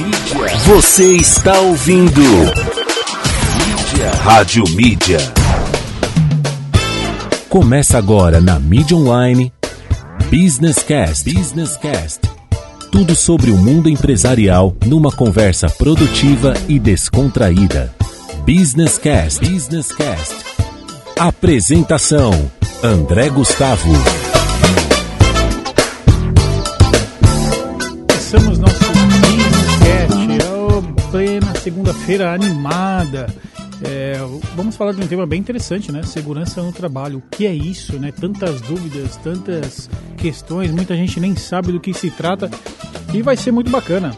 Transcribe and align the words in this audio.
Mídia. 0.00 0.56
Você 0.64 1.16
está 1.16 1.60
ouvindo. 1.60 2.22
Mídia. 2.22 4.10
Rádio 4.22 4.64
Mídia. 4.70 5.18
Começa 7.50 7.98
agora 7.98 8.40
na 8.40 8.58
Mídia 8.58 8.96
Online. 8.96 9.52
Business 10.30 10.78
Cast. 10.78 11.30
Business 11.30 11.76
Cast. 11.76 12.20
Tudo 12.90 13.14
sobre 13.14 13.50
o 13.50 13.58
mundo 13.58 13.90
empresarial 13.90 14.74
numa 14.86 15.12
conversa 15.12 15.68
produtiva 15.68 16.54
e 16.66 16.78
descontraída. 16.78 17.94
Business 18.46 18.96
Cast. 18.96 19.40
Business 19.40 19.92
Cast. 19.92 20.34
Apresentação: 21.18 22.50
André 22.82 23.28
Gustavo. 23.28 23.92
Começamos 28.08 28.69
segunda-feira 31.70 32.34
animada. 32.34 33.32
É, 33.82 34.14
vamos 34.56 34.74
falar 34.74 34.92
de 34.92 35.00
um 35.00 35.06
tema 35.06 35.24
bem 35.24 35.38
interessante, 35.38 35.92
né? 35.92 36.02
Segurança 36.02 36.60
no 36.60 36.72
trabalho. 36.72 37.18
O 37.18 37.22
que 37.30 37.46
é 37.46 37.54
isso, 37.54 37.96
né? 37.96 38.12
Tantas 38.12 38.60
dúvidas, 38.60 39.16
tantas 39.18 39.88
questões, 40.16 40.72
muita 40.72 40.96
gente 40.96 41.20
nem 41.20 41.36
sabe 41.36 41.70
do 41.70 41.78
que 41.78 41.94
se 41.94 42.10
trata 42.10 42.50
e 43.14 43.22
vai 43.22 43.36
ser 43.36 43.52
muito 43.52 43.70
bacana. 43.70 44.16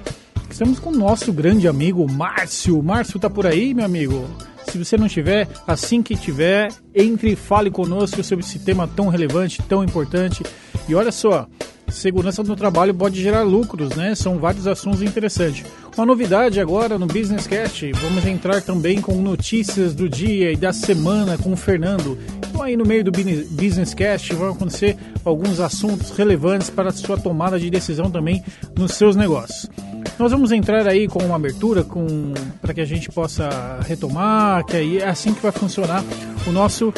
Estamos 0.51 0.79
com 0.79 0.91
o 0.91 0.97
nosso 0.97 1.31
grande 1.31 1.69
amigo 1.69 2.11
Márcio. 2.11 2.83
Márcio 2.83 3.21
tá 3.21 3.29
por 3.29 3.47
aí, 3.47 3.75
meu 3.75 3.85
amigo? 3.85 4.27
Se 4.67 4.79
você 4.79 4.97
não 4.97 5.07
tiver, 5.07 5.47
assim 5.67 6.03
que 6.03 6.17
tiver, 6.17 6.73
entre 6.95 7.33
e 7.33 7.37
fale 7.37 7.71
conosco 7.71 8.25
sobre 8.25 8.45
esse 8.45 8.61
tema 8.61 8.89
tão 8.89 9.09
relevante, 9.09 9.63
tão 9.69 9.85
importante. 9.85 10.43
E 10.89 10.95
olha 10.95 11.13
só, 11.13 11.47
segurança 11.89 12.43
no 12.43 12.57
trabalho 12.57 12.95
pode 12.95 13.23
gerar 13.23 13.43
lucros, 13.43 13.95
né? 13.95 14.15
São 14.15 14.39
vários 14.39 14.67
assuntos 14.67 15.03
interessantes. 15.03 15.65
Uma 15.97 16.07
novidade 16.07 16.61
agora 16.61 16.99
no 16.99 17.07
Business 17.07 17.47
Cast, 17.47 17.93
vamos 17.93 18.25
entrar 18.27 18.63
também 18.63 19.01
com 19.01 19.15
notícias 19.21 19.95
do 19.95 20.09
dia 20.09 20.53
e 20.53 20.57
da 20.57 20.73
semana 20.73 21.37
com 21.37 21.53
o 21.53 21.57
Fernando. 21.57 22.19
Então 22.49 22.63
aí 22.63 22.77
no 22.77 22.85
meio 22.85 23.05
do 23.05 23.13
Business 23.13 23.95
Cast 23.95 24.35
vão 24.35 24.51
acontecer 24.51 24.97
alguns 25.25 25.61
assuntos 25.61 26.11
relevantes 26.11 26.71
para 26.71 26.89
a 26.89 26.93
sua 26.93 27.19
tomada 27.19 27.59
de 27.61 27.71
decisão 27.71 28.11
também 28.11 28.43
nos 28.77 28.93
seus 28.93 29.15
negócios. 29.15 29.71
Nós 30.19 30.31
vamos 30.31 30.53
entrar 30.53 30.87
aí 30.87 31.09
com 31.09 31.19
uma 31.21 31.37
abertura 31.37 31.85
com 31.85 32.33
para 32.61 32.75
que 32.75 32.81
a 32.81 32.85
gente 32.85 33.11
possa 33.11 33.81
retomar, 33.87 34.65
que 34.65 34.77
aí 34.77 34.99
é 34.99 35.09
assim 35.09 35.33
que 35.33 35.43
vai 35.43 35.53
funcionar 35.53 36.05
o 36.47 36.53
nosso 36.53 36.93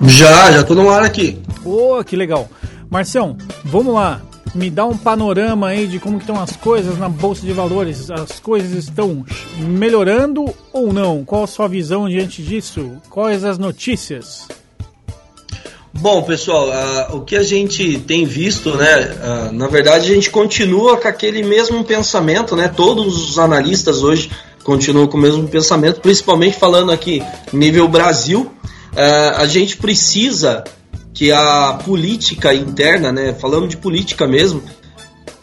Já, 0.00 0.50
já 0.50 0.64
tô 0.64 0.74
no 0.74 0.88
ar 0.88 1.02
aqui. 1.02 1.38
Pô, 1.62 1.98
oh, 1.98 2.02
que 2.02 2.16
legal. 2.16 2.48
Marcião, 2.88 3.36
vamos 3.62 3.92
lá. 3.92 4.22
Me 4.54 4.70
dá 4.70 4.86
um 4.86 4.96
panorama 4.96 5.68
aí 5.68 5.86
de 5.86 5.98
como 5.98 6.16
estão 6.16 6.40
as 6.40 6.56
coisas 6.56 6.96
na 6.96 7.10
Bolsa 7.10 7.42
de 7.44 7.52
Valores. 7.52 8.10
As 8.10 8.40
coisas 8.40 8.72
estão 8.72 9.22
melhorando 9.58 10.46
ou 10.72 10.94
não? 10.94 11.26
Qual 11.26 11.44
a 11.44 11.46
sua 11.46 11.68
visão 11.68 12.08
diante 12.08 12.42
disso? 12.42 12.92
Quais 13.10 13.44
as 13.44 13.58
notícias? 13.58 14.48
Bom, 15.98 16.22
pessoal, 16.22 16.68
uh, 16.68 17.16
o 17.16 17.20
que 17.20 17.36
a 17.36 17.42
gente 17.42 17.98
tem 18.00 18.26
visto, 18.26 18.76
né? 18.76 19.16
Uh, 19.48 19.52
na 19.52 19.68
verdade, 19.68 20.10
a 20.10 20.14
gente 20.14 20.28
continua 20.28 20.96
com 20.96 21.08
aquele 21.08 21.42
mesmo 21.42 21.82
pensamento, 21.84 22.54
né? 22.56 22.68
Todos 22.68 23.30
os 23.30 23.38
analistas 23.38 24.02
hoje 24.02 24.30
continuam 24.64 25.06
com 25.06 25.16
o 25.16 25.20
mesmo 25.20 25.46
pensamento, 25.48 26.00
principalmente 26.00 26.58
falando 26.58 26.90
aqui 26.90 27.22
nível 27.52 27.88
Brasil. 27.88 28.50
Uh, 28.92 29.36
a 29.36 29.46
gente 29.46 29.76
precisa 29.76 30.64
que 31.14 31.30
a 31.30 31.78
política 31.84 32.52
interna, 32.52 33.12
né, 33.12 33.32
falando 33.32 33.68
de 33.68 33.76
política 33.76 34.26
mesmo, 34.26 34.62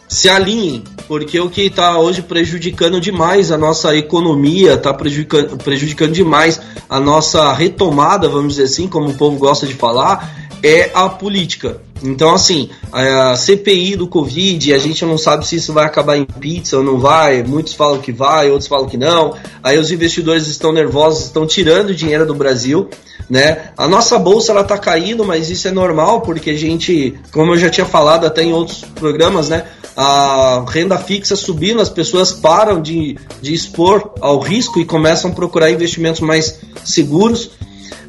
se 0.08 0.28
alinhem, 0.28 0.84
porque 1.08 1.40
o 1.40 1.50
que 1.50 1.62
está 1.62 1.98
hoje 1.98 2.22
prejudicando 2.22 3.00
demais 3.00 3.50
a 3.50 3.58
nossa 3.58 3.96
economia, 3.96 4.74
está 4.74 4.94
prejudicando, 4.94 5.58
prejudicando 5.58 6.12
demais 6.12 6.60
a 6.90 7.00
nossa 7.00 7.54
retomada, 7.54 8.28
vamos 8.28 8.56
dizer 8.56 8.66
assim, 8.66 8.90
como 8.90 9.10
o 9.10 9.14
povo 9.14 9.38
gosta 9.38 9.66
de 9.66 9.74
falar, 9.74 10.41
é 10.64 10.92
a 10.94 11.10
política. 11.10 11.82
Então, 12.04 12.34
assim, 12.34 12.70
a 12.92 13.36
CPI 13.36 13.96
do 13.96 14.08
Covid, 14.08 14.74
a 14.74 14.78
gente 14.80 15.06
não 15.06 15.18
sabe 15.18 15.46
se 15.46 15.56
isso 15.56 15.72
vai 15.72 15.86
acabar 15.86 16.18
em 16.18 16.26
pizza 16.26 16.78
ou 16.78 16.84
não 16.84 17.00
vai. 17.00 17.44
Muitos 17.44 17.74
falam 17.74 18.00
que 18.00 18.12
vai, 18.12 18.50
outros 18.50 18.68
falam 18.68 18.88
que 18.88 18.98
não. 18.98 19.36
Aí 19.64 19.78
os 19.78 19.92
investidores 19.92 20.48
estão 20.48 20.72
nervosos, 20.72 21.26
estão 21.26 21.46
tirando 21.46 21.94
dinheiro 21.94 22.26
do 22.26 22.34
Brasil, 22.34 22.90
né? 23.30 23.70
A 23.78 23.88
nossa 23.88 24.18
bolsa 24.18 24.52
ela 24.52 24.64
tá 24.64 24.78
caindo, 24.78 25.24
mas 25.24 25.50
isso 25.50 25.68
é 25.68 25.72
normal 25.72 26.22
porque 26.22 26.50
a 26.50 26.58
gente, 26.58 27.14
como 27.32 27.54
eu 27.54 27.58
já 27.58 27.70
tinha 27.70 27.86
falado 27.86 28.26
até 28.26 28.44
em 28.44 28.52
outros 28.52 28.84
programas, 28.96 29.50
né? 29.50 29.66
A 29.96 30.66
renda 30.68 30.98
fixa 30.98 31.36
subindo, 31.36 31.82
as 31.82 31.90
pessoas 31.90 32.32
param 32.32 32.82
de, 32.82 33.18
de 33.42 33.54
expor 33.54 34.14
ao 34.22 34.40
risco 34.40 34.80
e 34.80 34.86
começam 34.86 35.32
a 35.32 35.34
procurar 35.34 35.70
investimentos 35.70 36.22
mais 36.22 36.60
seguros. 36.84 37.52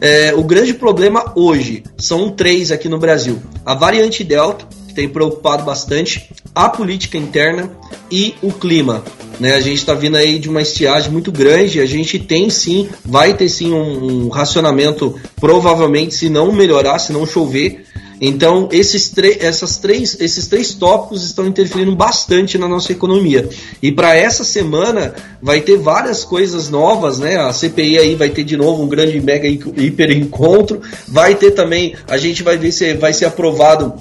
É, 0.02 0.34
o 0.34 0.42
grande 0.42 0.74
problema 0.74 1.32
hoje 1.36 1.84
são 1.96 2.28
três 2.28 2.72
aqui 2.72 2.88
no 2.88 2.98
Brasil: 2.98 3.40
a 3.64 3.72
variante 3.72 4.24
Delta, 4.24 4.66
que 4.88 4.94
tem 4.94 5.08
preocupado 5.08 5.62
bastante, 5.62 6.28
a 6.52 6.68
política 6.68 7.16
interna 7.16 7.70
e 8.10 8.34
o 8.42 8.52
clima. 8.52 9.04
Né? 9.38 9.54
A 9.54 9.60
gente 9.60 9.76
está 9.76 9.94
vindo 9.94 10.16
aí 10.16 10.40
de 10.40 10.48
uma 10.48 10.60
estiagem 10.60 11.12
muito 11.12 11.30
grande. 11.30 11.80
A 11.80 11.86
gente 11.86 12.18
tem 12.18 12.50
sim, 12.50 12.88
vai 13.04 13.34
ter 13.34 13.48
sim 13.48 13.72
um, 13.72 14.24
um 14.24 14.28
racionamento, 14.28 15.14
provavelmente, 15.40 16.16
se 16.16 16.28
não 16.28 16.50
melhorar, 16.50 16.98
se 16.98 17.12
não 17.12 17.24
chover. 17.24 17.84
Então, 18.24 18.68
esses, 18.70 19.12
essas 19.40 19.78
três, 19.78 20.16
esses 20.20 20.46
três 20.46 20.74
tópicos 20.74 21.24
estão 21.24 21.44
interferindo 21.44 21.96
bastante 21.96 22.56
na 22.56 22.68
nossa 22.68 22.92
economia. 22.92 23.48
E 23.82 23.90
para 23.90 24.16
essa 24.16 24.44
semana 24.44 25.12
vai 25.42 25.60
ter 25.60 25.76
várias 25.76 26.22
coisas 26.22 26.68
novas, 26.68 27.18
né? 27.18 27.36
A 27.38 27.52
CPI 27.52 27.98
aí 27.98 28.14
vai 28.14 28.30
ter 28.30 28.44
de 28.44 28.56
novo 28.56 28.84
um 28.84 28.86
grande 28.86 29.20
mega 29.20 29.48
hiper 29.48 30.12
encontro. 30.12 30.80
Vai 31.08 31.34
ter 31.34 31.50
também, 31.50 31.96
a 32.06 32.16
gente 32.16 32.44
vai 32.44 32.56
ver 32.56 32.70
se 32.70 32.94
vai 32.94 33.12
ser 33.12 33.24
aprovado 33.24 33.92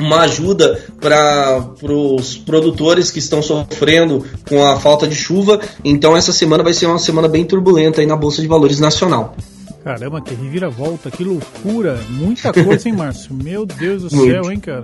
uma 0.00 0.22
ajuda 0.22 0.82
para 1.00 1.64
os 1.82 2.36
produtores 2.38 3.12
que 3.12 3.20
estão 3.20 3.40
sofrendo 3.40 4.26
com 4.48 4.66
a 4.66 4.80
falta 4.80 5.06
de 5.06 5.14
chuva. 5.14 5.60
Então 5.84 6.16
essa 6.16 6.32
semana 6.32 6.64
vai 6.64 6.72
ser 6.72 6.86
uma 6.86 6.98
semana 6.98 7.28
bem 7.28 7.44
turbulenta 7.44 8.00
aí 8.00 8.06
na 8.06 8.16
Bolsa 8.16 8.42
de 8.42 8.48
Valores 8.48 8.80
Nacional. 8.80 9.36
Caramba, 9.82 10.20
que 10.20 10.34
reviravolta, 10.34 11.10
que 11.10 11.24
loucura. 11.24 11.98
Muita 12.10 12.52
coisa, 12.52 12.88
hein, 12.88 12.94
Márcio? 12.94 13.34
Meu 13.34 13.64
Deus 13.64 14.02
do 14.02 14.10
Muito. 14.16 14.30
céu, 14.32 14.52
hein, 14.52 14.60
cara? 14.60 14.82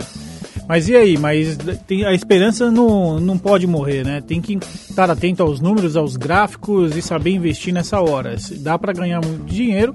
Mas 0.68 0.88
e 0.88 0.96
aí? 0.96 1.16
Mas 1.16 1.56
tem, 1.86 2.04
a 2.04 2.12
esperança 2.12 2.70
não, 2.72 3.20
não 3.20 3.38
pode 3.38 3.66
morrer, 3.66 4.04
né? 4.04 4.20
Tem 4.20 4.40
que 4.40 4.54
estar 4.88 5.08
atento 5.08 5.42
aos 5.42 5.60
números, 5.60 5.96
aos 5.96 6.16
gráficos 6.16 6.96
e 6.96 7.02
saber 7.02 7.30
investir 7.30 7.72
nessa 7.72 8.00
hora. 8.00 8.36
Dá 8.58 8.76
para 8.76 8.92
ganhar 8.92 9.20
muito 9.24 9.44
dinheiro. 9.44 9.94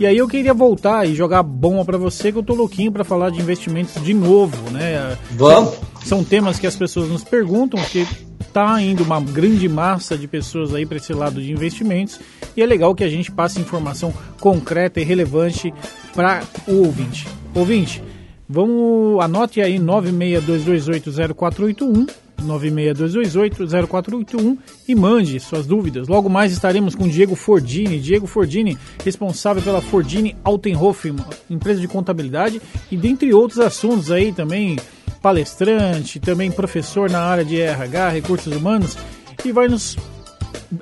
E 0.00 0.06
aí 0.06 0.16
eu 0.16 0.26
queria 0.26 0.52
voltar 0.54 1.06
e 1.06 1.14
jogar 1.14 1.42
bomba 1.42 1.84
para 1.84 1.98
você, 1.98 2.32
que 2.32 2.38
eu 2.38 2.42
tô 2.42 2.54
louquinho 2.54 2.90
para 2.90 3.04
falar 3.04 3.30
de 3.30 3.40
investimentos 3.40 4.02
de 4.02 4.12
novo, 4.14 4.56
né? 4.70 5.16
Vamos! 5.32 5.74
São, 6.04 6.24
temas 6.24 6.58
que 6.58 6.66
as 6.66 6.76
pessoas 6.76 7.08
nos 7.08 7.24
perguntam, 7.24 7.80
porque 7.80 8.06
tá 8.52 8.82
indo 8.82 9.04
uma 9.04 9.20
grande 9.20 9.68
massa 9.68 10.16
de 10.16 10.26
pessoas 10.26 10.74
aí 10.74 10.86
para 10.86 10.96
esse 10.96 11.12
lado 11.12 11.40
de 11.40 11.52
investimentos 11.52 12.18
e 12.56 12.62
é 12.62 12.66
legal 12.66 12.94
que 12.94 13.04
a 13.04 13.08
gente 13.08 13.30
passe 13.30 13.60
informação 13.60 14.12
concreta 14.40 15.00
e 15.00 15.04
relevante 15.04 15.72
para 16.14 16.42
o 16.66 16.84
ouvinte. 16.84 17.28
Ouvinte, 17.54 18.02
vamos 18.48 19.22
anote 19.22 19.60
aí 19.60 19.78
962280481 19.78 22.08
962280481 22.42 24.58
e 24.86 24.94
mande 24.94 25.40
suas 25.40 25.66
dúvidas. 25.66 26.06
Logo 26.08 26.28
mais 26.28 26.52
estaremos 26.52 26.94
com 26.94 27.08
Diego 27.08 27.34
Fordini. 27.34 27.98
Diego 27.98 28.26
Fordini, 28.26 28.76
responsável 29.04 29.62
pela 29.62 29.80
Fordini 29.80 30.36
Altenhof, 30.44 31.14
empresa 31.50 31.80
de 31.80 31.88
contabilidade, 31.88 32.60
e 32.90 32.96
dentre 32.96 33.34
outros 33.34 33.60
assuntos 33.60 34.10
aí 34.10 34.32
também, 34.32 34.76
palestrante, 35.20 36.20
também 36.20 36.50
professor 36.50 37.10
na 37.10 37.20
área 37.20 37.44
de 37.44 37.60
RH, 37.60 38.08
recursos 38.10 38.54
humanos, 38.54 38.96
e 39.44 39.52
vai 39.52 39.68
nos 39.68 39.96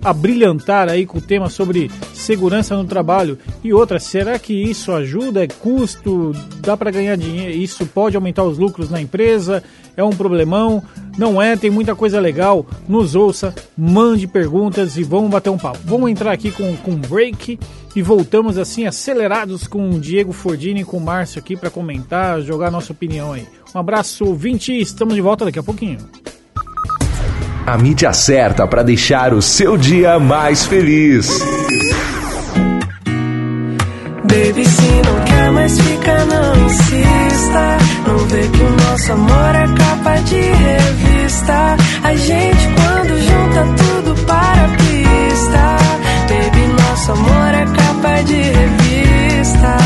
abrilhantar 0.02 0.88
aí 0.88 1.06
com 1.06 1.18
o 1.18 1.22
tema 1.22 1.48
sobre 1.48 1.90
segurança 2.12 2.76
no 2.76 2.84
trabalho. 2.84 3.38
E 3.62 3.72
outra, 3.72 3.98
será 3.98 4.38
que 4.38 4.52
isso 4.52 4.92
ajuda? 4.92 5.44
É 5.44 5.46
custo? 5.46 6.32
Dá 6.60 6.76
para 6.76 6.90
ganhar 6.90 7.16
dinheiro? 7.16 7.52
Isso 7.52 7.86
pode 7.86 8.16
aumentar 8.16 8.44
os 8.44 8.58
lucros 8.58 8.90
na 8.90 9.00
empresa? 9.00 9.62
É 9.96 10.02
um 10.02 10.10
problemão? 10.10 10.82
Não 11.16 11.40
é? 11.40 11.56
Tem 11.56 11.70
muita 11.70 11.94
coisa 11.94 12.20
legal. 12.20 12.66
Nos 12.88 13.14
ouça, 13.14 13.54
mande 13.76 14.26
perguntas 14.26 14.96
e 14.96 15.04
vamos 15.04 15.30
bater 15.30 15.50
um 15.50 15.58
papo. 15.58 15.78
Vamos 15.84 16.10
entrar 16.10 16.32
aqui 16.32 16.50
com, 16.50 16.76
com 16.78 16.92
um 16.92 16.98
break 16.98 17.58
e 17.94 18.02
voltamos 18.02 18.58
assim 18.58 18.86
acelerados 18.86 19.66
com 19.66 19.90
o 19.90 20.00
Diego 20.00 20.32
Fordini 20.32 20.82
e 20.82 20.84
com 20.84 20.98
o 20.98 21.00
Márcio 21.00 21.38
aqui 21.38 21.56
para 21.56 21.70
comentar, 21.70 22.42
jogar 22.42 22.70
nossa 22.70 22.92
opinião 22.92 23.32
aí. 23.32 23.46
Um 23.74 23.78
abraço, 23.78 24.24
ouvinte, 24.24 24.72
estamos 24.78 25.14
de 25.14 25.20
volta 25.20 25.44
daqui 25.44 25.58
a 25.58 25.62
pouquinho. 25.62 25.98
A 27.66 27.76
mídia 27.76 28.12
certa 28.12 28.64
para 28.64 28.84
deixar 28.84 29.34
o 29.34 29.42
seu 29.42 29.76
dia 29.76 30.20
mais 30.20 30.64
feliz. 30.64 31.28
Baby, 34.22 34.64
se 34.64 35.02
não 35.04 35.24
quer 35.24 35.50
mais 35.50 35.80
ficar, 35.80 36.24
não 36.26 36.64
insista. 36.64 37.78
Não 38.06 38.18
vê 38.18 38.48
que 38.48 38.62
o 38.62 38.70
nosso 38.70 39.12
amor 39.12 39.54
é 39.56 39.66
capa 39.76 40.14
de 40.20 40.40
revista. 40.40 41.76
A 42.04 42.14
gente, 42.14 42.68
quando 42.76 43.20
junta 43.20 43.66
tudo 43.82 44.14
para 44.26 44.64
a 44.64 44.68
pista. 44.68 45.76
Baby, 46.28 46.82
nosso 46.82 47.12
amor 47.12 47.52
é 47.52 47.64
capa 47.64 48.22
de 48.22 48.42
revista. 48.42 49.85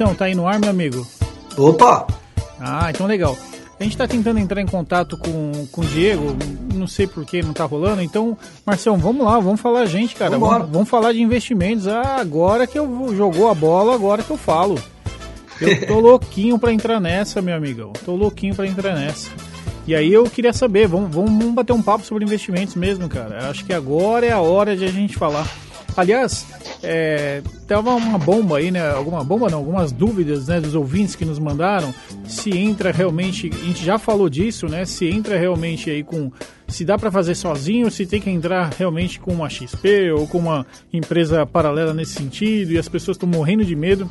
Marção, 0.00 0.14
tá 0.14 0.24
aí 0.24 0.34
no 0.34 0.48
ar, 0.48 0.58
meu 0.58 0.70
amigo? 0.70 1.06
Opa! 1.58 2.06
Ah, 2.58 2.88
então 2.88 3.06
legal. 3.06 3.36
A 3.78 3.82
gente 3.82 3.92
está 3.92 4.08
tentando 4.08 4.38
entrar 4.38 4.60
em 4.62 4.66
contato 4.66 5.14
com, 5.18 5.66
com 5.70 5.82
o 5.82 5.84
Diego, 5.84 6.34
não 6.74 6.86
sei 6.86 7.06
por 7.06 7.22
que 7.26 7.42
não 7.42 7.52
tá 7.52 7.64
rolando. 7.66 8.00
Então, 8.00 8.36
Marcelo, 8.64 8.96
vamos 8.96 9.22
lá, 9.26 9.38
vamos 9.38 9.60
falar 9.60 9.80
a 9.80 9.86
gente, 9.86 10.14
cara. 10.16 10.38
Vamos, 10.38 10.70
vamos 10.70 10.88
falar 10.88 11.12
de 11.12 11.20
investimentos. 11.20 11.86
Ah, 11.86 12.16
agora 12.18 12.66
que 12.66 12.78
eu 12.78 12.86
vou- 12.86 13.14
jogou 13.14 13.50
a 13.50 13.54
bola, 13.54 13.94
agora 13.94 14.22
que 14.22 14.30
eu 14.30 14.38
falo. 14.38 14.78
Eu 15.60 15.86
tô 15.86 16.00
louquinho 16.00 16.58
para 16.58 16.72
entrar 16.72 16.98
nessa, 16.98 17.42
meu 17.42 17.54
amigão. 17.54 17.92
Tô 18.02 18.16
louquinho 18.16 18.54
para 18.54 18.66
entrar 18.66 18.94
nessa. 18.94 19.30
E 19.86 19.94
aí 19.94 20.10
eu 20.10 20.24
queria 20.24 20.52
saber, 20.54 20.86
vamos, 20.88 21.14
vamos 21.14 21.44
bater 21.52 21.74
um 21.74 21.82
papo 21.82 22.04
sobre 22.06 22.24
investimentos 22.24 22.74
mesmo, 22.74 23.06
cara. 23.06 23.50
Acho 23.50 23.66
que 23.66 23.72
agora 23.74 24.24
é 24.24 24.32
a 24.32 24.40
hora 24.40 24.74
de 24.74 24.84
a 24.86 24.90
gente 24.90 25.16
falar. 25.16 25.46
Aliás, 25.96 26.46
é, 26.82 27.42
tava 27.66 27.94
uma 27.94 28.18
bomba 28.18 28.58
aí, 28.58 28.70
né? 28.70 28.90
Alguma 28.90 29.22
bomba 29.22 29.48
não, 29.48 29.58
algumas 29.58 29.92
dúvidas 29.92 30.48
né, 30.48 30.60
dos 30.60 30.74
ouvintes 30.74 31.14
que 31.14 31.24
nos 31.24 31.38
mandaram. 31.38 31.94
Se 32.24 32.56
entra 32.56 32.90
realmente, 32.90 33.50
a 33.52 33.64
gente 33.66 33.84
já 33.84 33.98
falou 33.98 34.28
disso, 34.28 34.66
né? 34.66 34.84
Se 34.84 35.06
entra 35.06 35.38
realmente 35.38 35.90
aí 35.90 36.02
com. 36.02 36.30
Se 36.68 36.84
dá 36.84 36.96
para 36.96 37.10
fazer 37.10 37.34
sozinho, 37.34 37.90
se 37.90 38.06
tem 38.06 38.20
que 38.20 38.30
entrar 38.30 38.72
realmente 38.78 39.18
com 39.18 39.32
uma 39.32 39.50
XP 39.50 40.12
ou 40.12 40.26
com 40.28 40.38
uma 40.38 40.64
empresa 40.92 41.44
paralela 41.44 41.92
nesse 41.92 42.12
sentido, 42.12 42.72
e 42.72 42.78
as 42.78 42.88
pessoas 42.88 43.16
estão 43.16 43.28
morrendo 43.28 43.64
de 43.64 43.74
medo 43.74 44.08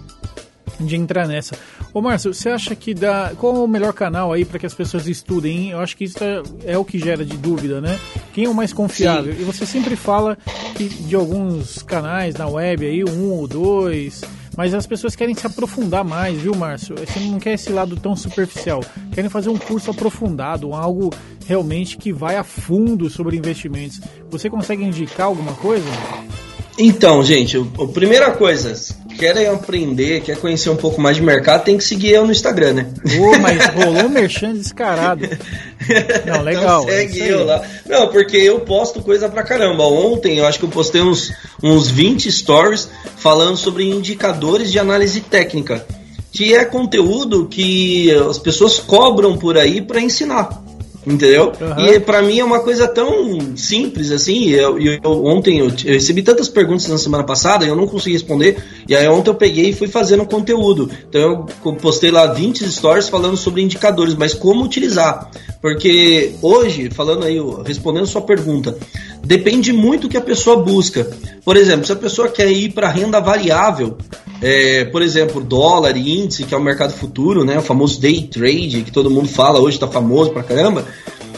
de 0.80 0.96
entrar 0.96 1.28
nessa. 1.28 1.56
Ô 1.94 2.02
Márcio, 2.02 2.34
você 2.34 2.50
acha 2.50 2.76
que 2.76 2.94
dá. 2.94 3.32
Qual 3.38 3.56
é 3.56 3.60
o 3.60 3.68
melhor 3.68 3.94
canal 3.94 4.32
aí 4.34 4.46
para 4.46 4.60
que 4.60 4.66
as 4.66 4.74
pessoas 4.74 5.08
estudem? 5.08 5.72
Eu 5.72 5.80
acho 5.80 5.96
que 5.98 6.04
isso 6.06 6.18
é, 6.24 6.42
é 6.66 6.78
o 6.78 6.86
que 6.86 6.98
gera 7.00 7.26
de 7.26 7.36
dúvida, 7.38 7.80
né? 7.82 8.00
Quem 8.34 8.46
é 8.46 8.50
o 8.50 8.54
mais 8.54 8.72
confiável? 8.74 9.34
E 9.34 9.44
você 9.44 9.66
sempre 9.66 9.96
fala 9.96 10.38
que 10.76 10.88
de 10.90 11.16
alguns 11.16 11.82
canais 11.84 12.36
na 12.36 12.48
web 12.48 12.86
aí, 12.86 13.04
um 13.04 13.32
ou 13.32 13.48
dois. 13.48 14.22
Mas 14.58 14.74
as 14.74 14.86
pessoas 14.86 15.16
querem 15.16 15.34
se 15.34 15.48
aprofundar 15.48 16.04
mais, 16.04 16.38
viu, 16.42 16.54
Márcio? 16.54 16.94
Você 16.98 17.20
não 17.22 17.40
quer 17.40 17.54
esse 17.54 17.72
lado 17.72 17.96
tão 17.96 18.14
superficial. 18.14 18.84
Querem 19.14 19.30
fazer 19.30 19.48
um 19.50 19.58
curso 19.58 19.90
aprofundado, 19.92 20.74
algo 20.74 21.12
realmente 21.48 21.96
que 21.98 22.12
vai 22.12 22.36
a 22.36 22.44
fundo 22.44 23.10
sobre 23.10 23.38
investimentos. 23.38 24.02
Você 24.30 24.50
consegue 24.50 24.84
indicar 24.84 25.28
alguma 25.28 25.54
coisa? 25.54 25.86
Então, 26.78 27.24
gente, 27.24 27.58
o- 27.58 27.72
a 27.82 27.88
primeira 27.88 28.32
coisa, 28.32 28.74
querem 29.20 29.48
aprender, 29.48 30.22
quer 30.22 30.38
conhecer 30.38 30.70
um 30.70 30.78
pouco 30.78 31.02
mais 31.02 31.18
de 31.18 31.22
mercado, 31.22 31.66
tem 31.66 31.78
que 31.78 31.84
seguir 31.84 32.12
eu 32.12 32.26
no 32.26 32.32
Instagram, 32.32 32.74
né? 32.74 32.88
Ô, 33.20 33.38
mas 33.38 33.66
rolou 33.68 34.08
merchan 34.08 34.54
descarado. 34.54 35.28
Não, 36.26 36.42
legal. 36.42 36.84
Então 36.84 36.94
é 36.94 37.00
segue 37.00 37.22
aí. 37.22 37.30
eu 37.30 37.44
lá. 37.44 37.62
Não, 37.86 38.08
porque 38.08 38.38
eu 38.38 38.62
posto 38.62 39.02
coisa 39.02 39.28
pra 39.28 39.44
caramba. 39.44 39.84
Ontem 39.84 40.38
eu 40.38 40.46
acho 40.46 40.58
que 40.58 40.66
eu 40.66 40.70
postei 40.70 41.02
uns, 41.02 41.34
uns 41.62 41.92
20 41.92 42.32
stories 42.32 42.90
falando 43.18 43.58
sobre 43.58 43.84
indicadores 43.84 44.72
de 44.72 44.80
análise 44.80 45.20
técnica. 45.20 45.86
Que 46.32 46.56
é 46.56 46.64
conteúdo 46.64 47.48
que 47.48 48.12
as 48.30 48.40
pessoas 48.40 48.80
cobram 48.80 49.38
por 49.38 49.58
aí 49.58 49.82
pra 49.82 50.00
ensinar. 50.00 50.64
Entendeu? 51.08 51.54
Aham. 51.62 51.86
E 51.88 52.00
pra 52.00 52.22
mim 52.22 52.40
é 52.40 52.44
uma 52.44 52.60
coisa 52.60 52.88
tão 52.88 53.56
simples 53.56 54.12
assim. 54.12 54.50
Eu, 54.50 54.78
eu- 54.80 55.00
eu- 55.02 55.26
ontem 55.26 55.60
eu, 55.60 55.68
eu 55.68 55.94
recebi 55.94 56.22
tantas 56.22 56.50
perguntas 56.50 56.88
na 56.88 56.98
semana 56.98 57.24
passada 57.24 57.64
e 57.66 57.70
eu 57.70 57.76
não 57.76 57.88
consegui 57.88 58.14
responder. 58.14 58.58
E 58.88 58.96
aí 58.96 59.08
ontem 59.08 59.30
eu 59.30 59.36
peguei 59.36 59.70
e 59.70 59.74
fui 59.74 59.88
fazendo 59.88 60.26
conteúdo. 60.26 60.90
Então 61.08 61.48
eu 61.66 61.74
postei 61.74 62.12
lá 62.12 62.28
20 62.28 62.70
stories 62.70 63.08
falando 63.10 63.38
sobre 63.38 63.62
indicadores, 63.62 64.14
mas 64.16 64.34
como 64.34 64.64
utilizar. 64.64 65.30
Porque 65.62 66.34
hoje, 66.42 66.90
falando 66.90 67.26
aí, 67.26 67.38
respondendo 67.66 68.06
sua 68.06 68.22
pergunta, 68.22 68.78
depende 69.24 69.72
muito 69.74 70.04
do 70.04 70.10
que 70.10 70.18
a 70.18 70.22
pessoa 70.22 70.58
busca. 70.58 71.10
Por 71.44 71.58
exemplo, 71.58 71.86
se 71.86 71.92
a 71.92 71.96
pessoa 71.96 72.30
quer 72.30 72.50
ir 72.52 72.74
para 72.74 72.90
renda 72.90 73.20
variável, 73.20 73.98
é, 74.42 74.86
por 74.86 75.02
exemplo, 75.02 75.42
dólar 75.42 75.98
e 75.98 76.20
índice, 76.20 76.44
que 76.44 76.54
é 76.54 76.58
o 76.58 76.62
mercado 76.62 76.94
futuro, 76.94 77.44
né, 77.44 77.58
o 77.58 77.62
famoso 77.62 78.00
day 78.00 78.24
trade, 78.24 78.84
que 78.84 78.92
todo 78.92 79.10
mundo 79.10 79.28
fala 79.28 79.60
hoje, 79.60 79.80
tá 79.80 79.88
famoso 79.88 80.32
pra 80.32 80.44
caramba, 80.44 80.86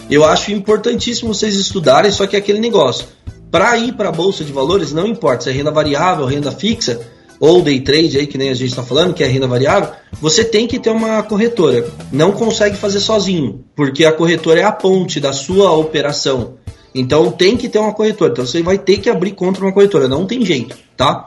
eu 0.09 0.25
acho 0.25 0.51
importantíssimo 0.51 1.33
vocês 1.33 1.55
estudarem, 1.55 2.11
só 2.11 2.27
que 2.27 2.35
é 2.35 2.39
aquele 2.39 2.59
negócio. 2.59 3.07
Para 3.49 3.77
ir 3.77 3.93
para 3.93 4.09
a 4.09 4.11
bolsa 4.11 4.43
de 4.43 4.51
valores, 4.51 4.91
não 4.91 5.07
importa 5.07 5.43
se 5.43 5.49
é 5.49 5.53
renda 5.53 5.71
variável, 5.71 6.25
renda 6.25 6.51
fixa, 6.51 7.01
ou 7.39 7.61
day 7.61 7.79
trade 7.79 8.19
aí, 8.19 8.27
que 8.27 8.37
nem 8.37 8.49
a 8.49 8.53
gente 8.53 8.69
está 8.69 8.83
falando, 8.83 9.15
que 9.15 9.23
é 9.23 9.27
renda 9.27 9.47
variável, 9.47 9.89
você 10.21 10.43
tem 10.43 10.67
que 10.67 10.79
ter 10.79 10.91
uma 10.91 11.23
corretora. 11.23 11.89
Não 12.11 12.31
consegue 12.31 12.77
fazer 12.77 12.99
sozinho, 12.99 13.65
porque 13.75 14.05
a 14.05 14.11
corretora 14.11 14.59
é 14.59 14.63
a 14.63 14.71
ponte 14.71 15.19
da 15.19 15.33
sua 15.33 15.71
operação. 15.71 16.53
Então 16.93 17.31
tem 17.31 17.55
que 17.57 17.69
ter 17.69 17.79
uma 17.79 17.93
corretora. 17.93 18.31
Então 18.31 18.45
você 18.45 18.61
vai 18.61 18.77
ter 18.77 18.97
que 18.97 19.09
abrir 19.09 19.31
conta 19.31 19.61
uma 19.61 19.71
corretora, 19.71 20.07
não 20.07 20.25
tem 20.25 20.45
jeito, 20.45 20.77
tá? 20.95 21.25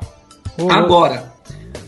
Ô, 0.59 0.71
Agora, 0.71 1.33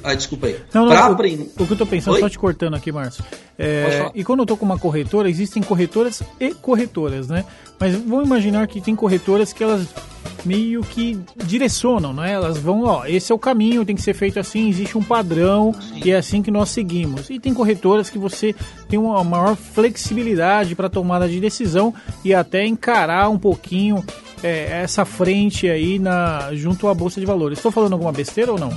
ah, 0.07 0.15
desculpa 0.15 0.47
aí. 0.47 0.57
Não, 0.73 0.87
não, 0.87 0.95
o, 0.95 1.13
aprender- 1.13 1.51
o 1.59 1.67
que 1.67 1.73
eu 1.73 1.77
tô 1.77 1.85
pensando, 1.85 2.15
Oi? 2.15 2.21
só 2.21 2.29
te 2.29 2.39
cortando 2.39 2.75
aqui, 2.75 2.93
Márcio. 2.93 3.25
É, 3.59 4.09
e 4.15 4.23
quando 4.23 4.41
eu 4.41 4.47
tô 4.47 4.57
com 4.57 4.65
uma 4.65 4.79
corretora, 4.79 5.29
existem 5.29 5.61
corretoras 5.61 6.23
e 6.39 6.55
corretoras, 6.55 7.27
né? 7.27 7.45
Mas 7.81 7.97
vamos 7.97 8.25
imaginar 8.25 8.69
que 8.69 8.81
tem 8.81 8.95
corretoras 8.95 9.53
que 9.53 9.65
elas 9.65 9.89
meio 10.45 10.83
que 10.83 11.19
direcionam, 11.45 12.13
né? 12.13 12.33
Elas 12.33 12.57
vão, 12.57 12.85
ó, 12.85 13.05
esse 13.05 13.33
é 13.33 13.35
o 13.35 13.39
caminho, 13.39 13.85
tem 13.85 13.97
que 13.97 14.03
ser 14.03 14.15
feito 14.15 14.39
assim, 14.39 14.69
existe 14.69 14.97
um 14.97 15.03
padrão 15.03 15.75
e 16.05 16.13
é 16.13 16.17
assim 16.17 16.41
que 16.41 16.53
nós 16.53 16.69
seguimos. 16.69 17.29
E 17.29 17.41
tem 17.41 17.53
corretoras 17.53 18.09
que 18.09 18.17
você 18.19 18.55
tem 18.89 18.99
uma 18.99 19.25
maior 19.25 19.57
flexibilidade 19.57 20.77
para 20.77 20.89
tomada 20.89 21.29
de 21.29 21.41
decisão 21.41 21.93
e 22.25 22.33
até 22.33 22.65
encarar 22.65 23.29
um 23.29 23.39
pouquinho 23.39 24.05
é, 24.41 24.83
essa 24.83 25.05
frente 25.05 25.69
aí 25.69 25.99
na 25.99 26.55
junto 26.55 26.87
à 26.87 26.95
bolsa 26.95 27.19
de 27.19 27.27
valores. 27.27 27.59
Estou 27.59 27.73
falando 27.73 27.95
alguma 27.95 28.13
besteira 28.13 28.53
ou 28.53 28.59
não? 28.59 28.71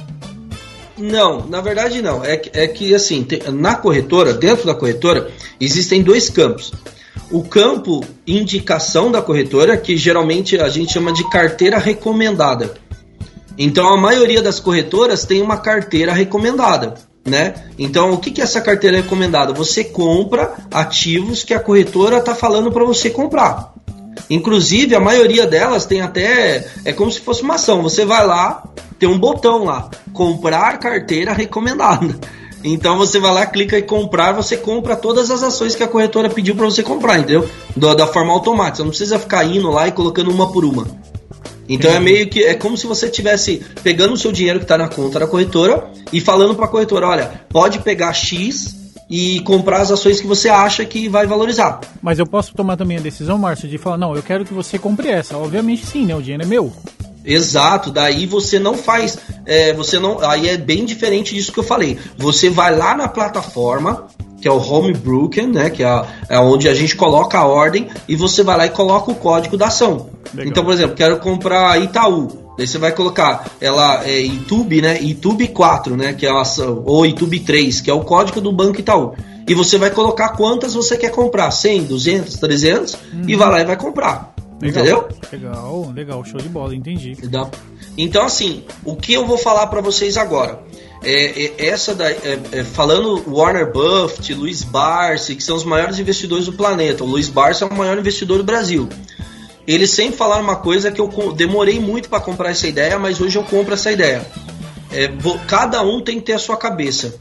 Não, 1.00 1.48
na 1.48 1.62
verdade 1.62 2.02
não. 2.02 2.24
É, 2.24 2.38
que- 2.38 2.52
é 2.54 2.68
que 2.68 2.94
assim, 2.94 3.24
tem- 3.24 3.42
na 3.52 3.76
corretora, 3.76 4.34
dentro 4.34 4.66
da 4.66 4.76
corretora, 4.76 5.32
existem 5.60 6.02
dois 6.04 6.30
campos. 6.30 6.72
O 7.32 7.44
campo 7.44 8.04
indicação 8.26 9.12
da 9.12 9.22
corretora, 9.22 9.78
que 9.78 9.96
geralmente 9.96 10.58
a 10.60 10.68
gente 10.68 10.94
chama 10.94 11.14
de 11.14 11.28
carteira 11.30 11.78
recomendada. 11.78 12.74
Então 13.58 13.94
a 13.94 13.98
maioria 13.98 14.42
das 14.42 14.60
corretoras 14.60 15.26
tem 15.26 15.42
uma 15.42 15.58
carteira 15.58 16.14
recomendada, 16.14 16.96
né? 17.26 17.54
Então 17.78 18.12
o 18.14 18.18
que 18.18 18.32
que 18.32 18.42
é 18.42 18.44
essa 18.44 18.62
carteira 18.62 18.98
recomendada? 18.98 19.54
Você 19.54 19.84
compra 19.84 20.54
ativos 20.72 21.44
que 21.44 21.54
a 21.54 21.60
corretora 21.60 22.18
está 22.18 22.34
falando 22.34 22.72
para 22.72 22.86
você 22.86 23.10
comprar. 23.10 23.74
Inclusive, 24.30 24.96
a 24.96 25.00
maioria 25.00 25.46
delas 25.46 25.86
tem 25.86 26.02
até. 26.02 26.68
É 26.86 26.94
como 26.94 27.12
se 27.12 27.20
fosse 27.20 27.42
uma 27.42 27.56
ação. 27.56 27.84
Você 27.84 28.06
vai 28.06 28.26
lá, 28.26 28.64
tem 28.98 29.08
um 29.08 29.18
botão 29.18 29.66
lá, 29.66 29.90
comprar 30.14 30.78
carteira 30.80 31.34
recomendada. 31.34 32.16
Então 32.64 32.98
você 32.98 33.20
vai 33.20 33.34
lá, 33.34 33.46
clica 33.46 33.80
em 33.80 33.84
comprar, 33.84 34.34
você 34.34 34.58
compra 34.58 34.96
todas 34.96 35.32
as 35.32 35.42
ações 35.44 35.76
que 35.76 35.84
a 35.84 35.88
corretora 35.88 36.30
pediu 36.30 36.56
para 36.56 36.66
você 36.66 36.84
comprar, 36.84 37.20
entendeu? 37.20 37.50
Da, 37.76 37.94
da 37.94 38.08
forma 38.08 38.34
automática. 38.34 38.78
Você 38.78 38.84
não 38.84 38.90
precisa 38.90 39.20
ficar 39.20 39.46
indo 39.46 39.70
lá 39.70 39.88
e 39.88 39.92
colocando 39.92 40.30
uma 40.30 40.52
por 40.52 40.66
uma. 40.66 40.86
Então 41.70 41.92
é 41.92 42.00
meio 42.00 42.28
que 42.28 42.44
é 42.44 42.56
como 42.56 42.76
se 42.76 42.88
você 42.88 43.06
estivesse 43.06 43.64
pegando 43.84 44.14
o 44.14 44.18
seu 44.18 44.32
dinheiro 44.32 44.60
que 44.60 44.66
está 44.66 44.78
na 44.78 44.90
conta 44.90 45.20
da 45.20 45.28
corretora 45.28 45.90
e 46.12 46.20
falando 46.20 46.56
para 46.56 46.66
a 46.66 46.68
corretora, 46.68 47.08
olha, 47.08 47.42
pode 47.50 47.80
pegar 47.80 48.12
X 48.12 48.79
e 49.10 49.40
comprar 49.42 49.82
as 49.82 49.92
ações 49.92 50.22
que 50.22 50.28
você 50.28 50.50
acha 50.50 50.86
que 50.86 51.10
vai 51.10 51.26
valorizar. 51.26 51.80
Mas 52.02 52.20
eu 52.20 52.28
posso 52.28 52.54
tomar 52.54 52.78
também 52.78 52.98
a 52.98 53.02
decisão, 53.02 53.38
Márcio, 53.38 53.68
de 53.68 53.78
falar, 53.78 53.98
não, 53.98 54.16
eu 54.16 54.22
quero 54.22 54.46
que 54.46 54.54
você 54.54 54.78
compre 54.78 55.08
essa. 55.10 55.38
Obviamente 55.38 55.86
sim, 55.86 56.06
né? 56.06 56.16
O 56.16 56.22
dinheiro 56.22 56.44
é 56.44 56.46
meu. 56.46 56.72
Exato, 57.26 57.92
daí 57.92 58.26
você 58.26 58.58
não 58.60 58.76
faz, 58.76 59.18
é, 59.46 59.74
você 59.74 60.00
não, 60.00 60.20
aí 60.22 60.48
é 60.50 60.58
bem 60.58 60.86
diferente 60.86 61.36
disso 61.36 61.52
que 61.52 61.60
eu 61.60 61.64
falei. 61.64 61.98
Você 62.18 62.50
vai 62.50 62.76
lá 62.76 62.96
na 62.96 63.08
plataforma, 63.08 64.08
que 64.42 64.48
é 64.48 64.52
o 64.52 64.58
Homebroken, 64.58 65.48
né, 65.48 65.70
que 65.70 65.84
é, 65.84 65.88
a- 65.88 66.06
é 66.30 66.40
onde 66.40 66.70
a 66.70 66.74
gente 66.74 66.96
coloca 66.96 67.38
a 67.38 67.46
ordem 67.46 67.88
e 68.08 68.16
você 68.16 68.42
vai 68.42 68.58
lá 68.58 68.66
e 68.68 68.70
coloca 68.70 69.12
o 69.12 69.16
código 69.16 69.58
da 69.58 69.68
ação. 69.68 70.10
Legal. 70.34 70.50
Então, 70.50 70.64
por 70.64 70.74
exemplo, 70.74 70.96
quero 70.96 71.20
comprar 71.20 71.80
Itaú. 71.82 72.39
Daí 72.60 72.68
você 72.68 72.78
vai 72.78 72.92
colocar 72.92 73.50
ela 73.62 74.06
é 74.06 74.20
Itube, 74.20 74.82
né? 74.82 75.02
Itube 75.02 75.48
4, 75.48 75.96
né? 75.96 76.12
Que 76.12 76.26
é 76.26 76.30
a 76.30 76.44
ou 76.84 77.06
Itube 77.06 77.40
3, 77.40 77.80
que 77.80 77.90
é 77.90 77.94
o 77.94 78.02
código 78.02 78.42
do 78.42 78.52
Banco 78.52 78.82
Itaú. 78.82 79.16
E 79.48 79.54
você 79.54 79.78
vai 79.78 79.90
colocar 79.90 80.36
quantas 80.36 80.74
você 80.74 80.98
quer 80.98 81.10
comprar, 81.10 81.50
100, 81.52 81.86
200, 81.86 82.36
300, 82.36 82.98
e 83.26 83.34
vai 83.34 83.50
lá 83.50 83.62
e 83.62 83.66
vai 83.66 83.78
comprar. 83.78 84.34
Entendeu? 84.62 85.08
Legal, 85.32 85.94
legal, 85.96 86.26
show 86.26 86.42
de 86.42 86.50
bola, 86.50 86.76
entendi. 86.76 87.16
Então, 87.98 88.26
assim, 88.26 88.66
o 88.84 88.94
que 88.94 89.14
eu 89.14 89.26
vou 89.26 89.38
falar 89.38 89.68
para 89.68 89.80
vocês 89.80 90.18
agora? 90.18 90.60
É, 91.02 91.46
é 91.46 91.68
essa 91.70 91.96
da, 91.96 92.12
é, 92.12 92.40
é, 92.52 92.64
falando 92.66 93.24
Warner 93.26 93.72
Buffett, 93.72 94.34
Luiz 94.34 94.64
Barsi, 94.64 95.34
que 95.34 95.44
são 95.44 95.56
os 95.56 95.64
maiores 95.64 95.98
investidores 95.98 96.48
do 96.48 96.54
planeta. 96.54 97.06
O 97.06 97.08
Luiz 97.08 97.30
Barsi 97.30 97.64
é 97.64 97.68
o 97.68 97.74
maior 97.74 97.98
investidor 97.98 98.40
do 98.40 98.44
Brasil. 98.44 98.90
Eles 99.72 99.92
sempre 99.92 100.18
falaram 100.18 100.42
uma 100.42 100.56
coisa 100.56 100.92
que 100.92 101.00
eu 101.00 101.08
demorei 101.34 101.80
muito 101.80 102.10
para 102.10 102.20
comprar 102.20 102.50
essa 102.50 102.68
ideia, 102.68 102.98
mas 102.98 103.22
hoje 103.22 103.38
eu 103.38 103.44
compro 103.44 103.76
essa 103.76 103.92
ideia. 103.92 104.26
É, 104.92 105.08
vo- 105.10 105.40
cada 105.48 105.84
um 105.84 106.02
tem 106.02 106.16
que 106.20 106.26
ter 106.26 106.34
a 106.34 106.40
sua 106.40 106.58
cabeça, 106.58 107.20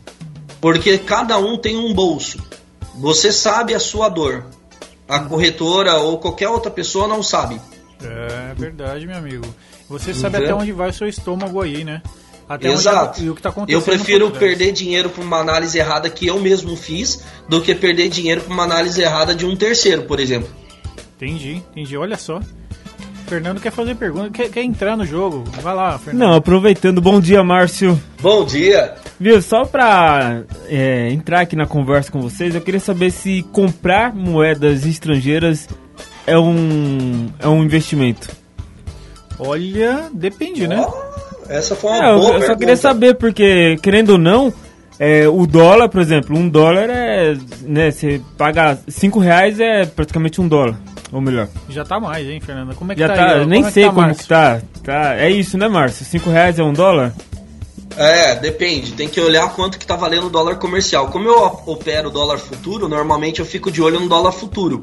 porque 0.58 0.96
cada 0.96 1.36
um 1.38 1.58
tem 1.58 1.76
um 1.76 1.92
bolso. 1.92 2.38
Você 2.94 3.30
sabe 3.32 3.74
a 3.74 3.78
sua 3.78 4.08
dor. 4.08 4.46
A 5.06 5.18
corretora 5.20 5.96
ou 5.96 6.16
qualquer 6.16 6.48
outra 6.48 6.70
pessoa 6.70 7.06
não 7.06 7.22
sabe. 7.22 7.60
É 8.02 8.54
verdade, 8.54 9.06
meu 9.06 9.16
amigo. 9.18 9.44
Você 9.88 10.14
sabe 10.14 10.36
Entendeu? 10.38 10.54
até 10.56 10.62
onde 10.62 10.72
vai 10.72 10.88
o 10.88 10.92
seu 10.92 11.06
estômago 11.06 11.60
aí, 11.60 11.84
né? 11.84 12.00
Até 12.48 12.68
Exato. 12.68 13.18
onde 13.20 13.26
e 13.26 13.30
o 13.30 13.34
que 13.34 13.42
tá 13.42 13.50
acontecendo. 13.50 13.78
Eu 13.78 13.82
prefiro 13.82 14.30
perder 14.30 14.72
dinheiro 14.72 15.10
por 15.10 15.22
uma 15.22 15.38
análise 15.38 15.76
errada 15.78 16.08
que 16.08 16.26
eu 16.26 16.38
mesmo 16.40 16.74
fiz 16.76 17.20
do 17.46 17.60
que 17.60 17.74
perder 17.74 18.08
dinheiro 18.08 18.40
por 18.40 18.52
uma 18.52 18.62
análise 18.64 19.00
errada 19.02 19.34
de 19.34 19.44
um 19.44 19.54
terceiro, 19.54 20.04
por 20.04 20.18
exemplo. 20.18 20.48
Entendi, 21.20 21.62
entendi. 21.72 21.96
Olha 21.96 22.16
só. 22.16 22.40
Fernando 23.26 23.60
quer 23.60 23.72
fazer 23.72 23.94
pergunta, 23.94 24.30
quer, 24.30 24.48
quer 24.48 24.62
entrar 24.62 24.96
no 24.96 25.04
jogo. 25.04 25.44
Vai 25.60 25.74
lá, 25.74 25.98
Fernando. 25.98 26.28
Não, 26.28 26.34
aproveitando, 26.36 27.00
bom 27.00 27.20
dia, 27.20 27.42
Márcio. 27.44 28.00
Bom 28.22 28.42
dia. 28.44 28.94
Viu, 29.20 29.42
só 29.42 29.66
pra 29.66 30.42
é, 30.66 31.10
entrar 31.10 31.40
aqui 31.40 31.54
na 31.54 31.66
conversa 31.66 32.10
com 32.10 32.20
vocês, 32.22 32.54
eu 32.54 32.60
queria 32.60 32.80
saber 32.80 33.10
se 33.10 33.42
comprar 33.52 34.14
moedas 34.14 34.86
estrangeiras 34.86 35.68
é 36.26 36.38
um, 36.38 37.28
é 37.38 37.48
um 37.48 37.62
investimento. 37.62 38.28
Olha, 39.38 40.08
depende, 40.12 40.66
né? 40.66 40.80
Ó, 40.86 40.92
Essa 41.50 41.76
foi 41.76 41.90
uma 41.90 42.04
É, 42.06 42.10
eu, 42.12 42.18
boa 42.18 42.28
eu 42.28 42.32
só 42.32 42.38
pergunta. 42.38 42.58
queria 42.58 42.76
saber, 42.76 43.14
porque, 43.16 43.76
querendo 43.82 44.10
ou 44.10 44.18
não, 44.18 44.52
é, 44.98 45.28
o 45.28 45.46
dólar, 45.46 45.88
por 45.88 46.00
exemplo, 46.00 46.36
um 46.36 46.48
dólar 46.48 46.88
é. 46.88 47.36
né, 47.62 47.90
você 47.90 48.20
paga 48.38 48.78
5 48.88 49.18
reais 49.20 49.60
é 49.60 49.84
praticamente 49.84 50.40
um 50.40 50.48
dólar. 50.48 50.78
Ou 51.12 51.20
melhor. 51.20 51.48
Já 51.68 51.84
tá 51.84 51.98
mais, 51.98 52.26
hein, 52.26 52.40
Fernando? 52.40 52.74
Como 52.74 52.92
é 52.92 52.94
que 52.94 53.00
Já 53.00 53.08
tá, 53.08 53.14
tá, 53.14 53.32
aí? 53.34 53.40
ó? 53.40 53.44
nem 53.46 53.64
é 53.64 53.70
sei 53.70 53.84
tá, 53.84 53.92
como 53.92 54.14
que 54.14 54.26
tá, 54.26 54.62
tá. 54.84 55.14
É 55.16 55.30
isso, 55.30 55.56
né, 55.56 55.68
Márcio? 55.68 56.04
5 56.04 56.30
reais 56.30 56.58
é 56.58 56.62
um 56.62 56.72
dólar? 56.72 57.14
É, 57.96 58.34
depende. 58.36 58.92
Tem 58.92 59.08
que 59.08 59.20
olhar 59.20 59.52
quanto 59.54 59.78
que 59.78 59.86
tá 59.86 59.96
valendo 59.96 60.26
o 60.26 60.30
dólar 60.30 60.56
comercial. 60.56 61.08
Como 61.08 61.28
eu 61.28 61.60
opero 61.66 62.08
o 62.08 62.12
dólar 62.12 62.38
futuro, 62.38 62.88
normalmente 62.88 63.40
eu 63.40 63.46
fico 63.46 63.70
de 63.70 63.82
olho 63.82 63.98
no 63.98 64.08
dólar 64.08 64.32
futuro. 64.32 64.80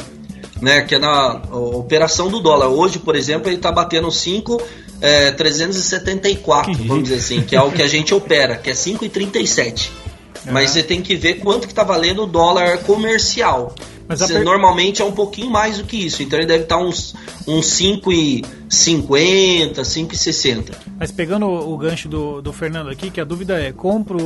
Né, 0.61 0.81
que 0.83 0.95
é 0.95 0.99
na 0.99 1.41
operação 1.51 2.29
do 2.29 2.39
dólar. 2.39 2.69
Hoje, 2.69 2.97
por 2.97 3.13
exemplo, 3.15 3.49
ele 3.49 3.57
tá 3.57 3.73
batendo 3.73 4.09
5, 4.09 4.61
é, 5.01 5.31
374, 5.31 6.71
Que 6.71 6.87
vamos 6.87 7.03
dizer 7.03 7.15
assim, 7.15 7.41
que 7.41 7.57
é 7.57 7.61
o 7.61 7.69
que 7.69 7.83
a 7.83 7.87
gente 7.87 8.13
opera, 8.13 8.55
que 8.55 8.69
é 8.69 8.73
5,37. 8.73 9.91
Mas 10.49 10.71
você 10.71 10.81
tem 10.81 11.01
que 11.01 11.15
ver 11.15 11.35
quanto 11.35 11.67
que 11.67 11.73
tá 11.73 11.83
valendo 11.83 12.23
o 12.23 12.25
dólar 12.25 12.77
comercial. 12.79 13.75
Mas 14.07 14.25
per- 14.27 14.43
normalmente 14.43 15.01
é 15.01 15.05
um 15.05 15.11
pouquinho 15.11 15.49
mais 15.49 15.77
do 15.77 15.83
que 15.83 15.97
isso. 15.97 16.21
Então 16.21 16.37
ele 16.39 16.47
deve 16.47 16.63
estar 16.63 16.77
uns, 16.77 17.15
uns 17.47 17.65
5,50, 18.69 19.81
5,60. 19.81 20.71
Mas 20.99 21.11
pegando 21.11 21.45
o, 21.47 21.73
o 21.73 21.77
gancho 21.77 22.07
do, 22.07 22.41
do 22.41 22.53
Fernando 22.53 22.89
aqui, 22.89 23.09
que 23.09 23.19
a 23.19 23.23
dúvida 23.23 23.59
é, 23.59 23.71
compro 23.71 24.19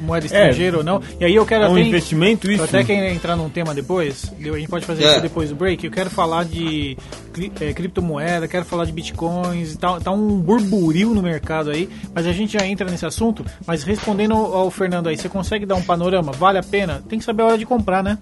moeda 0.00 0.26
estrangeira 0.26 0.78
ou 0.78 0.84
não? 0.84 1.00
E 1.20 1.24
aí 1.24 1.34
eu 1.34 1.44
quero 1.46 1.64
É 1.64 1.68
um 1.68 1.72
até... 1.72 1.82
investimento 1.82 2.46
Eu 2.46 2.54
isso? 2.54 2.64
até 2.64 2.84
quero 2.84 3.06
entrar 3.14 3.36
num 3.36 3.48
tema 3.48 3.74
depois, 3.74 4.30
a 4.38 4.58
gente 4.58 4.68
pode 4.68 4.84
fazer 4.84 5.04
É. 5.04 5.12
isso 5.12 5.20
depois 5.20 5.48
do 5.50 5.56
break. 5.56 5.84
Eu 5.84 5.90
quero 5.92 6.10
falar 6.10 6.44
de 6.44 6.96
cri- 7.32 7.52
é, 7.60 7.72
criptomoeda, 7.72 8.46
quero 8.48 8.64
falar 8.64 8.84
de 8.84 8.92
bitcoins, 8.92 9.76
tá, 9.76 9.98
tá 10.00 10.10
um 10.10 10.38
burburinho 10.38 11.14
no 11.14 11.22
mercado 11.22 11.70
aí, 11.70 11.88
mas 12.14 12.26
a 12.26 12.32
gente 12.32 12.52
já 12.58 12.66
entra 12.66 12.90
nesse 12.90 13.06
assunto. 13.06 13.44
Mas 13.66 13.82
respondendo 13.82 14.34
ao 14.34 14.52
ao 14.62 14.70
Fernando 14.70 15.08
aí, 15.08 15.16
você 15.16 15.28
consegue 15.28 15.64
dar 15.66 15.74
um 15.76 15.82
panorama? 15.82 16.30
Vale 16.32 16.58
a 16.58 16.62
pena? 16.62 17.02
Tem 17.08 17.18
que 17.18 17.24
saber 17.24 17.42
a 17.42 17.46
hora 17.46 17.58
de 17.58 17.64
comprar, 17.66 18.02
né? 18.02 18.18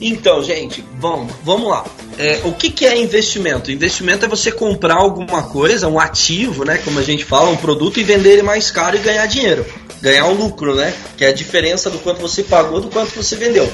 Então, 0.00 0.42
gente, 0.42 0.82
vamos, 0.98 1.32
vamos 1.44 1.68
lá. 1.68 1.84
É, 2.18 2.40
o 2.44 2.52
que, 2.54 2.70
que 2.70 2.86
é 2.86 2.98
investimento? 2.98 3.70
Investimento 3.70 4.24
é 4.24 4.28
você 4.28 4.50
comprar 4.50 4.94
alguma 4.94 5.42
coisa, 5.42 5.88
um 5.88 6.00
ativo, 6.00 6.64
né? 6.64 6.78
Como 6.78 6.98
a 6.98 7.02
gente 7.02 7.24
fala, 7.24 7.50
um 7.50 7.56
produto 7.56 8.00
e 8.00 8.04
vender 8.04 8.32
ele 8.32 8.42
mais 8.42 8.70
caro 8.70 8.96
e 8.96 9.00
ganhar 9.00 9.26
dinheiro. 9.26 9.64
Ganhar 10.00 10.26
um 10.26 10.32
lucro, 10.32 10.74
né? 10.74 10.94
Que 11.18 11.26
é 11.26 11.28
a 11.28 11.32
diferença 11.32 11.90
do 11.90 11.98
quanto 11.98 12.20
você 12.20 12.42
pagou 12.42 12.80
do 12.80 12.88
quanto 12.88 13.14
você 13.14 13.36
vendeu. 13.36 13.70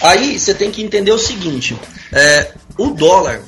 Aí 0.00 0.38
você 0.38 0.54
tem 0.54 0.70
que 0.70 0.82
entender 0.82 1.12
o 1.12 1.18
seguinte: 1.18 1.76
é, 2.12 2.52
o 2.78 2.88
dólar, 2.88 3.42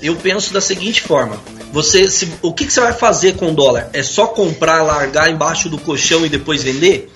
eu 0.00 0.16
penso 0.16 0.52
da 0.52 0.60
seguinte 0.60 1.02
forma. 1.02 1.38
Você, 1.72 2.08
se, 2.10 2.32
o 2.40 2.52
que, 2.52 2.66
que 2.66 2.72
você 2.72 2.80
vai 2.80 2.92
fazer 2.92 3.34
com 3.34 3.50
o 3.50 3.54
dólar? 3.54 3.90
É 3.92 4.02
só 4.02 4.26
comprar, 4.26 4.82
largar 4.82 5.30
embaixo 5.30 5.68
do 5.68 5.76
colchão 5.76 6.24
e 6.24 6.28
depois 6.28 6.62
vender? 6.62 7.12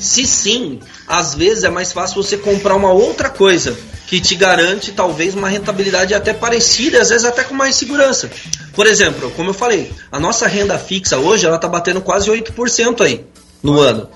Se 0.00 0.26
sim, 0.26 0.80
às 1.12 1.34
vezes 1.34 1.62
é 1.62 1.68
mais 1.68 1.92
fácil 1.92 2.22
você 2.22 2.38
comprar 2.38 2.74
uma 2.74 2.90
outra 2.90 3.28
coisa 3.28 3.76
que 4.06 4.18
te 4.18 4.34
garante 4.34 4.92
talvez 4.92 5.34
uma 5.34 5.46
rentabilidade 5.46 6.14
até 6.14 6.32
parecida, 6.32 7.02
às 7.02 7.10
vezes 7.10 7.26
até 7.26 7.44
com 7.44 7.52
mais 7.52 7.76
segurança. 7.76 8.30
Por 8.74 8.86
exemplo, 8.86 9.30
como 9.32 9.50
eu 9.50 9.54
falei, 9.54 9.92
a 10.10 10.18
nossa 10.18 10.46
renda 10.46 10.78
fixa 10.78 11.18
hoje 11.18 11.44
ela 11.44 11.58
tá 11.58 11.68
batendo 11.68 12.00
quase 12.00 12.30
8% 12.30 13.02
aí 13.02 13.26
no 13.62 13.78
ano. 13.78 14.08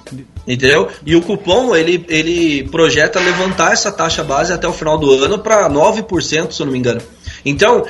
Entendeu? 0.47 0.89
E 1.05 1.15
o 1.15 1.21
cupom 1.21 1.77
ele, 1.77 2.03
ele 2.09 2.67
projeta 2.71 3.21
levantar 3.21 3.75
essa 3.75 3.93
taxa 3.93 4.25
base 4.25 4.51
até 4.51 4.67
o 4.67 4.73
final 4.73 4.97
do 4.97 5.23
ano 5.23 5.39
para 5.39 5.69
9%, 5.69 6.51
se 6.51 6.63
eu 6.63 6.65
não 6.65 6.73
me 6.73 6.79
engano. 6.79 7.03
Então, 7.47 7.87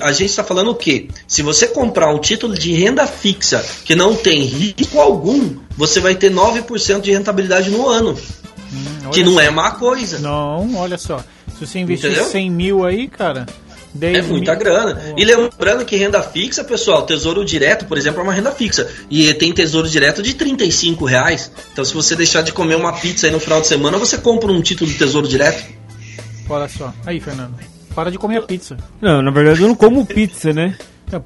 a 0.00 0.10
gente 0.12 0.30
está 0.30 0.42
falando 0.42 0.70
o 0.70 0.74
quê? 0.74 1.08
Se 1.28 1.42
você 1.42 1.68
comprar 1.68 2.08
um 2.12 2.18
título 2.18 2.54
de 2.54 2.72
renda 2.72 3.06
fixa 3.06 3.64
que 3.84 3.94
não 3.94 4.16
tem 4.16 4.42
risco 4.42 4.98
algum, 4.98 5.56
você 5.76 6.00
vai 6.00 6.14
ter 6.14 6.32
9% 6.32 7.02
de 7.02 7.12
rentabilidade 7.12 7.70
no 7.70 7.86
ano. 7.88 8.14
que 9.12 9.20
olha 9.20 9.24
não 9.24 9.38
é 9.40 9.50
má 9.50 9.72
coisa. 9.72 10.18
Não, 10.18 10.74
olha 10.76 10.96
só. 10.98 11.18
Se 11.58 11.66
você 11.66 11.78
investir 11.78 12.10
Entendeu? 12.10 12.28
100 12.30 12.50
mil 12.50 12.84
aí, 12.84 13.06
cara, 13.06 13.46
10 13.94 14.18
É 14.18 14.22
muita 14.22 14.52
mil- 14.52 14.60
grana. 14.60 15.14
E 15.16 15.24
lembrando 15.24 15.84
que 15.84 15.96
renda 15.96 16.22
fixa, 16.22 16.64
pessoal, 16.64 17.06
tesouro 17.06 17.44
direto, 17.44 17.84
por 17.86 17.96
exemplo, 17.96 18.20
é 18.20 18.22
uma 18.24 18.32
renda 18.32 18.50
fixa. 18.50 18.90
E 19.10 19.32
tem 19.34 19.52
tesouro 19.52 19.88
direto 19.88 20.22
de 20.22 20.34
35 20.34 21.04
reais. 21.04 21.50
Então, 21.72 21.84
se 21.84 21.94
você 21.94 22.16
deixar 22.16 22.42
de 22.42 22.52
comer 22.52 22.74
uma 22.76 22.92
pizza 22.94 23.26
aí 23.26 23.32
no 23.32 23.40
final 23.40 23.60
de 23.60 23.66
semana, 23.68 23.96
você 23.98 24.18
compra 24.18 24.50
um 24.52 24.60
título 24.60 24.90
de 24.90 24.98
tesouro 24.98 25.28
direto. 25.28 25.64
Olha 26.48 26.68
só. 26.68 26.92
Aí, 27.06 27.20
Fernando. 27.20 27.54
Para 27.96 28.10
de 28.10 28.18
comer 28.18 28.36
a 28.36 28.42
pizza. 28.42 28.76
Não, 29.00 29.22
na 29.22 29.30
verdade 29.30 29.62
eu 29.62 29.68
não 29.68 29.74
como 29.74 30.04
pizza, 30.04 30.52
né? 30.52 30.76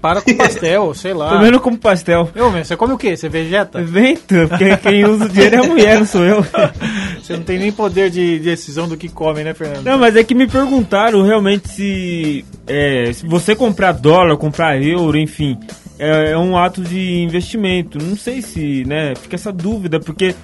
Para 0.00 0.20
com 0.20 0.36
pastel, 0.36 0.94
sei 0.94 1.12
lá. 1.12 1.30
Também 1.30 1.50
não 1.50 1.58
como 1.58 1.76
pastel. 1.76 2.30
Eu, 2.32 2.52
você 2.52 2.76
come 2.76 2.92
o 2.92 2.98
quê? 2.98 3.16
Você 3.16 3.28
vegeta? 3.28 3.82
Vento, 3.82 4.34
porque 4.48 4.76
quem 4.76 5.04
usa 5.04 5.24
o 5.24 5.28
dinheiro 5.28 5.56
é 5.56 5.58
a 5.58 5.66
mulher, 5.66 5.98
não 5.98 6.06
sou 6.06 6.22
eu. 6.22 6.44
Você 7.20 7.36
não 7.36 7.42
tem 7.42 7.58
nem 7.58 7.70
poder 7.70 8.10
de 8.10 8.38
decisão 8.38 8.88
do 8.88 8.96
que 8.96 9.08
come, 9.08 9.44
né, 9.44 9.54
Fernando? 9.54 9.84
Não, 9.84 9.98
mas 9.98 10.16
é 10.16 10.24
que 10.24 10.34
me 10.34 10.46
perguntaram 10.46 11.22
realmente 11.22 11.68
se, 11.68 12.44
é, 12.66 13.12
se 13.12 13.26
você 13.26 13.54
comprar 13.54 13.92
dólar, 13.92 14.36
comprar 14.36 14.80
euro, 14.82 15.16
enfim, 15.16 15.58
é, 15.98 16.32
é 16.32 16.38
um 16.38 16.56
ato 16.56 16.82
de 16.82 17.20
investimento. 17.20 17.98
Não 18.02 18.16
sei 18.16 18.42
se, 18.42 18.84
né, 18.84 19.14
fica 19.14 19.36
essa 19.36 19.52
dúvida, 19.52 20.00
porque 20.00 20.34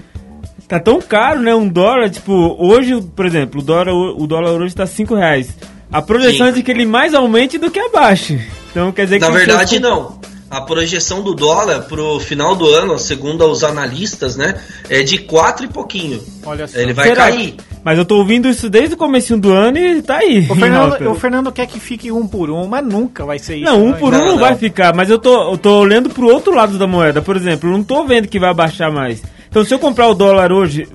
tá 0.69 0.79
tão 0.79 1.01
caro, 1.01 1.41
né, 1.41 1.55
um 1.55 1.69
dólar, 1.69 2.11
tipo, 2.11 2.57
hoje, 2.59 3.01
por 3.15 3.27
exemplo, 3.27 3.61
o 3.61 3.65
dólar, 3.65 3.93
o 3.93 4.27
dólar 4.27 4.53
hoje 4.53 4.75
tá 4.75 4.87
5 4.87 5.15
reais. 5.15 5.57
A 5.93 6.03
projeção 6.03 6.47
Sim. 6.47 6.53
é 6.53 6.55
de 6.55 6.63
que 6.63 6.71
ele 6.71 6.85
mais 6.87 7.15
aumente 7.15 7.59
do 7.59 7.71
que 7.71 7.79
abaixe. 7.79 8.41
Então 8.71 8.93
quer 8.93 9.05
dizer 9.05 9.21
Na 9.21 9.27
que... 9.29 9.33
se 9.33 9.39
verdade, 9.47 9.79
não. 9.81 10.19
A 10.49 10.61
projeção 10.61 11.23
do 11.23 11.35
dólar 11.35 11.83
pro 11.83 12.21
final 12.21 12.55
do 12.55 12.67
ano, 12.69 12.99
segundo 13.01 13.45
os 13.51 13.65
analistas, 13.65 14.37
né, 14.37 14.61
é 14.89 15.03
de 15.03 15.19
4 15.19 15.65
e 15.65 15.69
pouquinho. 15.69 16.23
Olha 16.45 16.69
só. 16.69 16.79
Ele 16.79 16.93
vai 16.93 17.09
Será? 17.09 17.25
cair. 17.25 17.55
Mas 17.85 17.99
eu 17.99 18.05
tô 18.05 18.17
ouvindo 18.19 18.49
isso 18.49 18.71
desde 18.71 18.95
o 18.95 18.97
comecinho 18.97 19.41
do 19.41 19.53
ano 19.53 19.77
e 19.79 20.03
tá 20.03 20.19
aí. 20.19 20.47
O 20.49 20.55
Fernando, 20.55 21.11
o 21.11 21.15
Fernando 21.17 21.51
quer 21.53 21.67
que 21.67 21.81
fique 21.81 22.13
um 22.13 22.27
por 22.29 22.49
um, 22.49 22.67
mas 22.69 22.85
nunca 22.87 23.25
vai 23.25 23.39
ser 23.41 23.57
isso. 23.57 23.65
Não, 23.65 23.85
um 23.87 23.91
né? 23.91 23.97
por 23.99 24.09
um 24.15 24.19
Não, 24.19 24.25
não, 24.25 24.33
não. 24.35 24.39
vai 24.39 24.55
ficar, 24.57 24.95
mas 24.95 25.11
eu 25.11 25.19
tô, 25.19 25.51
eu 25.53 25.59
tô 25.59 25.81
olhando 25.81 26.11
pro 26.11 26.29
outro 26.33 26.55
lado 26.55 26.79
da 26.79 26.87
moeda. 26.87 27.21
Por 27.21 27.37
exemplo, 27.37 27.69
eu 27.69 27.73
não 27.77 27.83
tô 27.83 28.05
vendo 28.05 28.29
que 28.29 28.39
vai 28.39 28.55
baixar 28.55 28.91
mais. 28.93 29.21
Então, 29.49 29.65
se 29.65 29.75
eu 29.75 29.79
comprar 29.81 30.07
o 30.09 30.15
dólar 30.15 30.53
hoje, 30.53 30.87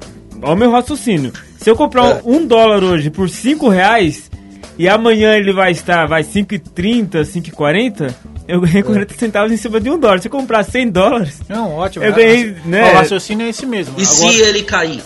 olha 0.42 0.54
o 0.54 0.58
meu 0.58 0.72
raciocínio. 0.72 1.34
Se 1.58 1.70
eu 1.70 1.76
comprar 1.76 2.06
É. 2.08 2.22
um 2.24 2.46
dólar 2.46 2.84
hoje 2.84 3.10
por 3.10 3.30
5 3.30 3.68
reais 3.68 4.32
e 4.78 4.88
amanhã 4.90 5.36
ele 5.36 5.54
vai 5.54 5.72
estar, 5.72 6.06
vai 6.08 6.24
5,30, 6.24 7.24
5,40, 7.26 8.14
eu 8.48 8.58
É. 8.64 8.68
ganhei 8.68 8.84
40 8.84 9.14
centavos 9.16 9.52
em 9.52 9.58
cima 9.58 9.80
de 9.80 9.90
um 9.90 10.00
dólar. 10.00 10.20
Se 10.20 10.28
eu 10.28 10.32
comprar 10.32 10.64
100 10.64 10.90
dólares, 10.90 11.40
Não, 11.48 11.74
ótimo. 11.76 12.04
Eu 12.06 12.14
ganhei, 12.14 12.56
né? 12.66 12.92
O 12.92 12.96
raciocínio 12.96 13.46
é 13.46 13.50
esse 13.50 13.66
mesmo. 13.66 13.94
E 13.98 14.04
Agora- 14.04 14.16
se 14.34 14.42
ele 14.42 14.64
cair? 14.64 15.02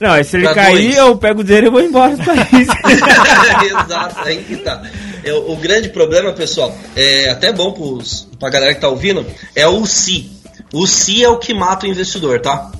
não, 0.00 0.24
se 0.24 0.36
ele 0.36 0.44
Pra 0.44 0.54
cair, 0.54 0.82
dois. 0.94 0.96
eu 0.96 1.16
pego 1.16 1.40
o 1.40 1.44
dinheiro 1.44 1.66
e 1.68 1.70
vou 1.70 1.80
embora 1.82 2.16
do 2.16 2.24
país. 2.24 2.68
Exato, 3.86 4.20
aí 4.20 4.42
que 4.44 4.56
tá. 4.56 4.82
É, 5.24 5.32
o 5.32 5.54
grande 5.56 5.88
problema, 5.90 6.32
pessoal, 6.32 6.74
é 6.96 7.28
até 7.30 7.52
bom 7.52 7.72
pros, 7.72 8.26
pra 8.38 8.48
galera 8.50 8.74
que 8.74 8.80
tá 8.80 8.88
ouvindo, 8.88 9.24
é 9.54 9.66
o 9.66 9.84
si. 9.86 10.30
O 10.72 10.86
si 10.86 11.22
é 11.22 11.28
o 11.28 11.36
que 11.38 11.52
mata 11.52 11.84
o 11.86 11.88
investidor, 11.88 12.40
tá? 12.40 12.70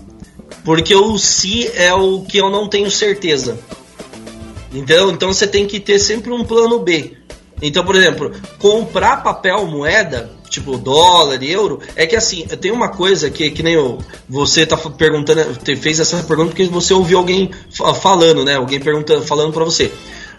Porque 0.64 0.94
o 0.94 1.18
si 1.18 1.70
é 1.74 1.92
o 1.92 2.20
que 2.22 2.38
eu 2.38 2.50
não 2.50 2.68
tenho 2.68 2.90
certeza. 2.90 3.58
Entendeu? 4.72 5.10
Então 5.10 5.32
você 5.32 5.46
tem 5.46 5.66
que 5.66 5.80
ter 5.80 5.98
sempre 5.98 6.30
um 6.32 6.44
plano 6.44 6.78
B. 6.78 7.16
Então, 7.62 7.84
por 7.84 7.94
exemplo, 7.96 8.32
comprar 8.58 9.22
papel 9.22 9.66
moeda, 9.66 10.30
tipo 10.48 10.78
dólar 10.78 11.42
euro, 11.42 11.80
é 11.94 12.06
que 12.06 12.16
assim, 12.16 12.46
tem 12.46 12.70
uma 12.70 12.88
coisa 12.88 13.30
que, 13.30 13.50
que 13.50 13.62
nem 13.62 13.74
eu, 13.74 13.98
você 14.28 14.64
tá 14.64 14.76
perguntando, 14.76 15.42
fez 15.76 16.00
essa 16.00 16.22
pergunta 16.22 16.50
porque 16.50 16.64
você 16.64 16.94
ouviu 16.94 17.18
alguém 17.18 17.50
fa- 17.70 17.92
falando, 17.94 18.44
né? 18.44 18.56
Alguém 18.56 18.80
perguntando, 18.80 19.22
falando 19.26 19.52
para 19.52 19.64
você. 19.64 19.92